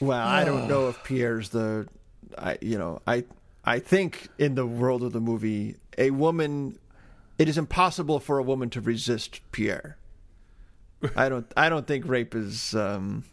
[0.00, 1.86] Well, I don't know if Pierre's the,
[2.36, 3.24] I you know I
[3.64, 6.78] I think in the world of the movie, a woman,
[7.38, 9.98] it is impossible for a woman to resist Pierre.
[11.16, 13.24] I don't I don't think rape is, um,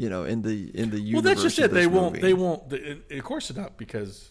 [0.00, 1.70] you know, in the in the universe Well, that's just it.
[1.72, 2.20] They this won't.
[2.20, 2.70] They won't.
[2.70, 4.30] they- Of course not, because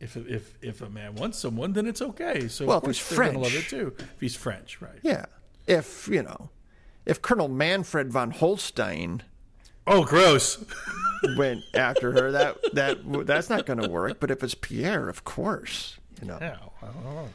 [0.00, 2.48] if if if a man wants someone, then it's okay.
[2.48, 3.94] So Well, of if course he's they're gonna love it too.
[3.98, 4.98] If he's French, right?
[5.02, 5.26] Yeah,
[5.66, 6.48] if you know,
[7.04, 9.22] if Colonel Manfred von Holstein
[9.86, 10.64] Oh, gross.
[11.36, 14.18] went after her, that that that's not going to work.
[14.20, 16.38] But if it's Pierre, of course, you know.
[16.40, 17.28] Yeah, I don't know.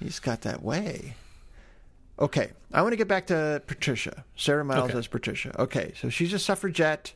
[0.00, 1.14] He's got that way.
[2.18, 4.24] Okay, I want to get back to Patricia.
[4.36, 4.98] Sarah Miles Okay.
[4.98, 5.54] as Patricia.
[5.60, 7.12] Okay, so she's a suffragette.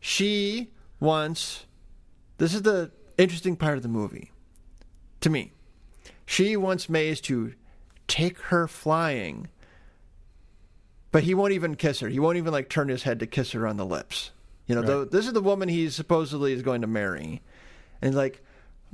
[0.00, 1.66] She wants.
[2.38, 4.32] This is the interesting part of the movie,
[5.20, 5.52] to me.
[6.26, 7.54] She wants Mays to
[8.08, 9.48] take her flying,
[11.12, 12.08] but he won't even kiss her.
[12.08, 14.32] He won't even like turn his head to kiss her on the lips.
[14.66, 17.42] You know, the, this is the woman he supposedly is going to marry,
[18.00, 18.42] and like,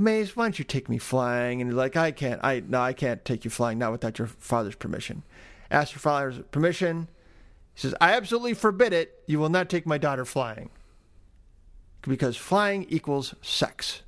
[0.01, 1.61] Mays, why don't you take me flying?
[1.61, 2.41] And he's like, I can't.
[2.45, 5.25] I no, I can't take you flying, not without your father's permission.
[5.71, 7.09] Ask your father's permission.
[7.75, 9.23] He says, I absolutely forbid it.
[9.27, 10.71] You will not take my daughter flying.
[12.03, 14.03] Because flying equals sex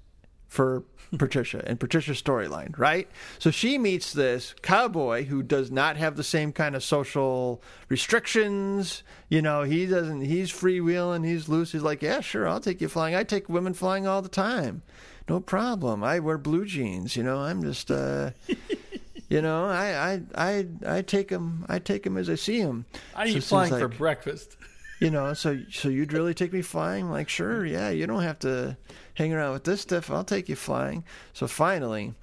[0.48, 0.84] for
[1.18, 3.08] Patricia and Patricia's storyline, right?
[3.40, 9.02] So she meets this cowboy who does not have the same kind of social restrictions.
[9.28, 11.72] You know, he doesn't, he's freewheeling, he's loose.
[11.72, 13.16] He's like, yeah, sure, I'll take you flying.
[13.16, 14.82] I take women flying all the time.
[15.30, 16.02] No problem.
[16.02, 17.14] I wear blue jeans.
[17.14, 18.32] You know, I'm just, uh,
[19.28, 21.64] you know, I, I, I, I take them.
[21.68, 22.84] I take them as I see them.
[23.14, 24.56] I So eat flying for breakfast.
[24.98, 27.10] you know, so so you'd really take me flying?
[27.12, 27.90] Like, sure, yeah.
[27.90, 28.76] You don't have to
[29.14, 30.10] hang around with this stuff.
[30.10, 31.04] I'll take you flying.
[31.32, 32.14] So finally,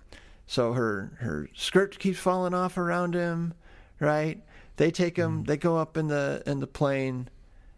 [0.45, 3.53] so her her skirt keeps falling off around him,
[4.01, 4.43] right?
[4.75, 5.45] They take him.
[5.45, 7.29] They go up in the in the plane.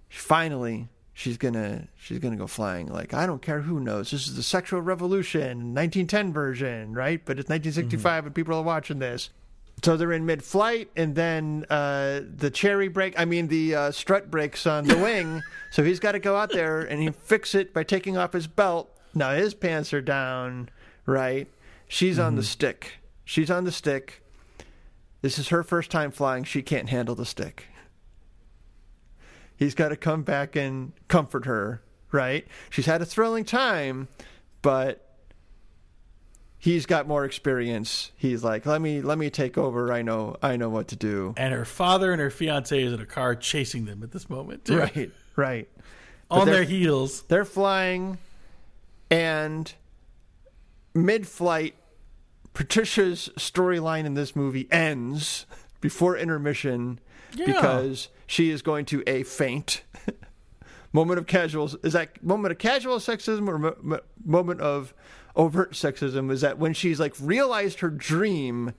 [0.10, 0.88] Finally,
[1.20, 2.88] she's gonna she's gonna go flying.
[2.88, 4.12] Like I don't care who knows.
[4.12, 7.22] This is the sexual revolution, 1910 version, right?
[7.24, 9.30] But it's 1965, and people are watching this.
[9.84, 13.18] So they're in mid-flight, and then uh, the cherry break.
[13.20, 15.42] I mean, the uh, strut breaks on the wing.
[15.72, 18.48] So he's got to go out there and he fix it by taking off his
[18.48, 18.90] belt.
[19.14, 20.70] Now his pants are down,
[21.06, 21.48] right?
[21.88, 22.94] She's on the stick.
[23.24, 24.22] She's on the stick.
[25.22, 26.44] This is her first time flying.
[26.44, 27.69] She can't handle the stick.
[29.60, 31.82] He's got to come back and comfort her,
[32.14, 32.48] right?
[32.70, 34.08] She's had a thrilling time,
[34.62, 35.06] but
[36.58, 38.12] he's got more experience.
[38.16, 39.92] He's like, "Let me let me take over.
[39.92, 43.02] I know I know what to do." And her father and her fiance is in
[43.02, 44.80] a car chasing them at this moment, too.
[44.80, 45.70] Right, right.
[46.32, 47.24] on their heels.
[47.24, 48.18] They're flying,
[49.12, 49.74] and
[50.94, 51.76] mid-flight,
[52.54, 55.46] Patricia's storyline in this movie ends
[55.82, 57.00] before intermission
[57.34, 57.46] Yeah.
[57.48, 59.84] because she is going to a faint.
[60.92, 64.94] moment of casual is that moment of casual sexism or mo- mo- moment of
[65.36, 66.32] overt sexism?
[66.32, 68.74] Is that when she's like realized her dream?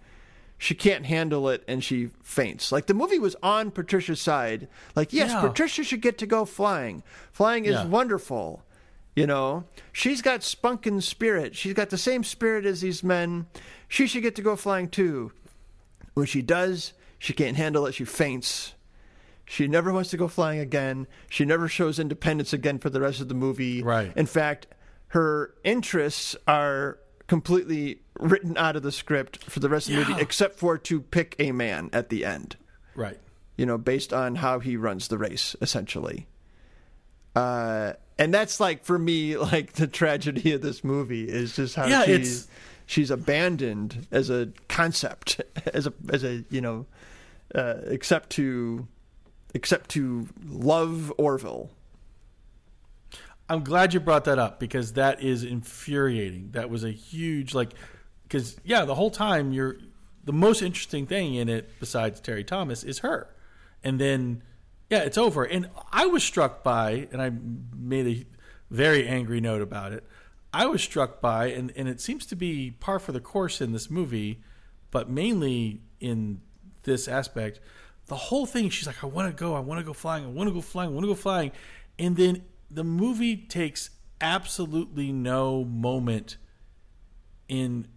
[0.58, 2.70] She can't handle it and she faints.
[2.70, 4.68] Like the movie was on Patricia's side.
[4.94, 5.40] Like, yes, Yeah.
[5.40, 7.02] Patricia should get to go flying.
[7.32, 7.86] Flying is Yeah.
[7.86, 8.62] wonderful.
[9.16, 11.56] You know, she's got spunk and spirit.
[11.56, 13.46] She's got the same spirit as these men.
[13.88, 15.32] She should get to go flying too.
[16.14, 17.92] When she does, she can't handle it.
[17.94, 18.74] She faints.
[19.46, 21.06] She never wants to go flying again.
[21.28, 23.82] She never shows independence again for the rest of the movie.
[23.82, 24.12] Right.
[24.16, 24.66] In fact,
[25.08, 26.98] her interests are
[27.28, 30.08] completely written out of the script for the rest of the Yeah.
[30.08, 32.56] movie, except for to pick a man at the end
[32.94, 33.18] Right.
[33.56, 36.26] you know, based on how he runs the race, essentially.
[37.36, 41.86] Uh, and that's like for me, like the tragedy of this movie is just how
[41.86, 42.48] Yeah, she's
[42.86, 45.40] she's abandoned as a concept,
[45.74, 46.86] as a as a you know,
[47.54, 48.86] uh, except to
[49.54, 51.70] except to love Orville.
[53.48, 56.50] I'm glad you brought that up because that is infuriating.
[56.52, 57.72] That was a huge like
[58.22, 59.76] because yeah, the whole time you're
[60.24, 63.34] the most interesting thing in it besides Terry Thomas is her,
[63.82, 64.42] and then
[64.90, 65.44] yeah, it's over.
[65.44, 67.30] And I was struck by, and I
[67.76, 68.26] made a
[68.74, 70.04] very angry note about it.
[70.52, 73.72] I was struck by, and, and it seems to be par for the course in
[73.72, 74.40] this movie,
[74.90, 76.40] but mainly in
[76.82, 77.60] this aspect.
[78.06, 80.28] The whole thing, she's like, I want to go, I want to go flying, I
[80.28, 81.52] want to go flying, I want to go flying.
[81.98, 86.36] And then the movie takes absolutely no moment
[87.48, 87.88] in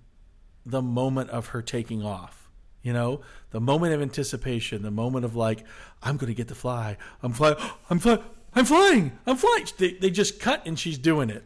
[0.65, 2.49] the moment of her taking off.
[2.81, 3.21] You know,
[3.51, 5.63] the moment of anticipation, the moment of like,
[6.01, 6.97] I'm going to get to fly.
[7.21, 7.55] I'm flying.
[7.89, 8.23] I'm flying.
[8.55, 9.19] I'm flying.
[9.25, 9.65] I'm flying.
[9.77, 11.43] They, they just cut and she's doing it.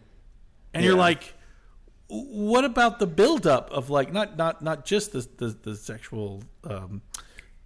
[0.73, 1.33] And you're like,
[2.07, 7.01] what about the buildup of like, not, not, not just the, the, the sexual um,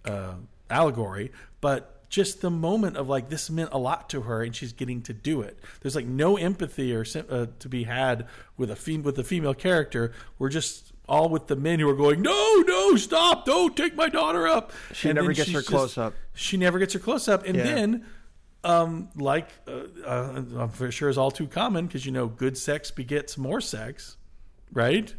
[0.04, 0.34] uh,
[0.70, 1.30] allegory,
[1.60, 5.00] but just the moment of like this meant a lot to her and she's getting
[5.02, 5.58] to do it.
[5.80, 8.26] There's like no empathy or uh, to be had
[8.58, 10.12] with a fem- with the female character.
[10.38, 14.08] We're just all with the men who are going, no, no, stop, don't take my
[14.08, 14.72] daughter up.
[14.92, 16.12] She And never gets her just- close up.
[16.34, 17.64] She never gets her close up, and Yeah.
[17.64, 18.06] then.
[18.64, 19.72] Um, like uh,
[20.06, 23.60] uh, I'm for sure is all too common because you know good sex begets more
[23.60, 24.16] sex,
[24.72, 25.12] right?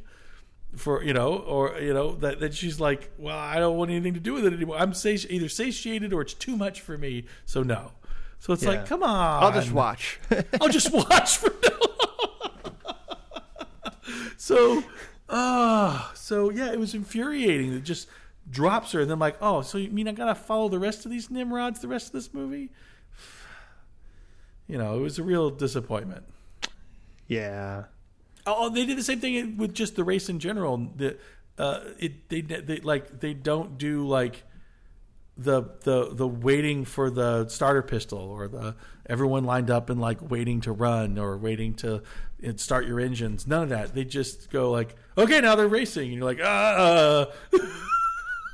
[0.75, 4.13] For you know, or you know that, that she's like, well, I don't want anything
[4.15, 4.77] to do with it anymore.
[4.77, 7.91] I'm sati- either satiated or it's too much for me, so no.
[8.39, 8.69] So it's Yeah.
[8.69, 10.19] like, come on, I'll just watch.
[10.61, 12.71] I'll just watch for now.
[14.37, 14.83] so,
[15.29, 17.73] uh, so yeah, it was infuriating.
[17.73, 18.07] It just
[18.49, 21.11] drops her, and then like, oh, so you mean I gotta follow the rest of
[21.11, 22.69] these Nimrods the rest of this movie?
[24.65, 26.23] You know, it was a real disappointment.
[27.27, 27.83] yeah.
[28.45, 30.89] Oh, they did the same thing with just the race in general.
[30.95, 31.17] The
[31.57, 34.43] uh, it they, they like they don't do like
[35.37, 38.75] the the the waiting for the starter pistol or the
[39.07, 42.01] everyone lined up and like waiting to run or waiting to
[42.45, 43.47] uh, start your engines.
[43.47, 43.95] None of that.
[43.95, 47.27] They just go like, okay, now they're racing, and you're like, ah.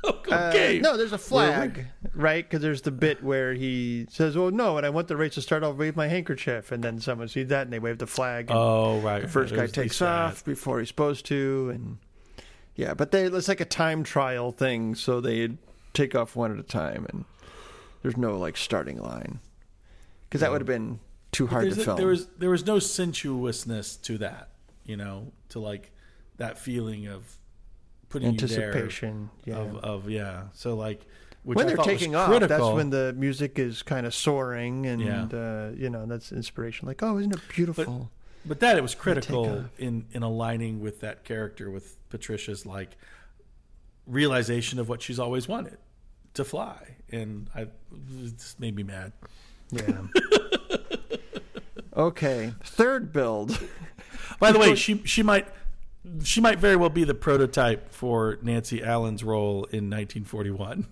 [0.04, 0.78] okay.
[0.78, 2.44] Uh, no, there's a flag, right?
[2.44, 5.42] Because there's the bit where he says, "Oh no," and I want the race to
[5.42, 5.62] start.
[5.62, 8.50] I'll wave my handkerchief, and then someone sees that and they wave the flag.
[8.50, 9.22] And Oh right.
[9.22, 10.08] the first guy takes there's that.
[10.08, 11.98] off before he's supposed to, and
[12.76, 15.50] yeah, but they it's like a time trial thing, so they
[15.92, 17.24] take off one at a time, and
[18.02, 19.40] there's no like starting line
[20.28, 21.00] because that would have been
[21.32, 21.96] too hard There's to a- film.
[21.98, 24.48] There was there was no sensuousness to that,
[24.84, 25.90] you know, to like
[26.38, 27.36] that feeling of
[28.10, 29.30] putting you there anticipation.
[29.46, 29.56] Yeah.
[29.56, 30.48] of of yeah.
[30.52, 31.06] So like
[31.42, 35.00] which when I they're taking off, that's when the music is kind of soaring, and
[35.00, 35.22] Yeah.
[35.32, 36.86] uh, you know that's inspiration.
[36.86, 38.10] Like, oh, isn't it beautiful?
[38.44, 42.96] But that it was critical in in aligning with that character with Patricia's like
[44.06, 45.78] realization of what she's always wanted
[46.34, 47.70] to fly, and I it
[48.36, 49.12] just made me mad.
[49.70, 50.02] Yeah.
[51.96, 53.58] okay, third build.
[54.38, 55.48] By the way, she she might
[56.22, 60.86] she might very well be the prototype for Nancy Allen's role in 1941.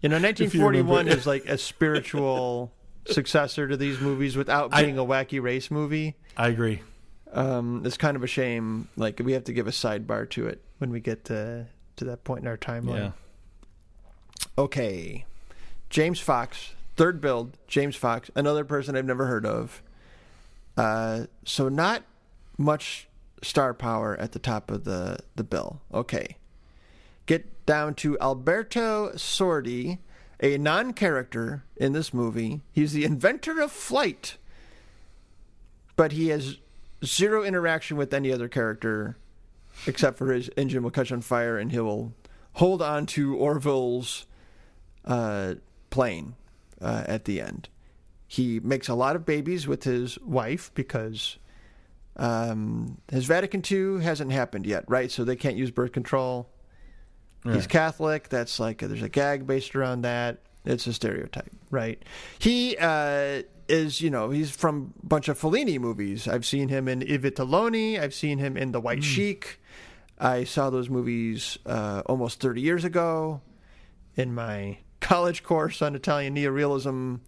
[0.00, 1.10] You know, 1941 remember.
[1.18, 2.72] is like a spiritual
[3.06, 6.16] successor to these movies without being a wacky race movie.
[6.36, 6.82] I agree.
[7.32, 8.88] Um, it's kind of a shame.
[8.96, 12.24] Like we have to give a sidebar to it when we get to to that
[12.24, 12.96] point in our timeline.
[12.96, 13.10] Yeah.
[14.56, 15.24] Okay,
[15.90, 17.56] James Fox, third build.
[17.66, 19.82] James Fox, another person I've never heard of.
[20.76, 22.02] Uh, so not
[22.56, 23.07] much
[23.42, 25.80] star power at the top of the the bill.
[25.92, 26.36] Okay,
[27.26, 29.98] get down to Alberto Sordi,
[30.40, 32.60] a non-character in this movie.
[32.72, 34.36] He's the inventor of flight,
[35.96, 36.58] but he has
[37.04, 39.16] zero interaction with any other character
[39.86, 42.12] except for his engine will catch on fire and he will
[42.54, 44.26] hold on to Orville's
[45.04, 45.54] uh,
[45.90, 46.34] plane
[46.80, 47.68] uh, at the end.
[48.26, 51.38] He makes a lot of babies with his wife because
[52.18, 55.10] um, his Vatican II hasn't happened yet, right?
[55.10, 56.50] So they can't use birth control.
[57.44, 58.28] He's Catholic.
[58.28, 60.40] That's like there's a gag based around that.
[60.66, 62.02] It's a stereotype, right?
[62.38, 66.28] He uh, is, you know, he's from a bunch of Fellini movies.
[66.28, 67.98] I've seen him in I Vitelloni.
[67.98, 69.60] I've seen him in The White Sheik.
[70.18, 73.40] I saw those movies uh, almost 30 years ago
[74.16, 77.20] in my college course on Italian neorealism.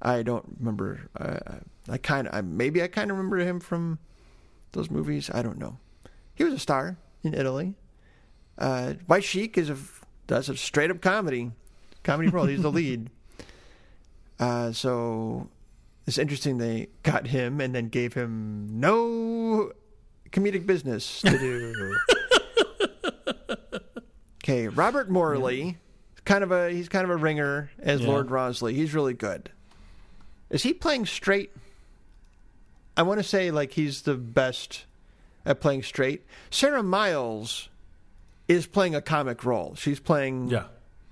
[0.00, 1.08] I don't remember.
[1.18, 1.56] Uh,
[1.88, 3.98] I kind of, I, maybe I kind of remember him from
[4.76, 5.30] those movies.
[5.32, 5.78] I don't know.
[6.34, 7.74] He was a star in Italy.
[8.58, 9.76] Uh, White Sheik is a
[10.26, 11.52] that's a straight up comedy,
[12.04, 12.46] comedy role.
[12.46, 13.10] He's the lead.
[14.38, 15.48] Uh, so
[16.06, 19.72] it's interesting they got him and then gave him no
[20.30, 21.96] comedic business to do.
[24.44, 25.78] okay, Robert Morley,
[26.24, 28.08] kind of a he's kind of a ringer as Yeah.
[28.08, 28.74] Lord Rawnsley.
[28.74, 29.50] He's really good.
[30.50, 31.50] Is he playing straight?
[32.96, 34.84] I want to say like he's the best
[35.44, 36.24] at playing straight.
[36.50, 37.68] Sarah Miles
[38.48, 39.74] is playing a comic role.
[39.76, 40.64] She's playing Yeah.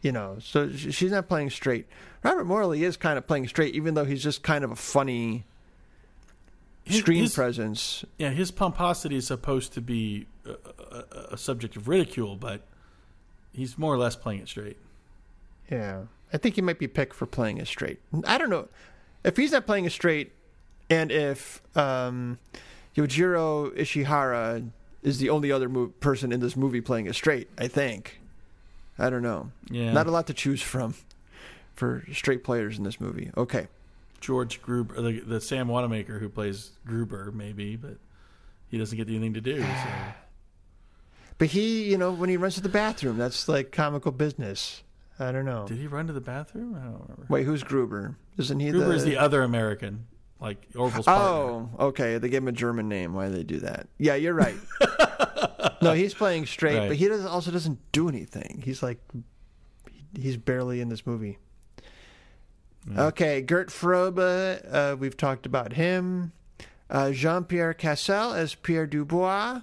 [0.03, 1.87] you know, so she's not playing straight.
[2.23, 5.45] Robert Morley is kind of playing straight, even though he's just kind of a funny
[6.85, 8.05] His- screen his- presence.
[8.19, 10.51] Yeah, his pomposity is supposed to be a,
[10.95, 12.63] a, a subject of ridicule, but
[13.53, 14.79] he's more or less playing it straight.
[15.71, 18.01] Yeah, I think he might be picked for playing it straight.
[18.27, 18.69] I don't know
[19.25, 20.33] if he's not playing it straight,
[20.91, 22.39] and if um,
[22.97, 24.69] Yojiro Ishihara
[25.03, 27.49] is the only other mo- person in this movie playing it straight.
[27.59, 28.21] I think.
[28.99, 29.51] I don't know.
[29.71, 30.95] Yeah, Not a lot to choose from
[31.75, 33.31] for straight players in this movie.
[33.37, 33.67] Okay.
[34.21, 37.97] George Gruber, the, the Sam Wanamaker who plays Gruber, maybe, but
[38.69, 39.61] he doesn't get anything to do.
[39.61, 39.67] So.
[41.37, 44.85] But he, you know, when he runs to the bathroom, that's like comical business.
[45.19, 45.67] I don't know.
[45.67, 46.77] Did he run to the bathroom?
[46.77, 47.27] I don't remember.
[47.29, 48.17] Wait, who's Gruber?
[48.39, 48.95] Isn't he Gruber the?
[48.95, 50.07] is the other American,
[50.45, 51.25] like Orville's partner.
[51.25, 52.19] oh, okay.
[52.19, 53.15] They gave him a German name.
[53.15, 53.89] Why do they do that?
[53.99, 54.55] Yeah, you're right.
[55.83, 56.89] no, he's playing straight, Right.
[56.89, 58.63] but he doesn't, also doesn't do anything.
[58.65, 58.99] He's like,
[60.19, 61.39] he's barely in this movie.
[62.97, 66.33] Okay, Gert Frobe, uh, we've talked about him.
[66.91, 69.63] Uh, Jean Pierre Cassel as Pierre Dubois.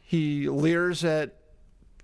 [0.00, 1.36] He leers at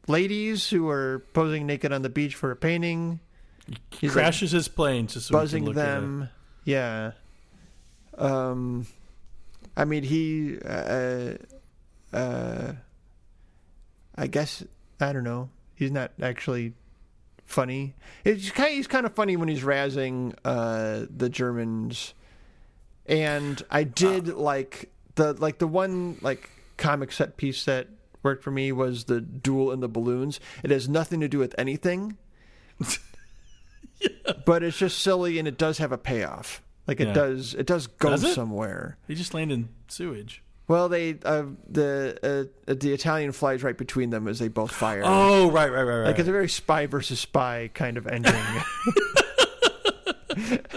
[0.07, 3.21] ladies who are posing naked on the beach for a painting,
[3.91, 6.01] He's like crashes his plane just so we can buzzing look at it.
[6.03, 6.29] them.
[6.65, 7.13] Yeah.
[8.17, 8.87] Um,
[9.77, 10.59] I mean, he.
[10.65, 11.35] Uh,
[12.13, 12.73] uh,
[14.17, 14.65] I guess
[15.01, 15.51] I don't know.
[15.75, 16.73] He's not actually
[17.45, 17.95] funny.
[18.25, 18.73] It's kind.
[18.73, 22.15] He's kind of funny when he's razzing uh, the Germans,
[23.07, 27.89] and I did like the like the one like comic set piece that
[28.23, 30.41] worked for me was the duel in the balloons.
[30.63, 32.17] It has nothing to do with anything,
[34.45, 36.63] but it's just silly, and it does have a payoff.
[36.87, 37.15] Like it Yeah.
[37.15, 37.55] does.
[37.55, 38.35] It does go Does it?
[38.35, 38.97] somewhere.
[39.09, 40.43] He just landed in sewage.
[40.69, 45.03] Well, they uh, the uh, the Italian flies right between them as they both fire.
[45.05, 46.07] Oh, right, right, right, right.
[46.07, 48.33] Like it's a very spy versus spy kind of ending.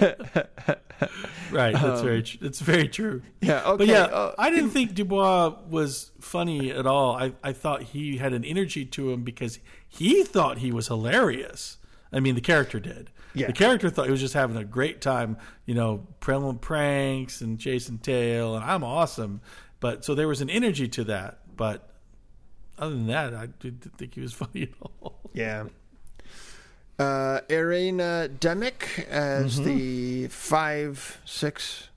[1.52, 1.74] right.
[1.74, 2.24] That's very.
[2.24, 3.22] Tr- it's very true.
[3.42, 3.64] yeah.
[3.66, 3.78] Okay.
[3.78, 7.16] But yeah, uh, I didn't think Dubois was funny at all.
[7.16, 11.78] I, I thought he had an energy to him because he thought he was hilarious.
[12.12, 13.12] I mean, the character did.
[13.36, 13.48] Yeah.
[13.48, 17.60] The character thought he was just having a great time, you know, pulling pranks and
[17.60, 19.42] chasing tail, and I'm awesome.
[19.80, 21.40] But so there was an energy to that.
[21.56, 21.88] But
[22.78, 25.20] other than that, I didn't think he was funny at all.
[25.34, 25.66] yeah.
[26.98, 29.64] Uh, Irina Demick as Mm-hmm.
[29.66, 31.88] the five, six,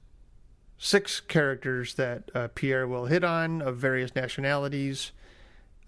[0.78, 5.10] six characters that uh, Pierre will hit on of various nationalities.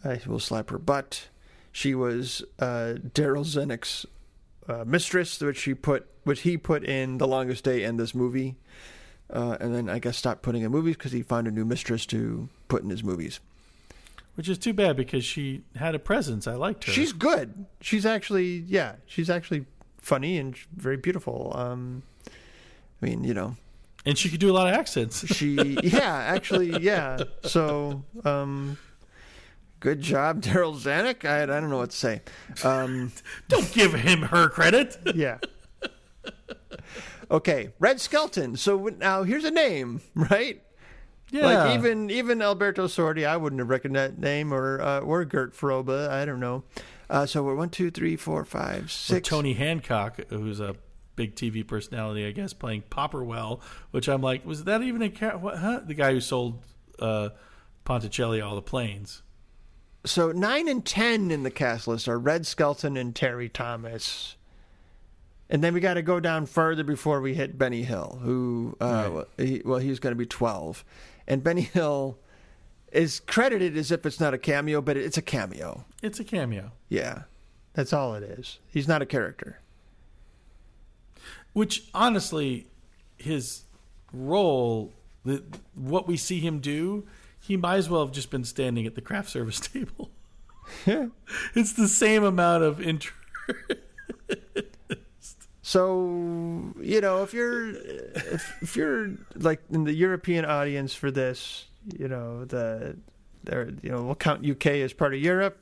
[0.02, 1.28] He will slap her butt.
[1.70, 4.04] She was uh, Darryl Zanuck's
[4.68, 8.56] uh, mistress, which she put, which he put in The Longest Day and this movie,
[9.30, 12.06] uh, and then I guess stopped putting in movies because he found a new mistress
[12.06, 13.40] to put in his movies.
[14.36, 16.48] Which is too bad because she had a presence.
[16.48, 16.92] I liked her.
[16.92, 17.66] She's good.
[17.80, 19.64] She's actually, yeah, she's actually
[19.98, 21.52] funny and very beautiful.
[21.54, 23.56] Um, I mean, you know,
[24.04, 25.26] and she could do a lot of accents.
[25.34, 27.22] she, yeah, actually, yeah.
[27.42, 28.76] So, um,
[29.84, 31.28] good job, Darryl Zanuck.
[31.28, 32.22] I, I don't know what to say.
[32.64, 33.12] Um,
[33.48, 34.96] Don't give him her credit.
[35.14, 35.38] yeah.
[37.30, 38.56] Okay, Red Skelton.
[38.56, 40.62] So now here's a name, right?
[41.30, 41.46] Yeah.
[41.46, 45.54] Like even even Alberto Sordi, I wouldn't have reckoned that name, or uh, or Gert
[45.54, 46.08] Frobe.
[46.08, 46.64] I don't know.
[47.10, 49.20] Uh, so we're one, two, three, four, five, Or.
[49.20, 50.76] Tony Hancock, who's a
[51.16, 55.36] big TV personality, I guess, playing Popperwell, which I'm like, was that even a car-
[55.36, 55.58] what?
[55.58, 55.80] Huh?
[55.84, 56.62] The guy who sold
[56.98, 57.30] uh,
[57.84, 59.22] Ponticelli all the planes.
[60.04, 64.36] So nine and ten in the cast list are Red Skelton and Terry Thomas.
[65.48, 69.10] And then we got to go down further before we hit Benny Hill, who, uh,
[69.38, 69.46] Right.
[69.46, 70.84] he, well, he's going to be 12.
[71.26, 72.18] And Benny Hill
[72.92, 75.84] is credited as if it's not a cameo, but it's a cameo.
[76.02, 77.22] It's a cameo, Yeah.
[77.74, 78.58] That's all it is.
[78.68, 79.58] He's not a character.
[81.54, 82.66] which honestly,
[83.16, 83.64] his
[84.12, 84.92] role,
[85.24, 85.42] the,
[85.74, 87.06] what we see him do,
[87.46, 90.10] he might as well have just been standing at the craft service table.
[90.86, 91.08] Yeah.
[91.54, 93.14] It's the same amount of interest.
[95.62, 101.66] So you know, if you're if, if you're like in the European audience for this,
[101.98, 102.96] you know the
[103.44, 105.58] there you know we'll count UK as part of Europe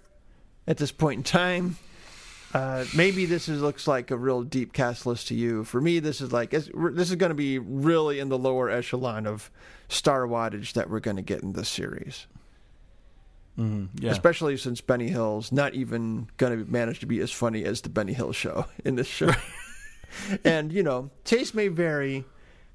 [0.67, 1.77] at this point in time.
[2.55, 5.65] Uh, maybe this is looks like a real deep cast list to you.
[5.65, 6.69] For me, this is like this
[7.11, 9.51] is going to be really in the lower echelon of
[9.89, 12.27] star wattage that we're going to get in this series.
[13.57, 14.11] Yeah.
[14.11, 17.89] Especially since Benny Hill's not even going to manage to be as funny as the
[17.89, 19.31] Benny Hill show in this show.
[20.45, 22.25] and, you know, taste may vary.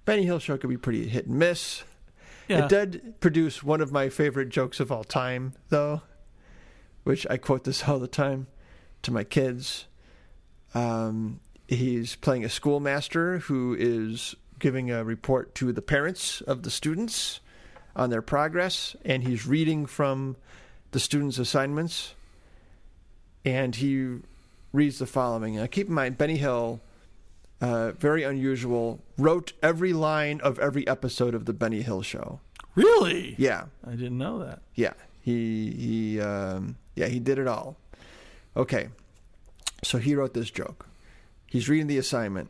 [0.05, 1.83] Benny Hill show could be pretty hit and miss.
[2.47, 2.65] yeah.
[2.65, 6.01] It did produce one of my favorite jokes of all time, though,
[7.03, 8.47] which I quote this all the time
[9.03, 9.85] to my kids.
[10.73, 16.69] Um, he's playing a schoolmaster who is giving a report to the parents of the
[16.71, 17.39] students
[17.95, 20.35] on their progress, and he's reading from
[20.91, 22.13] the students' assignments.
[23.45, 24.17] And he
[24.73, 25.55] reads the following.
[25.55, 26.81] Now, keep in mind, Benny Hill,
[27.61, 32.39] uh, very unusual, wrote every line of every episode of the Benny Hill Show.
[32.75, 33.35] Really?
[33.37, 34.59] Yeah, I didn't know that.
[34.75, 34.93] yeah.
[35.21, 37.75] He he um, yeah he did it all.
[38.57, 38.89] Okay,
[39.83, 40.87] so he wrote this joke.
[41.45, 42.49] He's reading the assignment,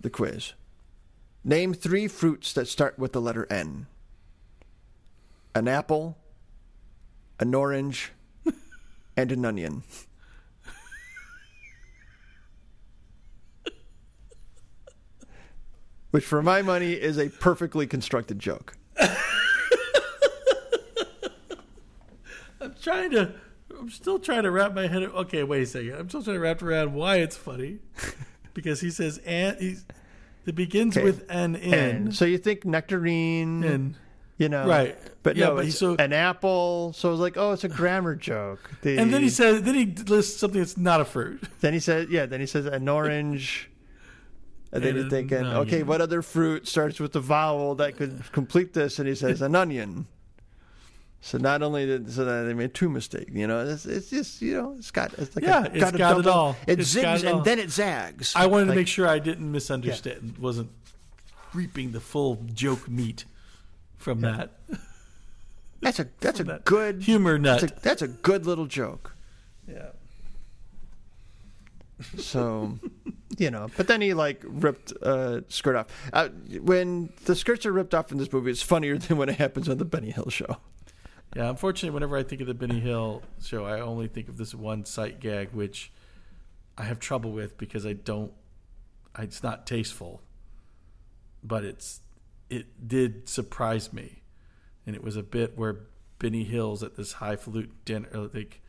[0.00, 0.52] the quiz.
[1.42, 3.88] Name three fruits that start with the letter N.
[5.52, 6.16] An apple,
[7.40, 8.12] an orange,
[9.16, 9.82] and an onion.
[16.12, 18.76] Which, for my money, is a perfectly constructed joke.
[22.60, 23.34] I'm trying to.
[23.78, 25.02] I'm still trying to wrap my head.
[25.02, 25.94] Okay, wait a second.
[25.94, 27.78] I'm still trying to wrap around why it's funny,
[28.54, 29.84] because he says and he's.
[30.46, 31.04] It begins Okay.
[31.04, 31.74] with an in.
[31.74, 33.94] And so you think nectarine, And
[34.38, 34.96] you know, Right.
[35.24, 36.92] But Yeah, no, but so- an apple.
[36.94, 38.70] So it's like, oh, it's a grammar joke.
[38.82, 41.42] The- and then he says, then he lists something that's not a fruit.
[41.62, 43.70] then he says, yeah, then he says an orange.
[44.72, 45.56] And then you're thinking, onion.
[45.56, 49.00] okay, what other fruit starts with the vowel that could complete this?
[49.00, 50.06] And he says an onion.
[51.20, 54.40] So not only did so that they made two mistakes, you know, it's, it's just
[54.42, 56.56] you know, it's got it's like Yeah, a, it's got, a got it all.
[56.66, 57.36] It It's zigs it all.
[57.38, 58.32] and then it zags.
[58.36, 60.38] I wanted to make sure I didn't misunderstand.
[60.38, 60.70] Wasn't
[61.52, 63.24] reaping the full joke meat
[63.96, 64.50] from that
[65.80, 67.60] that's a that's a that good humor nut.
[67.60, 69.14] That's a, that's a good little joke.
[69.66, 69.88] yeah.
[72.18, 72.78] So,
[73.38, 75.86] you know, but then he like ripped uh, skirt off.
[76.12, 76.28] Uh,
[76.60, 79.68] when the skirts are ripped off in this movie, it's funnier than when it happens
[79.68, 80.58] on the Benny Hill show.
[81.36, 84.54] Yeah, unfortunately, whenever I think of the Benny Hill show, I only think of this
[84.54, 85.92] one sight gag, which
[86.78, 88.32] I have trouble with because I don't.
[89.18, 90.22] It's not tasteful,
[91.44, 92.00] but it's
[92.48, 94.22] it did surprise me,
[94.86, 95.80] and it was a bit where
[96.18, 98.62] Benny Hill's at this highfalutin dinner, uh, like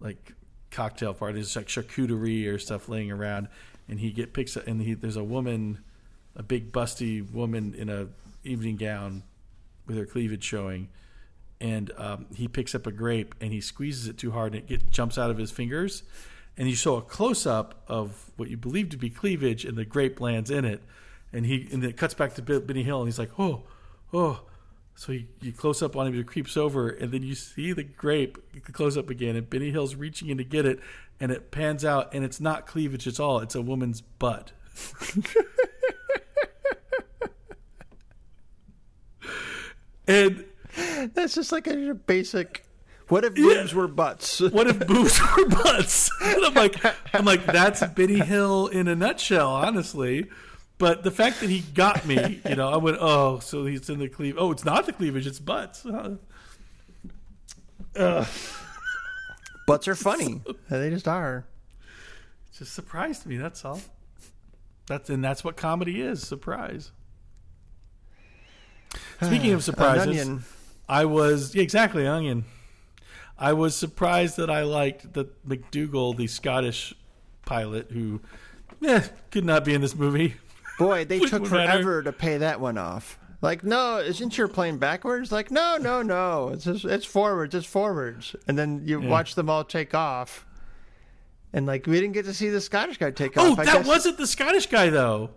[0.00, 0.32] like
[0.70, 3.48] cocktail party, there's like charcuterie or stuff laying around,
[3.86, 5.84] and he get picks up, and he there's a woman,
[6.36, 8.08] a big busty woman in a
[8.44, 9.24] evening gown
[9.86, 10.88] with her cleavage showing
[11.62, 14.90] and um, he picks up a grape and he squeezes it too hard and it
[14.90, 16.02] jumps out of his fingers.
[16.58, 19.86] And you show a close up of what you believe to be cleavage and the
[19.86, 20.82] grape lands in it.
[21.32, 23.62] And he and it cuts back to Benny Hill and he's like oh
[24.12, 24.42] oh.
[24.94, 27.84] So you, you close up on him he creeps over and then you see the
[27.84, 28.36] grape
[28.72, 30.80] close up again and Benny Hill's reaching in to get it
[31.18, 34.52] and it pans out and it's not cleavage at all it's a woman's butt.
[40.06, 40.44] And
[41.14, 42.64] That's just like a basic.
[43.08, 44.40] What if boobs were butts?
[44.52, 46.10] what if boobs were butts?
[46.22, 46.76] And I'm like,
[47.14, 50.30] I'm like, that's Biddy Hill in a nutshell, honestly.
[50.78, 53.98] But the fact that he got me, you know, I went, oh, so he's in
[53.98, 54.36] the cleave.
[54.38, 55.84] Oh, it's not the cleavage, it's butts.
[55.84, 56.16] Uh,
[59.66, 60.42] Butts are funny.
[60.70, 61.44] they just are.
[62.56, 63.36] just surprised me.
[63.36, 63.80] That's all.
[64.86, 66.26] That's and that's what comedy is.
[66.26, 66.90] Surprise.
[69.20, 70.28] Speaking of surprises.
[70.92, 72.44] I was yeah, exactly onion.
[73.38, 76.94] I was surprised that I liked that McDougal, the Scottish
[77.46, 78.20] pilot, who
[78.84, 80.34] eh, could not be in this movie.
[80.78, 81.46] Boy, they took matter.
[81.48, 83.18] forever to pay that one off.
[83.40, 85.32] Like, no, isn't your plane backwards?
[85.32, 86.50] Like, no, no, no.
[86.50, 87.54] It's just, it's forwards.
[87.54, 88.36] It's forwards.
[88.46, 89.08] And then you Yeah.
[89.08, 90.46] watch them all take off.
[91.52, 93.58] And like, we didn't get to see the Scottish guy take Oh, off.
[93.58, 95.30] I that wasn't the Scottish guy though.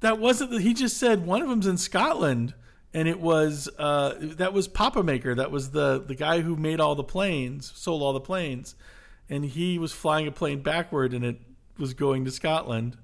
[0.00, 0.50] That wasn't.
[0.50, 2.52] The, he just said one of them's in Scotland,
[2.94, 5.34] and it was uh, that was Papa Maker.
[5.34, 8.74] That was the the guy who made all the planes, sold all the planes,
[9.28, 11.40] and he was flying a plane backward, and it
[11.76, 12.96] was going to Scotland.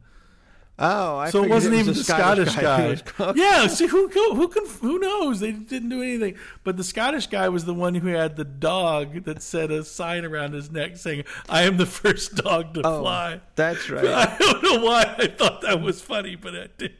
[0.83, 2.95] Oh, I so it wasn't was even the Scottish who guy.
[3.19, 5.41] going- yeah, see who who who, can, who knows?
[5.41, 6.37] They didn't do anything.
[6.65, 10.25] But the Scottish guy was the one who had the dog that said a sign
[10.25, 14.07] around his neck saying, "I am the first dog to Oh, fly." That's right.
[14.07, 16.95] I don't know why I thought that was funny, but I did.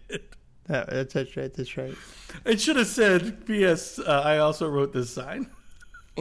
[0.87, 1.53] That- that's, right.
[1.53, 1.95] That's right.
[2.45, 3.99] It should have said, "P.S.
[3.99, 5.51] Uh, I also wrote this sign."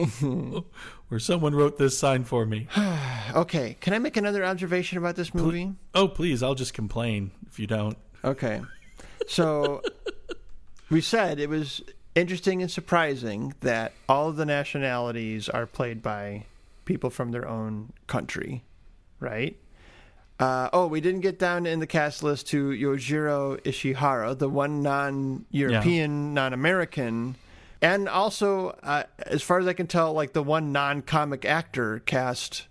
[1.10, 2.66] or someone wrote this sign for me.
[3.32, 5.72] Okay, can I make another observation about this movie?
[5.94, 6.42] Oh, please!
[6.42, 7.96] I'll just complain if you don't.
[8.24, 8.60] Okay.
[9.28, 9.82] So
[10.90, 11.80] we said it was
[12.16, 16.46] interesting and surprising that all of the nationalities are played by
[16.86, 18.64] people from their own country,
[19.20, 19.56] right?
[20.40, 24.82] Uh, oh, we didn't get down in the cast list to Yojiro Ishihara, the one
[24.82, 27.36] non European, non American,
[27.82, 31.98] and also, uh, as far as I can tell, like the one non comic actor
[32.00, 32.66] cast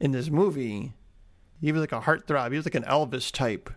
[0.00, 0.92] in this movie.
[1.60, 2.50] He was like a heartthrob.
[2.50, 3.70] He was like an Elvis type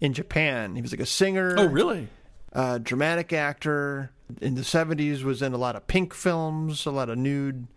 [0.00, 0.76] in Japan.
[0.76, 1.56] He was like a singer.
[1.58, 2.08] Oh, really?
[2.52, 4.10] uh, dramatic actor.
[4.40, 7.68] In the 70s, was in a lot of pink films, a lot of nude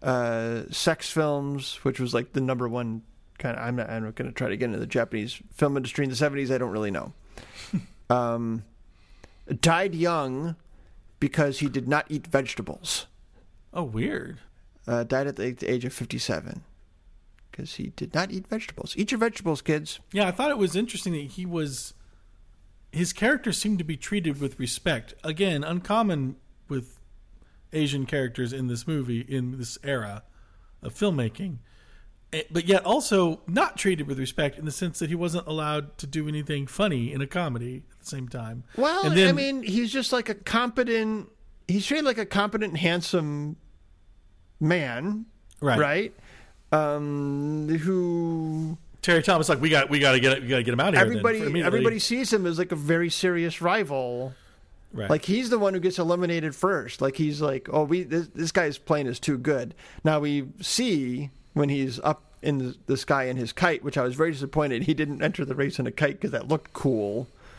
[0.00, 3.02] uh, sex films, which was like the number one
[3.38, 3.64] kind of.
[3.64, 6.10] I'm not, I'm not going to try to get into the Japanese film industry in
[6.10, 6.52] the 70s.
[6.52, 7.12] I don't really know.
[8.10, 8.64] um,
[9.60, 10.56] died young
[11.20, 13.06] because he did not eat vegetables.
[13.72, 14.38] Oh, weird.
[14.86, 16.62] Uh, died at the age of 57
[17.50, 18.94] because he did not eat vegetables.
[18.96, 20.00] Eat your vegetables, kids.
[20.12, 21.94] Yeah, I thought it was interesting that he was.
[22.90, 25.12] His character seemed to be treated with respect.
[25.22, 26.36] Again, uncommon
[26.68, 27.00] with
[27.72, 30.22] Asian characters in this movie, in this era
[30.82, 31.58] of filmmaking.
[32.32, 35.96] Eh, But yet also not treated with respect in the sense that he wasn't allowed
[35.98, 38.64] to do anything funny in a comedy at the same time.
[38.76, 41.30] Well, And then- I mean, he's just like a competent.
[41.66, 43.56] He's treated like a competent, handsome
[44.60, 45.26] man,
[45.60, 45.78] right.
[45.78, 46.14] right?
[46.72, 50.74] Um, who Terry Thomas, like we got, we got to get, we got to get
[50.74, 51.02] him out of here.
[51.02, 54.34] everybody everybody sees him as like a very serious rival.
[54.92, 55.08] right.
[55.08, 57.00] Like he's the one who gets eliminated first.
[57.00, 59.74] Like he's like, oh, we this, this guy's plane is too good.
[60.04, 64.02] Now we see when he's up in the, the sky in his kite, which I
[64.04, 67.26] was very disappointed he didn't enter the race in a kite because that looked cool.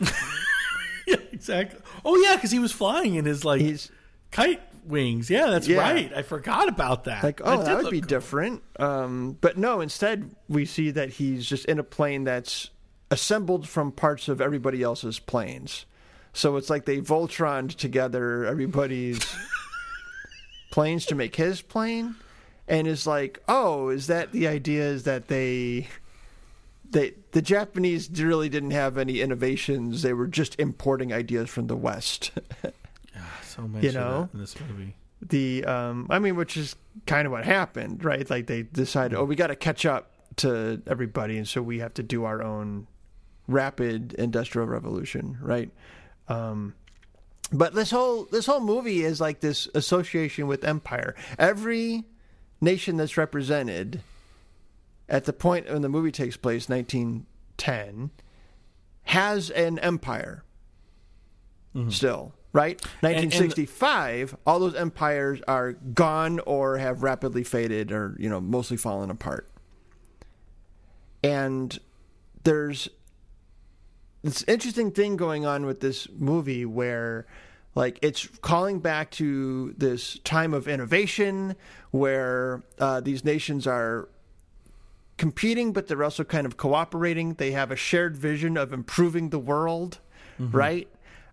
[1.07, 1.79] yeah, exactly.
[2.05, 3.91] Oh yeah, because he was flying in his like He's
[4.31, 5.29] kite wings.
[5.29, 5.79] Yeah, that's Yeah.
[5.79, 6.11] right.
[6.15, 7.23] I forgot about that.
[7.23, 8.07] like, oh, did that would be cool.
[8.07, 8.63] different.
[8.79, 12.69] Um, but no, instead we see that he's just in a plane that's
[13.11, 15.85] assembled from parts of everybody else's planes.
[16.31, 19.19] So it's like they Voltroned together everybody's
[20.71, 22.15] planes to make his plane,
[22.69, 24.83] and is like, oh, is that the idea?
[24.83, 25.87] Is that they,
[26.89, 30.01] they, the Japanese really didn't have any innovations.
[30.01, 32.31] They were just importing ideas from the West.
[33.59, 34.29] So much you know?
[34.33, 34.95] in this movie.
[35.21, 36.75] the um I mean which is
[37.05, 38.29] kind of what happened, right?
[38.29, 41.93] Like they decided, oh, we got to catch up to everybody and so we have
[41.95, 42.87] to do our own
[43.47, 45.71] rapid industrial revolution, right?
[46.27, 46.75] Um
[47.51, 51.15] but this whole this whole movie is like this association with empire.
[51.37, 52.05] Every
[52.61, 54.01] nation that's represented
[55.07, 58.11] at the point when the movie takes place, 1910,
[59.03, 60.43] has an empire
[61.75, 61.89] mm-hmm.
[61.89, 62.79] still, right?
[63.01, 68.77] and- 1965, all those empires are gone or have rapidly faded or, you know, mostly
[68.77, 69.49] fallen apart.
[71.23, 71.77] And
[72.43, 72.87] there's
[74.21, 77.25] this interesting thing going on with this movie where
[77.75, 81.55] like it's calling back to this time of innovation
[81.91, 84.09] where uh, these nations are
[85.17, 87.33] competing but they're also kind of cooperating.
[87.33, 89.99] They have a shared vision of improving the world
[90.39, 90.87] right?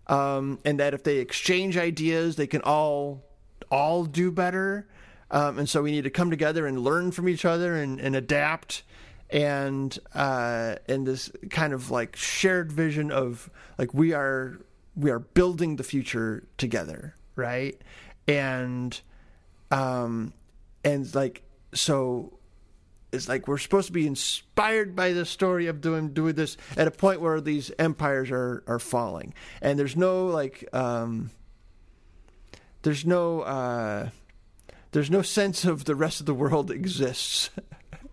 [0.07, 3.23] Um, and that if they exchange ideas they can all
[3.69, 4.87] all do better.
[5.29, 8.15] Um, and so we need to come together and learn from each other and, and
[8.15, 8.83] adapt.
[9.29, 14.59] And uh, and this kind of like shared vision of like we are
[14.97, 17.79] we are building the future together right?
[18.27, 18.99] And
[19.71, 20.33] um
[20.83, 21.43] and like
[21.73, 22.33] so
[23.13, 26.87] it's like we're supposed to be inspired by the story of doing doing this at
[26.87, 29.33] a point where these empires are are falling.
[29.61, 31.29] And there's no like um
[32.81, 34.09] there's no uh
[34.91, 37.49] there's no sense of the rest of the world exists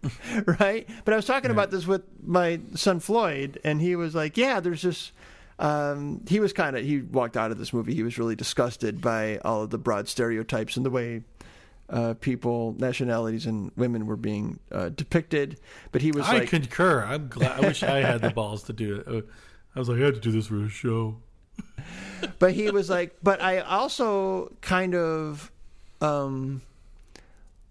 [0.61, 0.87] right?
[1.05, 4.61] But i was talking about this with my son floyd and he was like yeah
[4.61, 5.13] there's this
[5.59, 9.01] um, he was kind of he walked out of this movie he was really disgusted
[9.01, 11.23] by all of the broad stereotypes and the way
[11.91, 15.61] uh, people nationalities and women were being uh, depicted
[15.93, 17.05] but he was I like concur.
[17.05, 17.53] I'm glad.
[17.53, 19.29] I wish I had the balls to do it.
[19.75, 21.17] I was like, I had to do this for a show.
[22.39, 25.51] but he was like, but I also kind of
[26.01, 26.63] um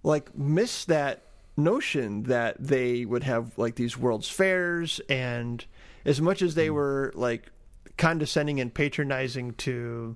[0.04, 1.24] like miss that
[1.56, 5.66] notion that they would have like these world's fairs and
[6.06, 7.52] as much as they were like
[7.98, 10.16] condescending and patronizing to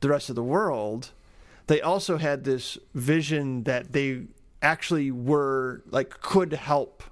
[0.00, 1.10] the rest of the world
[1.66, 4.22] they also had this vision that they
[4.60, 7.02] actually were like could help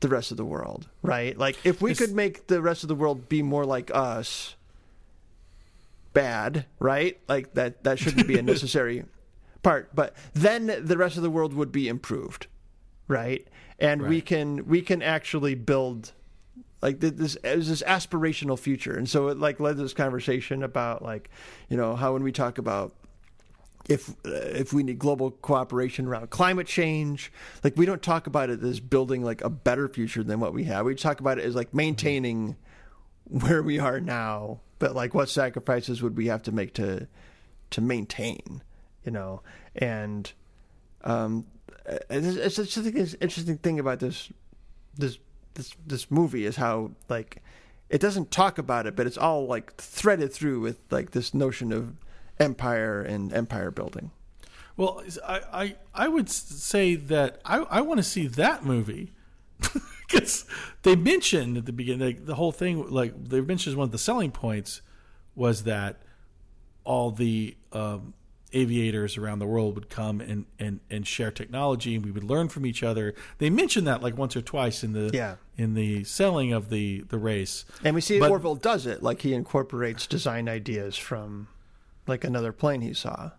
[0.00, 2.88] the rest of the world right like if we It's- could make the rest of
[2.88, 4.54] the world be more like us
[6.12, 7.18] bad, right?
[7.28, 9.04] Like that that shouldn't be a necessary
[9.62, 12.46] part, but then the rest of the world would be improved,
[13.08, 13.46] right?
[13.78, 16.12] And we can we can actually build
[16.84, 18.94] like th- this is this aspirational future.
[18.94, 21.30] And so it like led this conversation about like,
[21.70, 22.92] you know, how when we talk about
[23.88, 27.32] if uh, if we need global cooperation around climate change,
[27.64, 30.64] like we don't talk about it as building like a better future than what we
[30.64, 30.84] have.
[30.84, 32.54] We talk about it as like maintaining
[33.24, 37.08] where we are now, but like what sacrifices would we have to make to
[37.70, 38.62] to maintain,
[39.06, 39.40] you know?
[39.74, 40.30] And
[41.02, 41.46] um,
[42.10, 44.28] it's, it's, it's, it's an interesting thing about this
[44.98, 45.18] this
[45.54, 47.42] this this movie is how like
[47.88, 51.72] it doesn't talk about it, but it's all like threaded through with like this notion
[51.72, 51.94] of
[52.38, 54.10] empire and empire building.
[54.76, 59.12] Well, I, I, I would say that I, I want to see that movie
[60.08, 60.44] because
[60.82, 62.90] they mentioned at the beginning like, the whole thing.
[62.90, 64.82] Like they mentioned one of the selling points
[65.36, 66.02] was that
[66.82, 68.14] all the um,
[68.54, 72.48] aviators around the world would come and, and, and share technology, and we would learn
[72.48, 73.14] from each other.
[73.38, 75.36] They mentioned that like once or twice in the Yeah.
[75.56, 77.64] in the selling of the the race.
[77.82, 81.48] And we see But- Orville does it, like he incorporates design ideas from
[82.06, 83.32] like another plane he saw.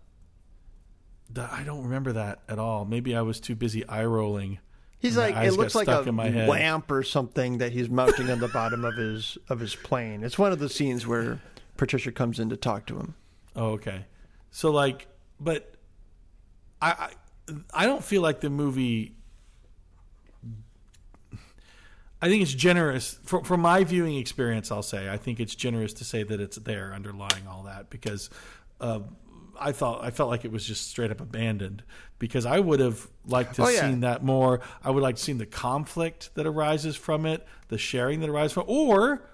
[1.32, 2.86] That- I don't remember that at all.
[2.86, 4.60] Maybe I was too busy eye rolling.
[5.00, 6.50] He's like it looks like a in my head.
[6.50, 10.24] lamp or something that he's mounting on the bottom of his of his plane.
[10.24, 11.40] It's one of the scenes where
[11.78, 13.14] Patricia comes in to talk to him.
[13.56, 14.06] Oh, okay.
[14.56, 15.08] So like,
[15.38, 15.76] but
[16.82, 17.10] I,
[17.50, 19.18] I I don't feel like the movie.
[22.22, 24.72] I think it's generous from for my viewing experience.
[24.72, 28.30] I'll say I think it's generous to say that it's there underlying all that because
[28.80, 29.02] uh,
[29.60, 31.84] I thought I felt like it was just straight up abandoned
[32.18, 33.90] because I would have liked to Oh, have yeah.
[33.90, 34.62] seen that more.
[34.82, 38.54] I would like to seen the conflict that arises from it, the sharing that arises
[38.54, 39.28] from, it, or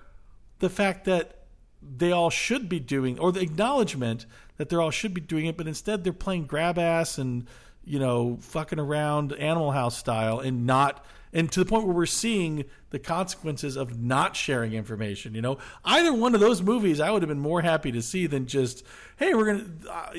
[0.58, 1.41] the fact that
[1.82, 4.26] they all should be doing, or the acknowledgement
[4.58, 7.48] that they all should be doing it, but instead they're playing grab ass and
[7.84, 11.04] you know fucking around Animal House style, and not,
[11.34, 15.34] and to the point where we're seeing the consequences of not sharing information.
[15.34, 18.28] You know, either one of those movies, I would have been more happy to see
[18.28, 18.86] than just,
[19.18, 20.14] hey, we're gonna uh,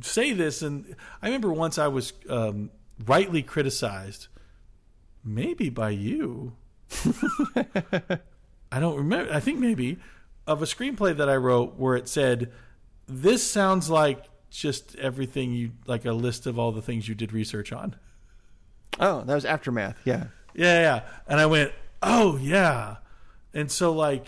[0.00, 0.62] say this.
[0.62, 2.70] And I remember once I was um,
[3.06, 4.28] rightly criticized,
[5.24, 6.54] maybe by you.
[8.72, 9.32] I don't remember.
[9.32, 9.98] I think maybe
[10.46, 12.52] of a screenplay that I wrote where it said,
[13.06, 17.32] "This sounds like just everything you like a list of all the things you did
[17.32, 17.96] research on."
[19.00, 19.98] Oh, that was aftermath.
[20.04, 20.26] Yeah.
[20.54, 21.02] Yeah, yeah.
[21.26, 21.72] And I went,
[22.02, 22.96] "Oh yeah,"
[23.52, 24.26] and so like.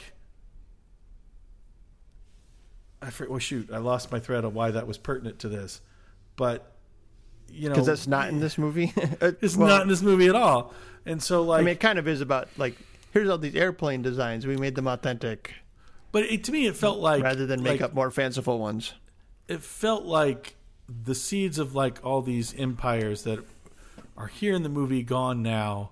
[3.03, 5.81] I forget, well, shoot, I lost my thread on why that was pertinent to this,
[6.35, 6.73] but
[7.49, 8.93] you know, Because that's not in this movie.
[9.21, 10.75] Uh, it's Well, not in this movie at all.
[11.05, 12.75] And so, like, I mean, it kind of is about like
[13.13, 14.47] here's all these airplane designs.
[14.47, 15.55] We made them authentic
[16.17, 18.95] but it, to me, it felt like rather than make like, up more fanciful ones.
[19.49, 20.57] it felt like
[20.89, 23.41] the seeds of like all these empires that
[24.17, 25.91] are here in the movie gone now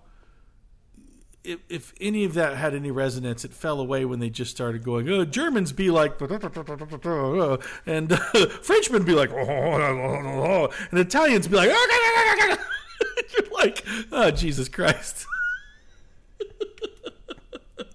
[1.43, 4.83] if, if any of that had any resonance it fell away when they just started
[4.83, 6.19] going oh germans be like
[7.87, 8.17] and uh,
[8.63, 9.31] frenchmen be like
[10.91, 15.27] and italians be like you're like oh jesus christ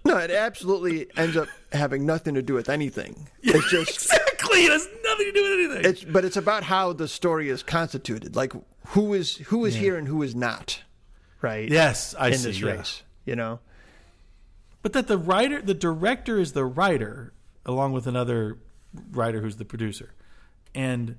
[0.09, 3.29] No, it absolutely ends up having nothing to do with anything.
[3.43, 6.93] It's just exactly it has nothing to do with anything it's but it's about how
[6.93, 8.35] the story is constituted.
[8.35, 8.53] Like
[8.87, 10.81] who is who is here and who is not.
[11.41, 11.69] Right?
[11.69, 12.71] yes i in see this yeah.
[12.71, 13.03] race.
[13.23, 13.59] You know?
[14.81, 17.33] But that the writer, the director is the writer,
[17.65, 18.57] along with another
[19.11, 20.13] writer who's the producer,
[20.73, 21.17] and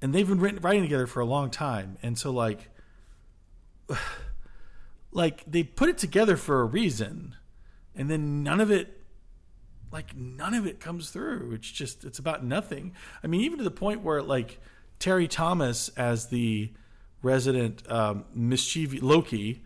[0.00, 2.70] and they've been written, writing together for a long time, and so like,
[5.12, 7.34] like they put it together for a reason,
[7.96, 9.00] and then none of it,
[9.92, 11.52] like none of it comes through.
[11.54, 12.92] It's just it's about nothing.
[13.22, 14.60] I mean, even to the point where like
[14.98, 16.72] Terry Thomas as the
[17.22, 19.62] resident um, mischievous Loki,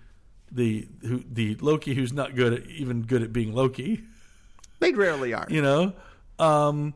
[0.51, 4.03] the who the Loki who's not good at even good at being Loki,
[4.81, 5.47] They rarely are.
[5.49, 5.93] you know,
[6.39, 6.95] um,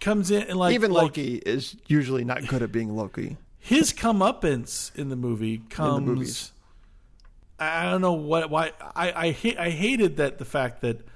[0.00, 3.36] comes in and like Even like Loki is usually not good at being Loki.
[3.58, 6.52] his comeuppance in the movie comes.
[7.60, 11.06] I don't know what why I I, I hated that the fact that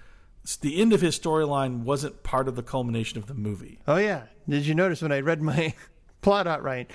[0.60, 3.80] the end of his storyline wasn't part of the culmination of the movie.
[3.88, 4.24] Oh yeah.
[4.48, 5.72] Did you notice when I read my
[6.20, 6.86] plot outline?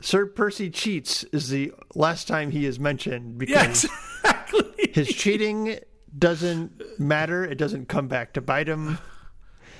[0.00, 3.86] Sir Percy cheats is the last time he is mentioned because Yes,
[4.22, 4.90] exactly.
[4.92, 5.78] his cheating
[6.16, 7.44] doesn't matter.
[7.44, 8.98] It doesn't come back to bite him.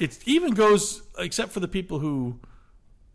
[0.01, 2.41] It even goes except for the people who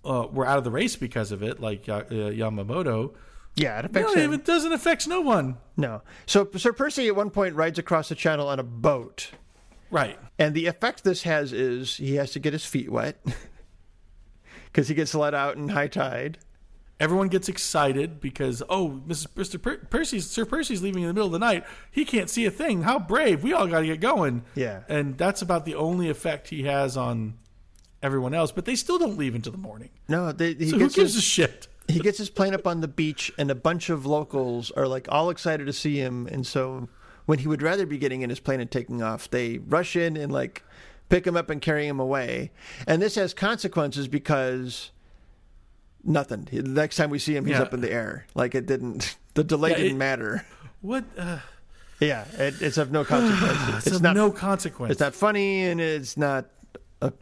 [0.06, 3.14] uh, were out of the race because of it, like uh, Yamamoto.
[3.58, 4.34] Yeah, it No, affects it him.
[4.34, 5.58] even doesn't affect no one.
[5.76, 6.02] No.
[6.26, 9.32] So Sir Percy at one point rides across the channel on a boat.
[9.92, 10.18] Right.
[10.40, 13.20] And the effect this has is he has to get his feet wet
[14.66, 16.38] because he gets let out in high tide.
[17.00, 19.28] Everyone gets excited because oh, Mrs.
[19.36, 19.62] Mr.
[19.62, 21.64] Per- Percy's Sir Percy's leaving in the middle of the night.
[21.92, 22.82] He can't see a thing.
[22.82, 23.44] How brave!
[23.44, 24.44] We all got to get going.
[24.56, 24.82] Yeah.
[24.90, 27.36] and that's about the only effect he has on
[28.02, 28.52] everyone else.
[28.52, 29.90] But they still don't leave until the morning.
[30.08, 31.68] No, they, he So who gives his, a shit?
[31.88, 35.08] He gets his plane up on the beach, and a bunch of locals are like
[35.10, 36.28] all excited to see him.
[36.28, 36.90] And so
[37.26, 40.18] when he would rather be getting in his plane and taking off, they rush in
[40.18, 40.64] and like
[41.10, 42.52] pick him up and carry him away.
[42.86, 44.92] And this has consequences because
[46.04, 46.48] nothing.
[46.52, 47.64] The next time we see him, he's Yeah.
[47.64, 48.26] up in the air.
[48.36, 49.16] Like it didn't.
[49.38, 50.46] The delay Yeah, didn't it- matter.
[50.82, 51.04] What?
[51.16, 51.38] Uh,
[52.00, 53.78] Yeah, it, it's of no consequence.
[53.78, 54.16] It's, it's of not.
[54.16, 54.92] no consequence.
[54.94, 56.46] It's not funny, and it's not
[57.04, 57.14] a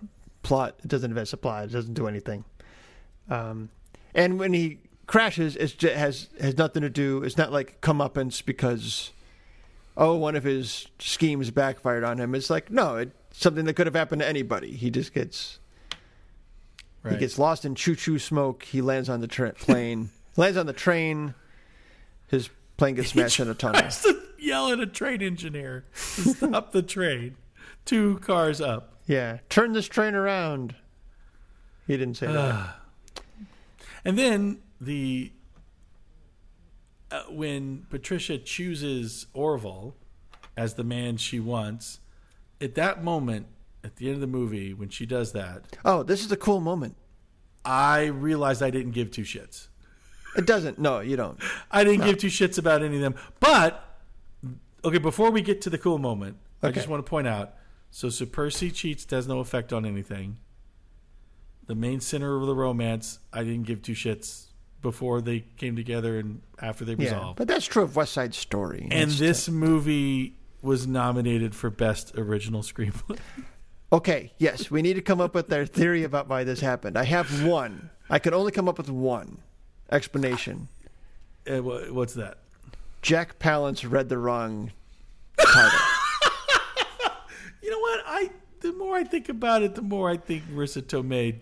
[0.43, 0.75] plot.
[0.81, 1.65] It doesn't advance the plot.
[1.65, 2.45] It doesn't do anything.
[3.29, 3.67] Um,
[4.15, 7.21] and when he crashes, it has has nothing to do.
[7.23, 9.11] It's not like comeuppance because
[9.97, 12.33] oh, one of his schemes backfired on him.
[12.33, 14.71] It's like no, it's something that could have happened to anybody.
[14.71, 15.59] He just gets
[17.03, 17.13] right.
[17.13, 18.63] he gets lost in choo choo smoke.
[18.63, 20.09] He lands on the tra- plane.
[20.37, 21.35] lands on the train.
[22.27, 23.81] His plane gets smashed in a tunnel.
[23.89, 27.35] to yell at a train engineer to stop the train.
[27.83, 28.93] Two cars up.
[29.05, 30.75] Yeah, turn this train around.
[31.85, 32.35] He didn't say that.
[32.35, 32.79] Ah.
[34.05, 35.31] And then the
[37.11, 39.95] uh, when Patricia chooses Orville
[40.55, 41.99] as the man she wants,
[42.61, 43.47] at that moment,
[43.83, 46.59] at the end of the movie, when she does that, Oh, this is a cool
[46.61, 46.95] moment.
[47.63, 49.67] I realized I didn't give two shits.
[50.37, 50.77] It doesn't.
[50.77, 51.39] No, you don't.
[51.71, 53.15] I didn't give two shits about any of them.
[53.39, 53.97] But
[54.83, 57.53] okay, before we get to the cool moment, I just want to point out:
[57.89, 60.37] so Sir Percy cheats has no effect on anything.
[61.67, 64.47] The main center of the romance, I didn't give two shits
[64.81, 67.37] before they came together and after they Yeah, resolved.
[67.37, 68.87] but that's true of West Side Story.
[68.91, 73.17] and That's this movie was nominated for best original screenplay.
[73.93, 76.97] Okay, yes, we need to come up with our theory about why this happened.
[76.97, 77.91] I have one.
[78.09, 79.37] I could only come up with one
[79.91, 80.67] explanation.
[81.47, 82.39] Uh, What's that?
[83.03, 84.71] Jack Palance read the wrong
[85.39, 85.79] title.
[87.61, 88.03] You know what?
[88.05, 88.29] I
[88.61, 91.35] the more I think about it, the more I think Marisa Tomei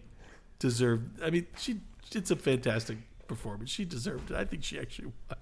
[0.63, 1.21] deserved.
[1.23, 1.77] I mean, she
[2.15, 3.69] it's a fantastic performance.
[3.69, 4.37] She deserved it.
[4.37, 5.37] I think she actually won.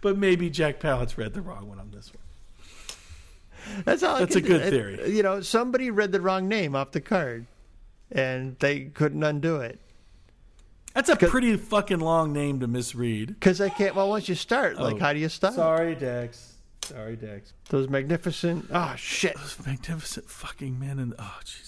[0.00, 3.82] But maybe Jack Palance read the wrong one on this one.
[3.84, 4.18] That's all.
[4.18, 4.70] That's can a good do.
[4.70, 4.94] theory.
[4.94, 7.46] It- you know, somebody read the wrong name off the card,
[8.12, 9.78] and they couldn't undo it
[10.94, 13.28] That's a pretty fucking long name to misread.
[13.28, 13.94] because I can't.
[13.94, 15.54] Well, once you start, like, Oh, how do you stop?
[15.54, 16.54] Sorry, Dex.
[16.82, 17.52] Sorry, Dex.
[17.68, 18.66] Those magnificent.
[18.72, 19.36] Oh shit!
[19.36, 21.67] Those magnificent fucking men and oh Jesus Christ.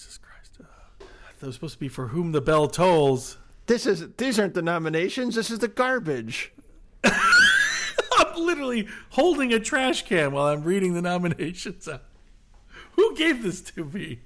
[1.41, 3.37] that was supposed to be for whom the bell tolls.
[3.67, 4.07] This is.
[4.17, 5.35] These aren't the nominations.
[5.35, 6.51] This is the garbage.
[7.03, 12.03] I'm literally holding a trash can while I'm reading the nominations out.
[12.93, 14.19] Who gave this to me?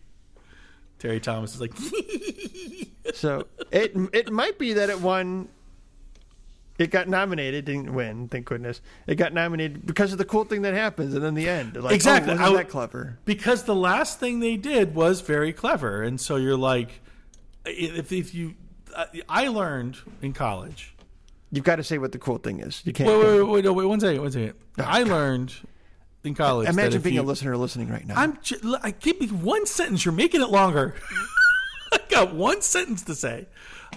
[1.00, 1.74] Terry Thomas is like,
[3.14, 5.50] So it it might be that it won.
[6.78, 8.28] It got nominated, didn't win.
[8.28, 8.82] Thank goodness.
[9.08, 11.76] It got nominated because of the cool thing that happens, and then the end.
[11.78, 12.32] Like, oh, Exactly.
[12.34, 13.18] Oh, wasn't w- that clever?
[13.24, 17.02] because the last thing they did was very clever, and so you're like,
[17.66, 18.56] if if you,
[19.30, 20.96] I learned in college.
[21.52, 22.82] You've got to say what the cool thing is.
[22.86, 23.10] You can't.
[23.10, 24.54] Wait, wait, wait, wait, no, wait one second, one second.
[24.78, 25.54] Oh, I learned
[26.24, 26.66] in college.
[26.66, 28.16] that Imagine being you, a listener listening right now.
[28.16, 28.40] I'm.
[28.42, 30.04] ju- I keep me one sentence.
[30.04, 30.96] You're making it longer.
[31.94, 33.48] I got one sentence to say.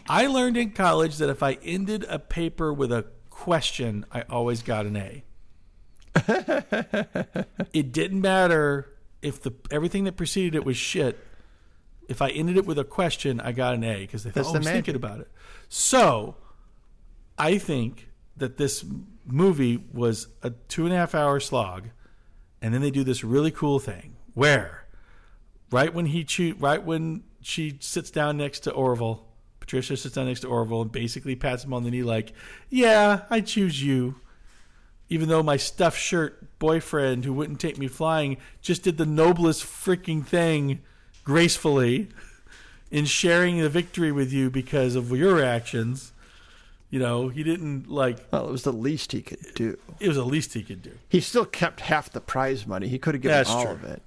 [0.08, 4.62] I learned in college that if I ended a paper with a question, I always
[4.62, 5.24] got an A.
[7.72, 8.92] it didn't matter
[9.22, 11.18] if the everything that preceded it was shit.
[12.08, 14.48] If I ended it with a question, I got an A because they thought, That's
[14.48, 15.30] oh, the I was thinking about it.
[15.68, 16.36] So,
[17.38, 18.84] I think that this
[19.26, 21.90] movie was a two and a half hour slog,
[22.62, 24.86] and then they do this really cool thing where,
[25.70, 29.26] right when he choo- right when she sits down next to Orville,
[29.60, 32.32] Patricia sits down next to Orville and basically pats him on the knee like,
[32.70, 34.16] "Yeah, I choose you."
[35.10, 39.64] Even though my stuffed shirt boyfriend who wouldn't take me flying just did the noblest
[39.64, 40.80] freaking thing
[41.28, 42.08] gracefully
[42.90, 46.12] in sharing the victory with you because of your actions.
[46.88, 49.76] You know, he didn't like well, it was the least he could do.
[50.00, 50.92] it was the least he could do.
[51.06, 52.88] He still kept half the prize money.
[52.88, 53.72] He could have given That's all true.
[53.72, 54.02] of it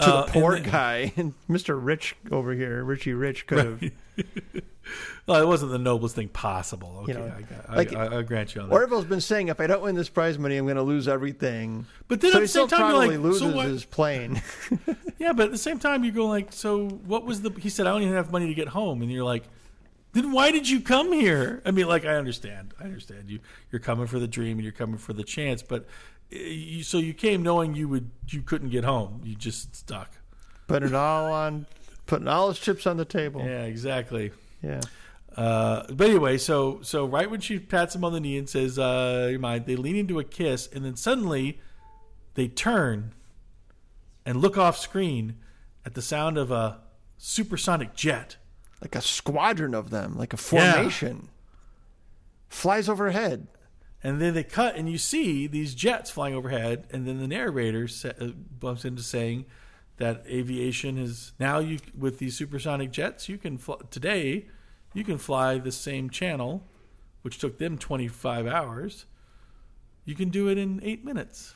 [0.00, 1.12] to Uh, the poor and then- guy.
[1.16, 1.78] And Mr.
[1.80, 3.92] Rich over here, Richie Rich, could have.
[5.26, 6.98] Well, it wasn't the noblest thing possible.
[7.02, 8.74] Okay, You know, I, got, like- I, I, I grant you on that.
[8.74, 11.86] Orville's been saying, if I don't win this prize money, I'm going to lose everything.
[12.08, 13.66] but then so at the same time, you're like, loses so what?
[13.66, 14.42] his plane.
[15.18, 17.50] Yeah, but at the same time, you go like, so what was the?
[17.50, 19.44] He said, I don't even have money to get home, and you're like,
[20.14, 21.62] then why did you come here?
[21.64, 23.38] I mean, like, I understand, I understand you.
[23.70, 25.86] You're coming for the dream, and you're coming for the chance, but
[26.34, 29.20] uh, you, so you came knowing you would, you couldn't get home.
[29.22, 30.10] You just stuck.
[30.66, 31.66] putting it all on,
[32.06, 33.42] putting all his chips on the table.
[33.44, 34.32] Yeah, exactly.
[34.62, 34.80] Yeah.
[35.36, 38.78] Uh, but anyway, so so right when she pats him on the knee and says,
[38.78, 41.58] uh, "You mind?" They lean into a kiss, and then suddenly
[42.34, 43.14] they turn
[44.26, 45.36] and look off screen
[45.84, 46.80] at the sound of a
[47.16, 48.36] supersonic jet.
[48.80, 51.28] Like a squadron of them, like a formation.
[52.48, 53.46] Flies overhead.
[54.04, 57.86] And then they cut, and you see these jets flying overhead, and then the narrator
[57.86, 59.46] sa- uh, bumps into saying
[59.98, 64.46] that aviation is now you with these supersonic jets you can fl- today
[64.94, 66.64] you can fly the same channel,
[67.22, 69.06] which took them twenty five hours.
[70.04, 71.54] You can do it in eight minutes.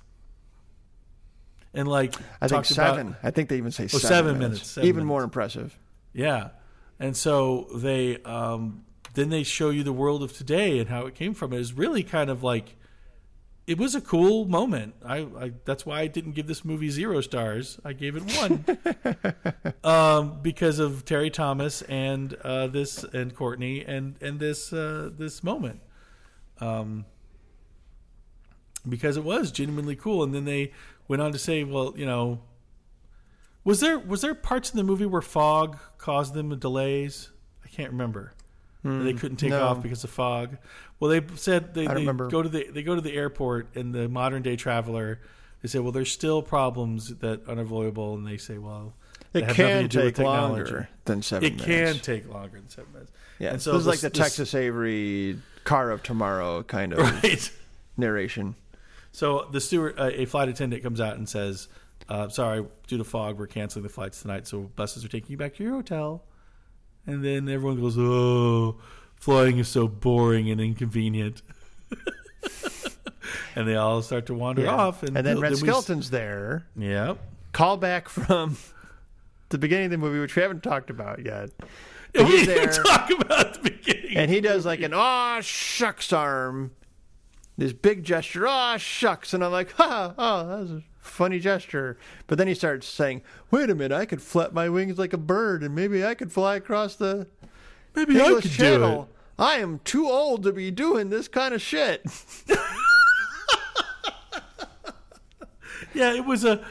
[1.74, 3.16] and like I think talked about- seven.
[3.22, 4.50] I think they even say seven, seven minutes.
[4.52, 5.08] minutes, seven even minutes.
[5.08, 5.78] more impressive.
[6.14, 6.48] Yeah,
[6.98, 8.84] and so they um,
[9.14, 11.52] then they show you the world of today and how it came from.
[11.52, 12.76] It is really kind of like
[13.66, 14.94] it was a cool moment.
[15.05, 17.80] I, I that's why I didn't give this movie zero stars.
[17.84, 24.16] I gave it one um, because of Terry Thomas and uh, this and Courtney and
[24.20, 25.80] and this uh, this moment.
[26.60, 27.06] Um,
[28.88, 30.72] because it was genuinely cool, and then they
[31.09, 32.40] went on to say, well, you know,
[33.64, 37.30] was there was there parts in the movie where fog caused them delays?
[37.64, 38.32] I can't remember.
[38.86, 39.58] That They couldn't take Hmm.
[39.58, 39.64] no.
[39.66, 40.56] off because of fog.
[41.00, 44.08] Well, they said they, they go to the they go to the airport and the
[44.08, 45.20] modern day traveler.
[45.62, 48.94] They say, well, there's still problems that are unavoidable, and they say, well,
[49.34, 51.64] It can to do with take longer than seven It minutes.
[51.66, 53.10] can take longer than seven minutes.
[53.38, 56.98] Yeah, and so this is like the this- Texas Avery car of tomorrow kind of
[57.24, 57.50] right.
[57.96, 58.54] narration.
[59.12, 61.68] So the steward, uh, a flight attendant, comes out and says,
[62.08, 64.46] uh, "Sorry, due to fog, we're canceling the flights tonight.
[64.46, 66.22] So buses are taking you back to your hotel."
[67.07, 68.77] And then everyone goes, "Oh,
[69.16, 71.43] flying is so boring and inconvenient."
[73.55, 74.74] and they all start to wander Yeah.
[74.74, 75.03] off.
[75.03, 76.66] And, And then Red we- Skelton's there.
[76.77, 77.19] Yep.
[77.53, 78.57] Call back from
[79.49, 81.51] the beginning of the movie, which we haven't talked about yet.
[82.15, 84.16] And we didn't talk about the beginning.
[84.16, 86.73] And he does like an aw shucks arm.
[87.59, 89.33] This big gesture, aw shucks.
[89.33, 91.97] And I'm like, ha, oh, that was a funny gesture.
[92.27, 95.19] But then he starts saying, wait a minute, I could flap my wings like a
[95.19, 97.27] bird and maybe I could fly across the
[97.95, 99.07] Maybe I English could do it.
[99.39, 102.03] I am too old to be doing this kind of shit.
[105.95, 106.62] Yeah, it was a.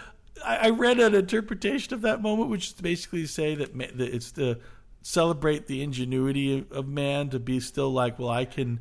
[0.46, 3.86] I I read an interpretation of that moment, which is basically to say that, ma-
[3.96, 4.60] that it's to
[5.02, 8.80] celebrate the ingenuity of, of man to be still like, well, I can,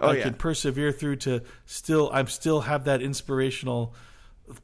[0.00, 0.22] Oh, I yeah.
[0.24, 3.94] can persevere through to still, I'm still have that inspirational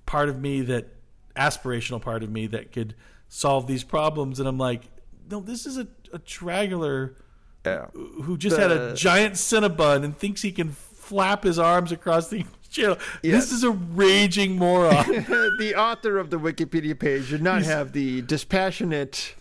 [0.07, 0.89] part of me that
[1.37, 2.95] aspirational part of me that could
[3.29, 4.83] solve these problems, and I'm like,
[5.31, 7.17] no, this is a, a traveler
[7.65, 7.87] Yeah.
[7.95, 12.45] who just had a giant Cinnabon and thinks he can flap his arms across the
[12.71, 12.99] channel.
[13.23, 13.45] Yes.
[13.45, 15.05] This is a raging moron.
[15.59, 19.35] the author of the Wikipedia page did not have the dispassionate,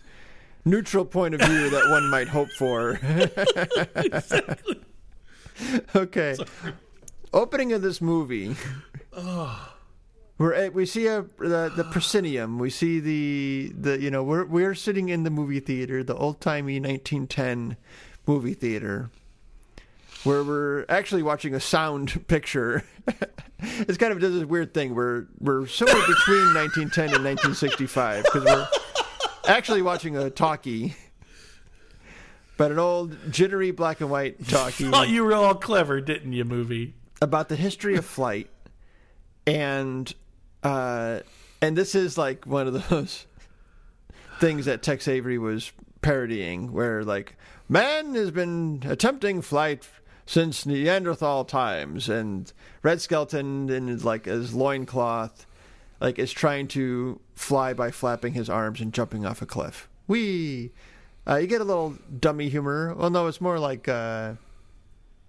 [0.64, 2.98] neutral point of view that one might hope for.
[5.94, 6.36] okay.
[7.32, 8.56] Opening of this movie.
[10.36, 12.58] We're at, we see a the, the proscenium.
[12.58, 16.40] We see the the you know we're we're sitting in the movie theater, the old
[16.40, 17.76] timey 1910
[18.26, 19.10] movie theater,
[20.24, 22.82] where we're actually watching a sound picture.
[23.58, 28.44] it's kind of does this weird thing where we're somewhere between 1910 and 1965 because
[28.44, 28.68] we're
[29.46, 30.96] actually watching a talkie,
[32.56, 36.44] but an old jittery black and white talkie thought you were all clever, didn't you,
[36.44, 36.94] movie?
[37.22, 38.50] about the history of flight,
[39.46, 40.12] and
[40.64, 41.20] uh,
[41.60, 43.26] and this is like one of those
[44.40, 45.70] things that Tex Avery was
[46.02, 47.36] parodying, where like
[47.68, 49.86] man has been attempting flight
[50.26, 55.46] since Neanderthal times, and Red Skelton in his, like his loincloth,
[56.00, 59.88] like is trying to fly by flapping his arms and jumping off a cliff.
[60.06, 60.72] We,
[61.26, 62.94] uh, you get a little dummy humor.
[62.94, 63.88] Well, no, it's more like.
[63.88, 64.34] Uh,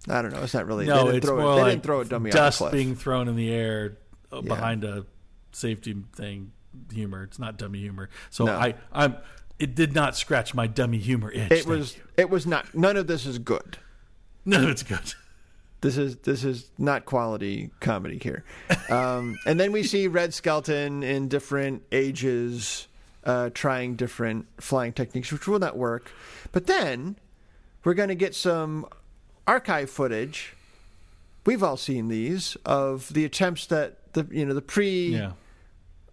[0.07, 0.44] I don't know.
[0.44, 0.86] It's not really.
[0.86, 2.70] they No, didn't it's throw, more they like didn't throw a dummy dust off a
[2.70, 2.74] cliff.
[2.84, 3.98] being thrown in the air
[4.32, 4.41] Yeah.
[4.41, 5.06] behind a
[5.56, 6.52] safety thing.
[6.94, 7.23] Humor.
[7.23, 8.10] It's not dummy humor.
[8.30, 8.57] So No.
[8.57, 9.15] I, I'm.
[9.57, 11.52] It did not scratch my dummy humor itch.
[11.52, 11.95] It was.
[11.95, 12.03] you.
[12.18, 12.76] It was not.
[12.76, 13.77] None of this is good.
[14.44, 15.14] none of it's good.
[15.82, 18.44] This is this is not quality comedy here.
[18.90, 22.88] Um, and then we see Red Skelton in different ages,
[23.23, 26.11] uh, trying different flying techniques, which will not work.
[26.52, 27.18] But then
[27.84, 28.88] we're going to get some
[29.48, 30.53] archive footage.
[31.45, 35.32] We've all seen these of the attempts that the you know the pre Yeah.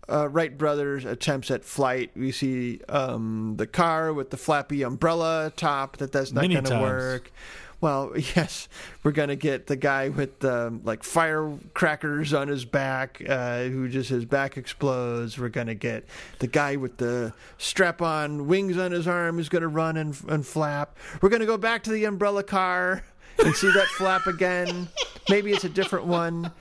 [0.08, 2.10] Uh, Wright brothers attempts at flight.
[2.16, 5.98] We see um, the car with the flappy umbrella top.
[5.98, 7.32] That that's not going to work.
[7.80, 8.68] Well, yes,
[9.02, 13.88] we're going to get the guy with the like firecrackers on his back, uh, who
[13.88, 15.38] just his back explodes.
[15.38, 16.06] We're going to get
[16.38, 20.46] the guy with the strap-on wings on his arm, who's going to run and, and
[20.46, 20.96] flap.
[21.20, 23.02] We're going to go back to the umbrella car
[23.44, 24.88] and see that flap again.
[25.28, 26.52] Maybe it's a different one.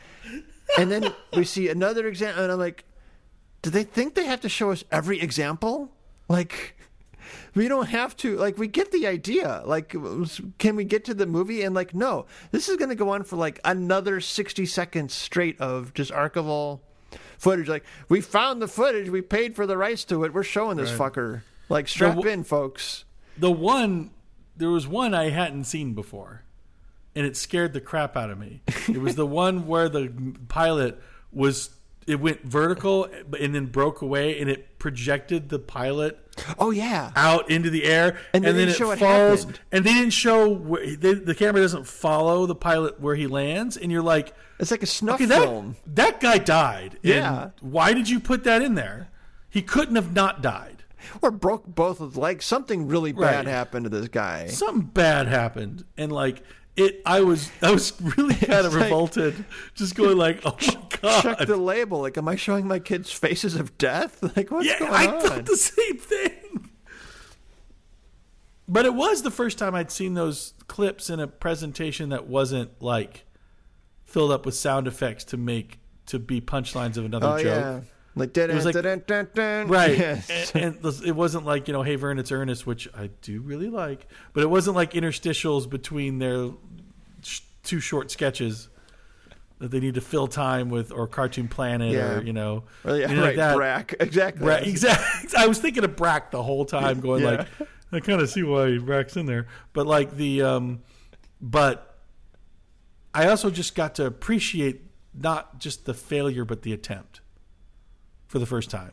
[0.78, 2.86] And then we see another example, and I'm like,
[3.62, 5.92] do they think they have to show us every example?
[6.28, 6.76] Like,
[7.56, 8.38] we don't have to.
[8.38, 9.62] Like, we get the idea.
[9.66, 9.96] Like,
[10.58, 11.62] can we get to the movie?
[11.64, 15.60] And like, no, this is going to go on for like another sixty seconds straight
[15.62, 16.80] of just archival
[17.38, 17.68] footage.
[17.68, 20.34] Like, we found the footage, we paid for the rights to it.
[20.34, 21.12] We're showing this Right.
[21.14, 21.42] fucker.
[21.70, 23.06] Like, strap w- in, folks.
[23.38, 24.12] The one,
[24.58, 26.44] there was one I hadn't seen before,
[27.16, 28.62] and it scared the crap out of me.
[28.88, 30.12] It was the one where the
[30.50, 31.02] pilot
[31.32, 31.70] was
[32.08, 33.08] it went vertical
[33.40, 36.18] and then broke away, and it projected the pilot
[36.58, 37.12] Oh yeah.
[37.16, 41.14] out into the air, And and, then it falls, and they didn't show where, they,
[41.14, 44.88] the camera doesn't follow the pilot where he lands, and you're like, It's like a
[44.88, 45.76] snuff okay, that film.
[45.88, 46.98] that guy died.
[47.04, 47.50] Yeah.
[47.60, 49.10] why did you put that in there?
[49.50, 50.78] He couldn't have not died.
[51.22, 52.46] Or broke both of his legs.
[52.46, 53.48] Something really bad Right.
[53.48, 54.48] happened to this guy.
[54.48, 56.44] Something bad happened, and like
[56.78, 59.46] it, I was I was really kind of like- revolted,
[59.76, 61.22] just going like, oh my god.
[61.22, 62.02] Check the label.
[62.02, 64.20] Like, am I showing my kids faces of death?
[64.36, 65.22] Like, what's yeah, going I on?
[65.22, 66.70] thought the same thing.
[68.68, 72.82] But it was the first time I'd seen those clips in a presentation that wasn't
[72.82, 73.26] like
[74.06, 77.46] filled up with sound effects to make to be punchlines of another oh joke.
[77.46, 77.80] yeah.
[78.16, 79.68] Like, dun, was like- dun, dun, dun.
[79.68, 80.52] Right, Yes.
[80.54, 83.70] and, and it wasn't like you know, "Hey, Vern, it's Ernest," which I do really
[83.70, 86.50] like, but it wasn't like interstitials between their
[87.24, 88.68] sh- two short sketches
[89.60, 92.16] that they need to fill time with, or Cartoon Planet, Yeah.
[92.18, 93.36] or you know, Well, yeah, anything like right.
[93.38, 93.56] that.
[93.56, 93.96] Brack.
[94.02, 94.54] Exactly.
[94.70, 95.30] Exactly.
[95.38, 97.30] I was thinking of Brack the whole time, going Yeah.
[97.32, 97.48] like,
[97.94, 100.82] I kind of see why Brack's in there, but like the, um,
[101.40, 101.98] but
[103.14, 104.82] I also just got to appreciate
[105.14, 107.21] not just the failure, but the attempt
[108.32, 108.92] for the first time.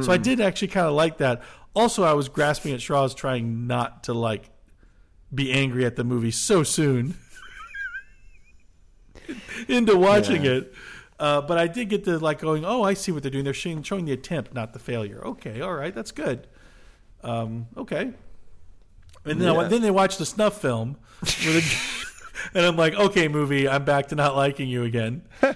[0.00, 1.42] So I did actually kind of like that.
[1.74, 4.48] Also, I was grasping at straws, trying not to like
[5.34, 7.16] be angry at the movie so soon
[9.68, 10.52] into watching Yeah.
[10.52, 10.74] it.
[11.18, 13.44] Uh, but I did get to like going, oh, I see what they're doing.
[13.44, 15.20] They're showing, showing the attempt, not the failure.
[15.26, 16.46] Okay, all right, that's good.
[17.24, 18.12] Um, okay.
[19.24, 19.64] And then, Yeah.
[19.68, 21.26] then they watch the snuff film, a-
[22.54, 25.22] and I'm like, okay, movie, I'm back to not liking you again.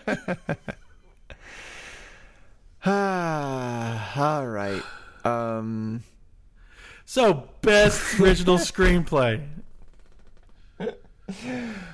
[2.85, 4.83] Ah, all right.
[5.25, 6.03] Um,
[7.05, 9.43] So, best original screenplay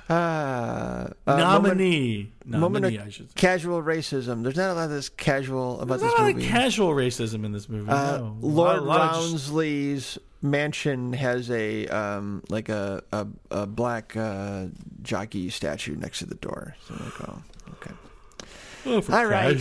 [0.09, 3.35] ah, uh, nominee, moment nominee, of I should say.
[3.37, 4.43] casual racism.
[4.43, 6.49] There's not a lot of this casual about There's this not a lot of movie.
[6.49, 7.91] casual racism in this movie.
[7.91, 8.37] Uh, no.
[8.41, 8.89] Lord A just-
[10.41, 14.67] mansion has a um, like a a, a black uh,
[15.03, 16.77] jockey statue next to the door.
[16.87, 17.43] So like, oh,
[17.73, 17.91] okay,
[18.87, 19.59] oh, All right.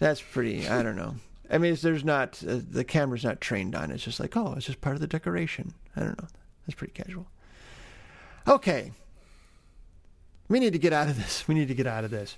[0.00, 0.66] That's pretty.
[0.68, 1.14] I don't know.
[1.48, 3.90] I mean, it's- there's not uh, the camera's not trained on.
[3.90, 3.94] it.
[3.94, 5.74] It's just like, oh, it's just part of the decoration.
[5.96, 6.28] I don't know.
[6.66, 7.26] That's pretty casual.
[8.48, 8.90] Okay.
[10.48, 11.46] We need to get out of this.
[11.46, 12.36] We need to get out of this.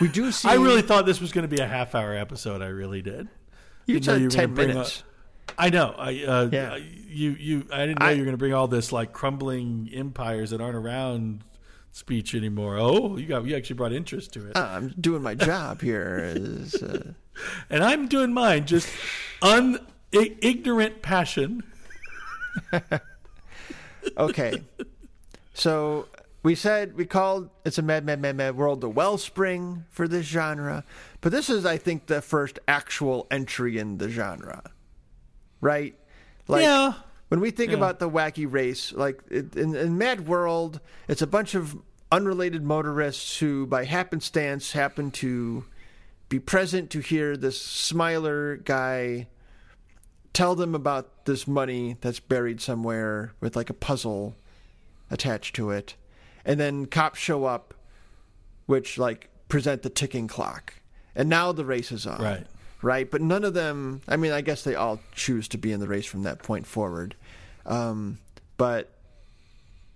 [0.00, 0.48] We do see.
[0.50, 2.62] I really thought this was going to be a half hour episode.
[2.62, 3.28] I really did.
[3.86, 5.02] you didn't said you ten minutes.
[5.58, 5.94] I know.
[5.98, 6.76] I uh, Yeah.
[6.76, 7.66] you you.
[7.70, 10.60] I didn't know I- you were going to bring all this like crumbling empires that
[10.62, 11.44] aren't around
[11.92, 12.76] speech anymore.
[12.78, 16.32] Oh, you got you actually brought interest to it, Ah, I'm doing my job here.
[16.34, 17.12] Is, uh,
[17.70, 18.66] and I'm doing mine.
[18.66, 18.88] Just
[19.42, 19.78] un
[20.14, 21.62] i- ignorant passion.
[24.16, 24.62] okay.
[25.54, 26.08] So
[26.42, 30.26] we said we called it's a mad, mad, mad, mad world the wellspring for this
[30.26, 30.84] genre,
[31.20, 34.62] but this is, I think, the first actual entry in the genre,
[35.60, 35.94] right?
[36.48, 36.94] Like, yeah.
[37.32, 37.78] When we think Yeah.
[37.78, 41.78] about the wacky race, like it, in, in Mad World, it's a bunch of
[42.10, 45.64] unrelated motorists who, by happenstance, happen to
[46.28, 49.28] be present to hear this Smiler guy
[50.34, 54.34] tell them about this money that's buried somewhere with like a puzzle
[55.10, 55.94] attached to it.
[56.44, 57.72] And then cops show up,
[58.66, 60.74] which like present the ticking clock.
[61.14, 62.46] And now the race is on Right.
[62.82, 63.10] right?
[63.10, 64.02] But none of them.
[64.08, 66.66] I mean, I guess they all choose to be in the race from that point
[66.66, 67.14] forward,
[67.66, 68.18] um,
[68.56, 68.90] but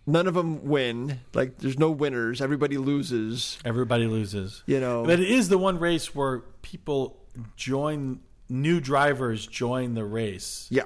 [0.07, 1.21] none of them win.
[1.35, 2.41] Like, there's no winners.
[2.41, 3.59] Everybody loses.
[3.65, 4.63] Everybody loses.
[4.67, 5.05] You know.
[5.05, 7.19] But it is the one race where people
[7.57, 10.85] join new drivers join the race yeah,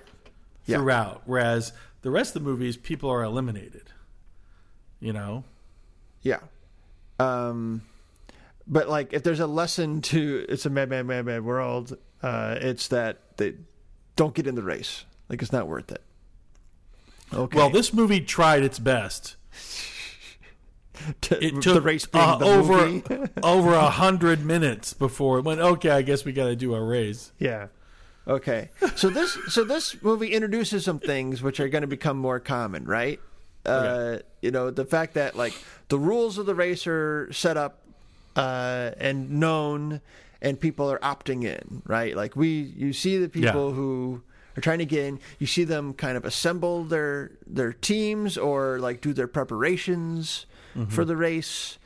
[0.65, 3.91] yeah, throughout, whereas the rest of the movies people are eliminated.
[4.99, 5.45] You know.
[6.23, 6.41] yeah.
[7.19, 7.83] Um,
[8.67, 12.57] but like, if there's a lesson to it's a mad, mad, mad, mad world, uh,
[12.61, 13.55] it's that they
[14.17, 15.05] don't get in the race.
[15.29, 16.03] Like, it's not worth it.
[17.33, 17.57] Okay.
[17.57, 19.37] Well, this movie tried its best.
[21.23, 25.45] To- It took the race being uh, the over over a hundred minutes before it
[25.45, 25.61] went.
[25.61, 27.33] Okay, I guess we got to do a race.
[27.39, 27.69] Yeah.
[28.29, 28.69] Okay.
[28.97, 32.85] So this so this movie introduces some things which are going to become more common,
[32.85, 33.19] right?
[33.65, 35.55] Uh, you know, the fact that like
[35.89, 37.79] the rules of the race are set up
[38.37, 40.01] uh, and known,
[40.43, 42.15] and people are opting in, right?
[42.15, 43.75] Like we, you see the people Yeah.
[43.75, 44.23] who
[44.61, 45.21] are trying to get in.
[45.39, 50.47] You see them kind of assemble their their teams or like do their preparations
[50.89, 51.79] for the race.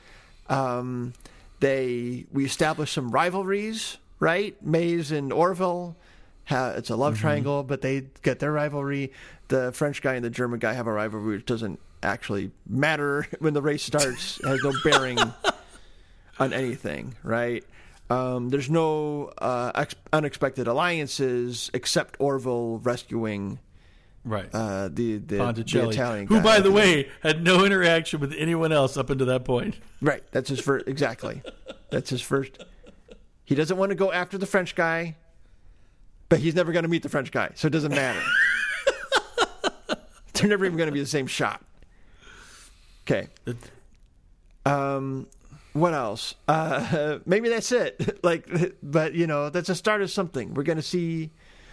[0.49, 1.15] Um,
[1.61, 4.61] they we establish some rivalries, right?
[4.63, 5.97] Mays and Orville.
[6.47, 9.13] Ha, it's a love triangle, but they get their rivalry.
[9.49, 13.55] The French guy and the German guy have a rivalry which doesn't actually matter when
[13.55, 14.39] the race starts.
[14.45, 15.19] Has no bearing
[16.39, 17.65] on anything, right?
[18.10, 23.59] Um, there's no uh, ex- unexpected alliances except Orville rescuing
[24.26, 24.48] Right.
[24.55, 26.43] uh, the, the, the Italian who, guy.
[26.43, 29.76] by the way, had no interaction with anyone else up until that point.
[30.01, 30.22] Right.
[30.32, 30.86] That's his first.
[30.89, 31.43] Exactly.
[31.90, 32.62] That's his first.
[33.44, 35.16] He doesn't want to go after the French guy,
[36.31, 38.22] but he's never going to meet the French guy, so it doesn't matter.
[40.35, 41.62] They're never even going to be the same shot.
[43.06, 43.28] Okay.
[44.66, 45.26] Um,
[45.75, 46.35] what else?
[46.49, 48.21] Uh, maybe that's it.
[48.25, 48.49] like,
[48.83, 50.55] but you know, that's a start of something.
[50.55, 51.31] We're going to see.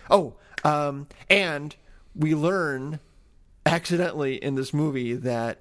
[0.10, 0.34] Oh,
[0.64, 1.76] um, and
[2.14, 3.00] we learn
[3.66, 5.60] accidentally in this movie that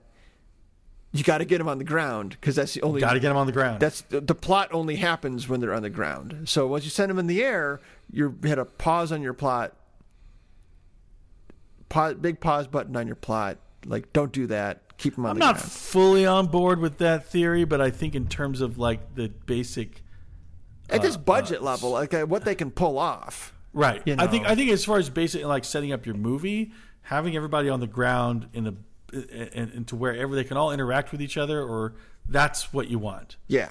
[1.12, 3.30] you got to get him on the ground because that's the only Got to get
[3.30, 3.80] him on the ground.
[3.80, 6.48] that's the, the plot only happens when they're on the ground.
[6.48, 7.80] So once you send them in the air,
[8.10, 9.74] you hit a pause on your plot.
[11.88, 13.58] Pause, big pause button on your plot.
[13.84, 14.82] Like, don't do that.
[15.00, 15.72] Keep them on I'm the not ground.
[15.72, 20.02] fully on board with that theory, but I think in terms of like the basic
[20.90, 23.54] At this uh, budget uh, level, like uh, what they can pull off.
[23.72, 24.02] Right.
[24.04, 24.46] You I think.
[24.46, 26.72] I think as far as basic like setting up your movie,
[27.02, 28.74] having everybody on the ground in the
[29.12, 31.94] and, and to wherever they can all interact with each other, or
[32.28, 33.36] that's what you want.
[33.48, 33.68] Yeah,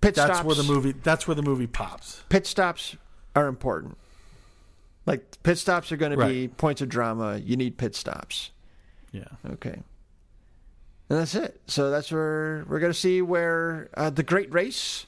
[0.00, 0.44] pit That's stops.
[0.44, 0.92] where the movie.
[0.92, 2.22] That's where the movie pops.
[2.28, 2.96] pit stops
[3.36, 3.96] are important.
[5.06, 7.38] Like pit stops are going to be points of drama.
[7.38, 8.50] You need pit stops.
[9.12, 9.24] Yeah.
[9.52, 9.80] Okay.
[11.08, 11.60] And that's it.
[11.66, 15.06] So that's where we're going to see where uh, the Great Race,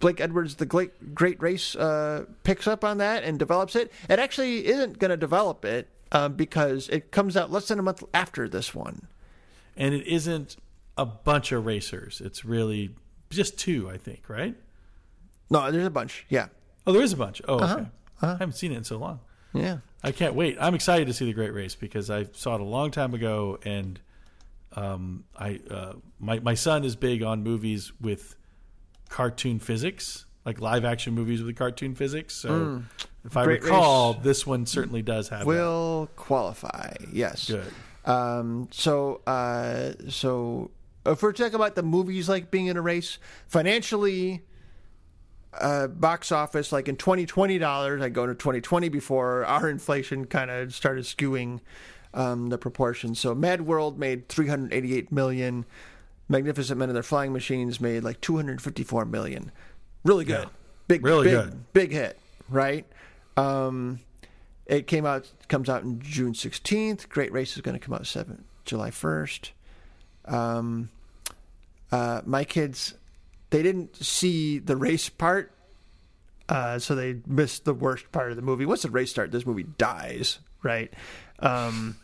[0.00, 3.92] Blake Edwards, the Great Great Race, uh, picks up on that and develops it.
[4.08, 7.82] It actually isn't going to develop it um, because it comes out less than a
[7.82, 9.06] month after this one.
[9.76, 10.56] And it isn't
[10.96, 12.22] a bunch of racers.
[12.24, 12.94] It's really
[13.30, 14.28] just two, I think.
[14.28, 14.54] Right.
[15.50, 16.24] No, there's a bunch.
[16.28, 16.48] Yeah,
[16.86, 17.40] Oh, there is a bunch.
[17.46, 17.64] Oh, okay.
[17.82, 17.86] Uh-huh.
[18.22, 19.20] I haven't seen it in so long.
[19.52, 19.78] yeah.
[20.04, 20.56] I can't wait.
[20.60, 23.60] I'm excited to see the Great Race because I saw it a long time ago,
[23.64, 24.00] and
[24.76, 28.36] um, I uh, my my son is big on movies with
[29.08, 32.34] cartoon physics, like live action movies with cartoon physics.
[32.34, 32.82] So
[33.24, 33.44] if I.
[33.44, 36.94] Great recall, Race this one certainly does have Will qualify.
[37.12, 37.48] Yes.
[37.48, 37.72] Good.
[38.04, 40.70] Um, so, uh, so
[41.06, 44.42] if we're talking about the movies like being in a race, financially,
[45.54, 50.50] uh, box office, like in 2020 dollars, I go to 2020 before our inflation kind
[50.50, 51.60] of started skewing
[52.14, 53.18] um, the proportions.
[53.20, 55.64] So, Mad World made 388 million.
[56.28, 59.52] Magnificent Men and Their Flying Machines made like 254 million.
[60.04, 60.44] Really good.
[60.44, 60.48] Yeah.
[60.88, 61.72] Big, Really big, good.
[61.72, 62.18] big hit,
[62.48, 62.86] right?
[63.36, 64.00] Um,
[64.66, 67.08] it came out comes out in June 16th.
[67.08, 69.50] Great Race is going to come out 7 July 1st.
[70.26, 70.90] Um,
[71.90, 72.94] uh, my kids
[73.50, 75.52] they didn't see the race part,
[76.48, 78.64] uh, so they missed the worst part of the movie.
[78.64, 80.92] Once the race starts, this movie dies, right?
[81.42, 81.96] Um,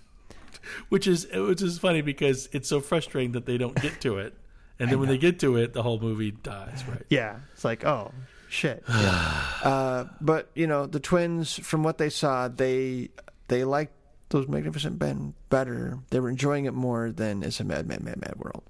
[0.90, 4.34] Which is which is funny because it's so frustrating that they don't get to it,
[4.78, 6.84] and then when they get to it, the whole movie dies.
[6.86, 7.02] Right.
[7.08, 8.12] yeah, it's like oh
[8.50, 8.84] shit.
[8.88, 9.44] Yeah.
[9.64, 13.08] uh, but you know the twins, from what they saw, they
[13.48, 13.92] they liked
[14.28, 15.98] those Magnificent Men better.
[16.10, 18.62] They were enjoying it more than It's a Mad Mad Mad Mad World.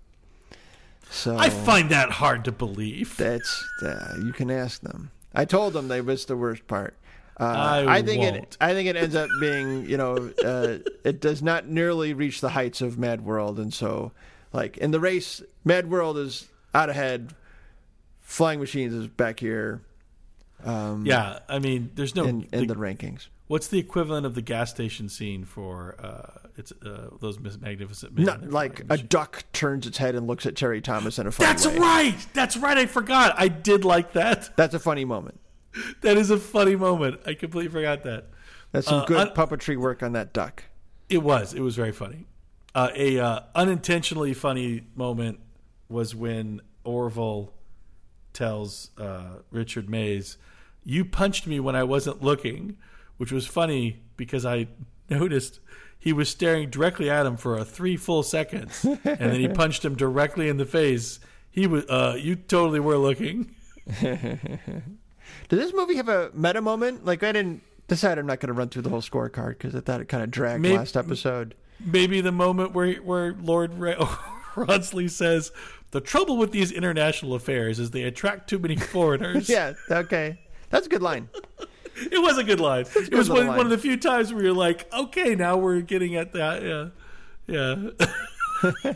[1.11, 3.16] So I find that hard to believe.
[3.16, 5.11] That's uh, you can ask them.
[5.35, 6.95] I told them they missed the worst part.
[7.40, 8.32] Uh, I think it.
[8.35, 8.56] won't.
[8.60, 12.48] I think it ends up being you know uh, it does not nearly reach the
[12.48, 14.12] heights of Mad World, and so
[14.52, 17.35] like in the race, Mad World is out ahead.
[18.20, 19.82] Flying Machines is back here.
[20.65, 23.28] Um, Yeah, I mean, there's no in, in the- the rankings.
[23.47, 28.27] What's the equivalent of the gas station scene for uh, it's uh, those magnificent men?
[28.27, 31.47] Not like a duck turns its head and looks at Terry Thomas in a funny
[31.47, 31.78] That's way.
[31.78, 32.27] right.
[32.35, 32.77] That's right.
[32.77, 33.35] I forgot.
[33.39, 34.55] I did like that.
[34.56, 35.40] That's a funny moment.
[36.02, 37.20] That is a funny moment.
[37.26, 38.26] I completely forgot that.
[38.72, 40.64] That's some Uh, good un- puppetry work on that duck.
[41.09, 41.55] It was.
[41.55, 42.26] It was very funny.
[42.74, 45.40] Uh, a uh, unintentionally funny moment
[45.88, 47.52] was when Orville
[48.34, 50.36] tells uh, Richard Mays,
[50.84, 52.76] "You punched me when I wasn't looking,"
[53.16, 54.68] which was funny because I
[55.10, 55.60] noticed
[55.98, 59.84] he was staring directly at him for a three full seconds, and then he punched
[59.84, 61.20] him directly in the face.
[61.50, 61.84] He was.
[61.86, 63.55] Uh, you totally were looking.
[65.48, 67.04] Did this movie have a meta moment?
[67.04, 69.80] Like I didn't decide I'm not going to run through the whole scorecard because I
[69.80, 71.54] thought it kind of dragged Maybe- last episode.
[71.80, 74.18] maybe the moment where where Lord Ra-
[74.56, 75.52] Rawnsley says
[75.92, 79.48] the trouble with these international affairs is they attract too many foreigners.
[79.48, 80.38] Yeah, okay,
[80.70, 81.30] that's a good line.
[81.96, 82.84] it was a good line.
[82.94, 83.56] It was one, line.
[83.56, 86.62] one of the few times where you're like, okay, now we're getting at that.
[86.62, 86.88] Yeah,
[87.46, 88.92] yeah,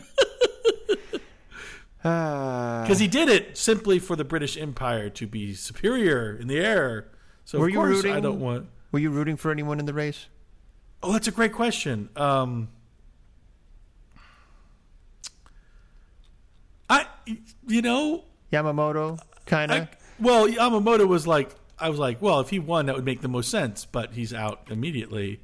[2.03, 7.07] because he did it simply for the British Empire to be superior in the air.
[7.45, 8.67] So Were of you course rooting- I don't want.
[8.91, 10.27] were you rooting for anyone in the race?
[11.01, 12.09] Oh, that's a great question.
[12.15, 12.67] Um,
[16.89, 17.05] I,
[17.67, 19.87] you know, Yamamoto, kind of.
[20.19, 21.49] Well, Yamamoto was like,
[21.79, 23.85] I was like, well, if he won, that would make the most sense.
[23.85, 25.41] But he's out immediately.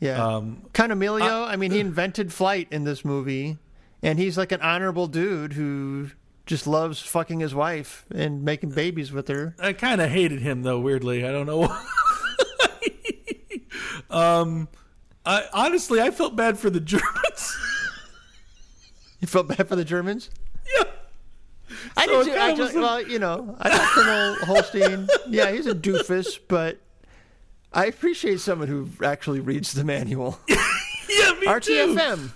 [0.00, 0.22] Yeah.
[0.24, 1.44] Um, Kind of Emilio.
[1.44, 3.58] I mean, he invented flight in this movie,
[4.02, 6.10] and he's like an honorable dude who
[6.46, 9.54] just loves fucking his wife and making babies with her.
[9.58, 10.80] I kind of hated him though.
[10.80, 11.58] Weirdly, I don't know.
[11.68, 11.84] why.
[14.10, 14.68] um,
[15.26, 17.56] I honestly, I felt bad for the Germans.
[19.20, 20.30] You felt bad for the Germans?
[20.76, 20.84] yeah.
[21.96, 22.38] I So did too.
[22.38, 25.08] kinda Actually, well, you know, I like Colonel Holstein.
[25.28, 26.78] Yeah, he's a doofus, but
[27.72, 30.38] I appreciate someone who actually reads the manual.
[30.48, 32.30] Yeah, me too.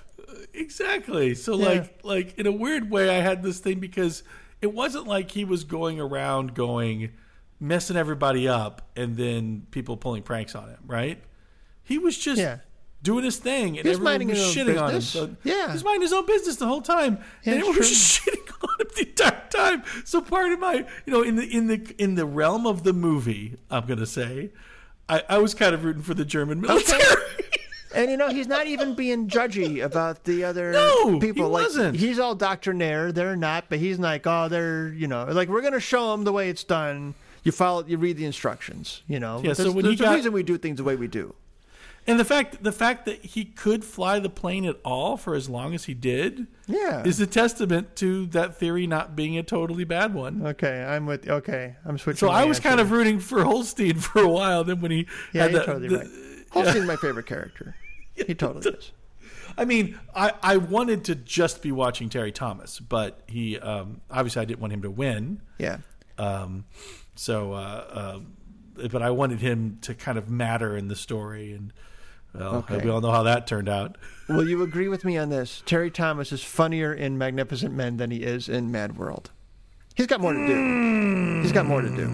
[0.54, 1.34] Exactly.
[1.34, 1.66] So Yeah.
[1.68, 4.22] like like in a weird way I had this thing because
[4.60, 7.10] it wasn't like he was going around going
[7.60, 11.22] messing everybody up and then people pulling pranks on him, right?
[11.84, 12.58] He was just Yeah.
[13.02, 15.00] doing his thing and He was everyone minding was his own shitting on him.
[15.00, 15.66] So Yeah.
[15.68, 17.18] He was minding his own business the whole time.
[17.44, 19.82] Yeah, and everyone was shitting on him the entire time.
[20.04, 22.92] So part of my you know, in the in the in the realm of the
[22.92, 24.50] movie, I'm gonna say,
[25.08, 27.02] I, I was kind of rooting for the German military.
[27.94, 31.44] And you know, he's not even being judgy about the other No, people.
[31.46, 31.96] he like wasn't.
[31.96, 33.12] he's all doctrinaire.
[33.12, 36.32] They're not, but he's like, oh, they're you know, like we're gonna show them the
[36.32, 37.14] way it's done.
[37.44, 39.02] You follow, you read the instructions.
[39.08, 40.84] You know, Yeah, so There's- when he there's a got- reason we do things the
[40.84, 41.34] way we do.
[42.04, 45.48] And the fact the fact that he could fly the plane at all for as
[45.48, 47.04] long as he did Yeah.
[47.04, 50.44] is a testament to that theory not being a totally bad one.
[50.44, 51.28] Okay, I'm with.
[51.28, 52.18] Okay, I'm switching.
[52.18, 54.64] So I was kind of rooting for Holstein for a while.
[54.64, 56.08] Then when he Yeah, had you're the- totally the- right.
[56.50, 57.76] Holstein's my favorite character.
[58.26, 58.92] He totally is.
[59.56, 64.40] I mean, I, I wanted to just be watching Terry Thomas, but he um, obviously
[64.42, 65.42] I didn't want him to win.
[65.58, 65.78] Yeah.
[66.16, 66.64] Um,
[67.16, 68.20] so, uh,
[68.76, 71.72] uh, but I wanted him to kind of matter in the story, and
[72.34, 72.78] well, Okay.
[72.78, 73.98] we all know how that turned out.
[74.28, 75.62] Will you agree with me on this?
[75.66, 79.30] Terry Thomas is funnier in Magnificent Men than he is in Mad World.
[79.94, 81.42] He's got more to do.
[81.42, 82.06] He's got more to do.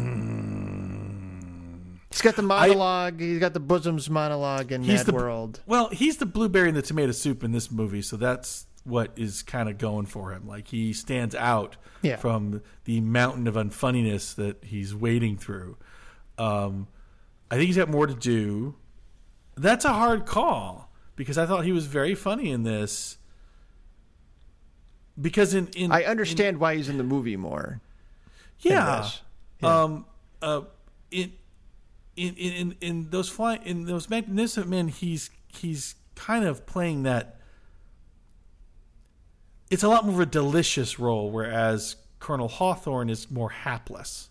[2.10, 3.20] He's got the monologue.
[3.20, 5.60] he's got the bosoms monologue in Mad the- World.
[5.66, 9.42] Well, he's the blueberry in the tomato soup in this movie, so that's what is
[9.42, 10.46] kind of going for him.
[10.48, 12.16] Like he stands out Yeah.
[12.16, 15.76] from the mountain of unfunniness that he's wading through.
[16.38, 16.86] Um,
[17.50, 18.74] I think he's got more to do.
[19.56, 23.18] That's a hard call because I thought he was very funny in this.
[25.20, 27.80] Because in, in I understand why he's in the movie more.
[28.60, 29.08] yeah.
[29.60, 29.82] Yeah.
[29.82, 30.06] um,
[30.40, 30.60] uh,
[31.10, 31.32] in
[32.18, 37.40] in in in, those fly in those magnificent men, he's he's kind of playing that.
[39.70, 44.30] It's a lot more of a delicious role, whereas Colonel Hawthorne is more hapless,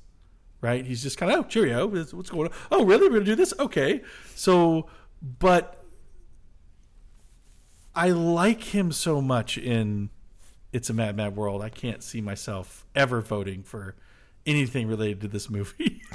[0.61, 0.85] right?
[0.85, 2.53] He's just kind of oh cheerio, what's what's going on?
[2.72, 3.07] Oh really?
[3.07, 3.53] We're gonna do this?
[3.59, 4.01] Okay,
[4.35, 4.88] so
[5.22, 5.84] but
[7.95, 10.09] I like him so much in
[10.72, 11.61] It's a Mad Mad World.
[11.61, 13.95] I can't see myself ever voting for
[14.48, 16.02] anything related to this movie.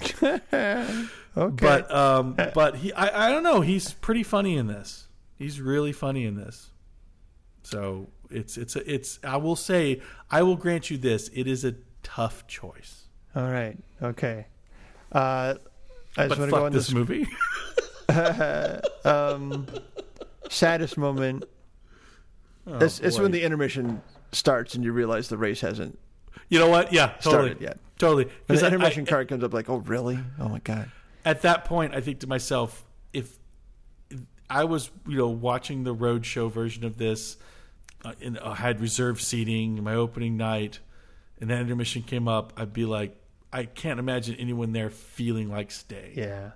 [1.34, 1.56] Okay.
[1.64, 3.62] But um, but he, I, I don't know.
[3.62, 5.08] He's pretty funny in this.
[5.38, 6.70] He's really funny in this.
[7.62, 9.18] So it's it's a, it's.
[9.24, 11.30] I will say, I will grant you this.
[11.32, 13.06] It is a tough choice.
[13.34, 13.78] All right.
[14.02, 14.46] Okay.
[15.10, 15.54] Uh,
[16.18, 17.26] I just want to go on this this movie.
[19.04, 19.66] um,
[20.50, 21.44] saddest moment.
[22.66, 24.02] it's it's when the intermission
[24.32, 25.98] starts and you realize the race hasn't
[26.48, 26.92] you know what?
[26.92, 27.32] Yeah, totally.
[27.50, 27.78] started yet.
[27.98, 28.24] Totally.
[28.24, 30.18] Because the intermission I- card comes up, like, oh really?
[30.38, 30.90] Oh my god.
[31.24, 33.38] at that point, I think to myself, if
[34.50, 37.36] I was, you know, watching the road show version of this,
[38.04, 40.80] uh, and I had reserved seating my opening night,
[41.40, 43.16] and that intermission came up, I'd be like,
[43.52, 46.18] I can't imagine anyone there feeling like staying.
[46.18, 46.52] Yeah.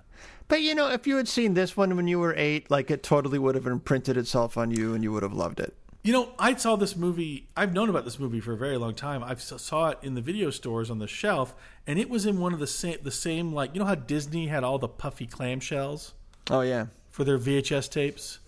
[0.47, 3.03] But you know, if you had seen this one when you were eight, like it
[3.03, 5.75] totally would have imprinted itself on you, and you would have loved it.
[6.03, 7.49] You know, I saw this movie.
[7.57, 9.23] I've known about this movie for a very long time.
[9.23, 11.53] I saw it in the video stores on the shelf,
[11.85, 14.47] and it was in one of the same, the same like you know how Disney
[14.47, 16.13] had all the puffy clamshells.
[16.49, 16.85] Oh yeah.
[17.09, 18.39] for their VHS tapes.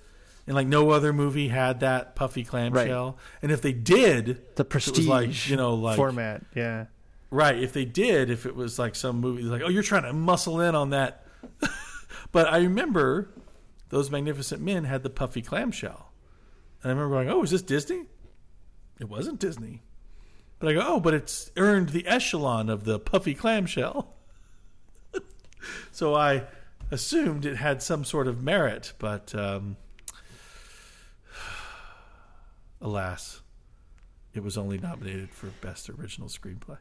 [0.48, 3.06] And like no other movie had that puffy clamshell.
[3.08, 3.16] Right.
[3.44, 6.44] And if they did, The if it was prestige, like you know, like format.
[6.56, 6.86] Yeah.
[7.30, 7.62] right.
[7.62, 10.62] If they did, if it was like some movie, like oh, you're trying to muscle
[10.62, 11.26] in on that.
[12.32, 13.30] but I remember
[13.90, 16.09] those magnificent men had the puffy clamshell,
[16.84, 18.06] and I remember going, oh, is this Disney?
[19.00, 19.82] It wasn't Disney.
[20.60, 24.14] But I go, oh, but it's earned the echelon of the puffy clamshell.
[25.92, 26.44] so I
[26.92, 29.78] assumed it had some sort of merit, but um,
[32.82, 33.42] alas,
[34.34, 36.78] it was only nominated for Best Original Screenplay.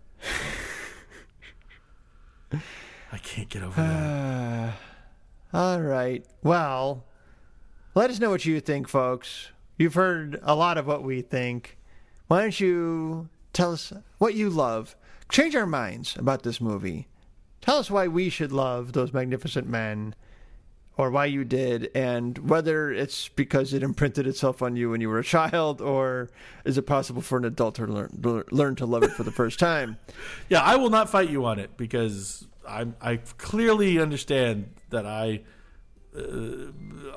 [3.12, 4.74] I can't get over that.
[5.52, 6.24] All right.
[6.42, 7.04] Well,
[7.94, 9.48] let us know what you think, folks.
[9.78, 11.78] You've heard a lot of what we think.
[12.26, 14.96] Why don't you tell us what you love?
[15.30, 17.06] Change our minds about this movie.
[17.60, 20.14] tell us why we should love those magnificent men,
[20.96, 25.08] or why you did, and whether it's because it imprinted itself on you when you
[25.08, 26.28] were a child, or
[26.64, 29.58] is it possible for an adult to learn learn to love it for the first
[29.58, 29.96] time?
[30.48, 35.42] Yeah, I will not fight you on it because I I clearly understand that I.
[36.16, 36.72] Uh,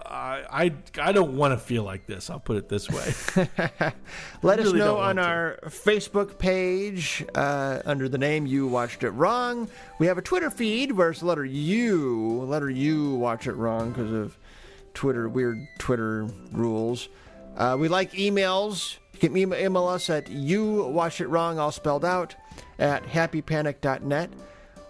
[0.05, 2.29] I, I I don't want to feel like this.
[2.29, 3.13] I'll put it this way.
[4.41, 5.21] Let us know on to.
[5.21, 9.69] our Facebook page uh, under the name You Watched It Wrong.
[9.99, 13.91] We have a Twitter feed where it's the letter U, letter U, watch it wrong
[13.91, 14.37] because of
[14.93, 17.07] Twitter, weird Twitter rules.
[17.55, 18.97] Uh, we like emails.
[19.13, 22.35] You can email email us at You Watch It Wrong, all spelled out,
[22.77, 24.31] at happypanic.net.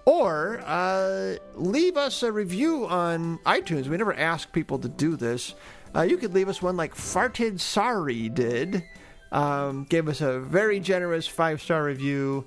[0.06, 3.88] Or uh, leave us a review on iTunes.
[3.88, 5.54] We never ask people to do this.
[5.96, 8.84] Uh, you could leave us one like Farted Sorry did.
[9.32, 12.46] Um, gave us a very generous five star review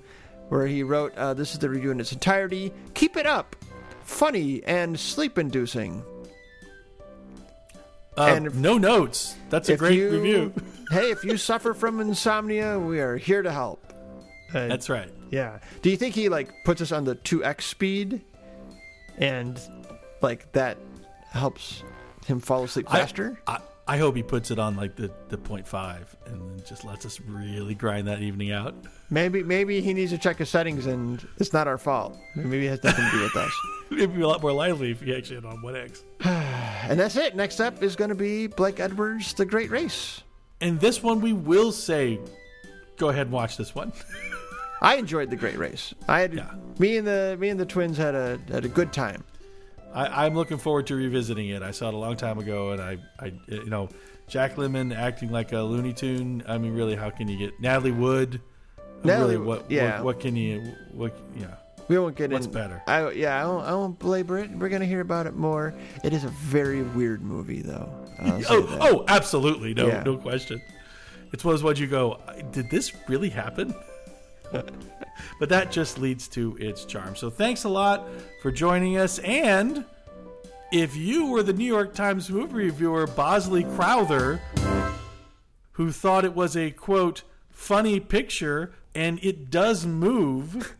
[0.49, 2.71] where he wrote, uh, This is the review in its entirety.
[2.93, 3.55] Keep it up.
[4.03, 6.03] Funny and sleep inducing.
[8.17, 9.35] Uh, And if- no notes.
[9.49, 10.53] That's a great you- review.
[10.91, 13.81] hey, if you suffer from insomnia, we are here to help.
[14.53, 15.09] Uh, That's right.
[15.31, 15.59] Yeah.
[15.81, 18.21] Do you think he like puts us on the 2x speed
[19.17, 19.59] and
[20.21, 20.77] like that
[21.31, 21.83] helps
[22.25, 23.39] him fall asleep I- faster?
[23.47, 26.83] I, I hope he puts it on like the the point five and then just
[26.85, 28.73] lets us really grind that evening out.
[29.11, 32.17] maybe maybe he needs to check his settings and it's not our fault.
[32.35, 33.51] Maybe it has nothing to do with us.
[33.91, 36.03] It'd be a lot more lively if he actually had on one X.
[36.87, 37.35] And that's it.
[37.35, 40.21] Next up is going to be Blake Edwards' The Great Race.
[40.61, 42.19] And this one we will say,
[42.97, 43.91] go ahead and watch this one.
[44.81, 45.93] I enjoyed The Great Race.
[46.07, 46.51] I had Yeah.
[46.79, 49.23] me and the me and the twins had a had a good time.
[49.93, 51.61] I, I'm looking forward to revisiting it.
[51.63, 53.87] I saw it a long time ago, and I, I, you know,
[54.27, 56.43] Jack Lemmon acting like a Looney Tune.
[56.49, 58.41] I mean, really, how can you get Natalie Wood?
[59.05, 59.95] Natalie- really, what, yeah.
[59.97, 61.55] what, what can you, what, yeah,
[61.87, 62.51] We won't get what's in.
[62.51, 62.83] better?
[62.87, 64.49] I, yeah, I won't, I won't belabor it.
[64.51, 65.73] We're gonna hear about it more.
[66.03, 67.89] It is a very weird movie, though.
[68.49, 70.03] Oh, oh, absolutely, no, Yeah.
[70.03, 70.61] no question.
[71.31, 72.19] It's one of those ones you go,
[72.51, 73.73] did this really happen?
[75.39, 77.15] but that just leads to its charm.
[77.15, 78.07] So thanks a lot
[78.41, 79.19] for joining us.
[79.19, 79.85] And
[80.71, 84.41] if you were the New York Times movie reviewer Bosley Crowther,
[85.73, 90.75] who thought it was a quote funny picture and it does move,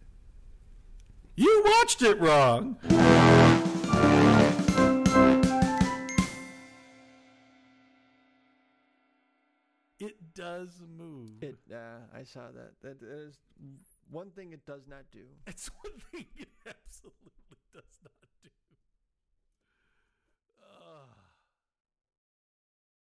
[1.36, 2.76] you watched it wrong.
[10.38, 11.42] Does move.
[11.42, 11.58] It.
[11.72, 12.72] Uh, I saw that.
[12.82, 13.38] That is
[14.10, 15.24] one thing it does not do.
[15.46, 17.32] It's one thing it absolutely
[17.74, 18.12] does not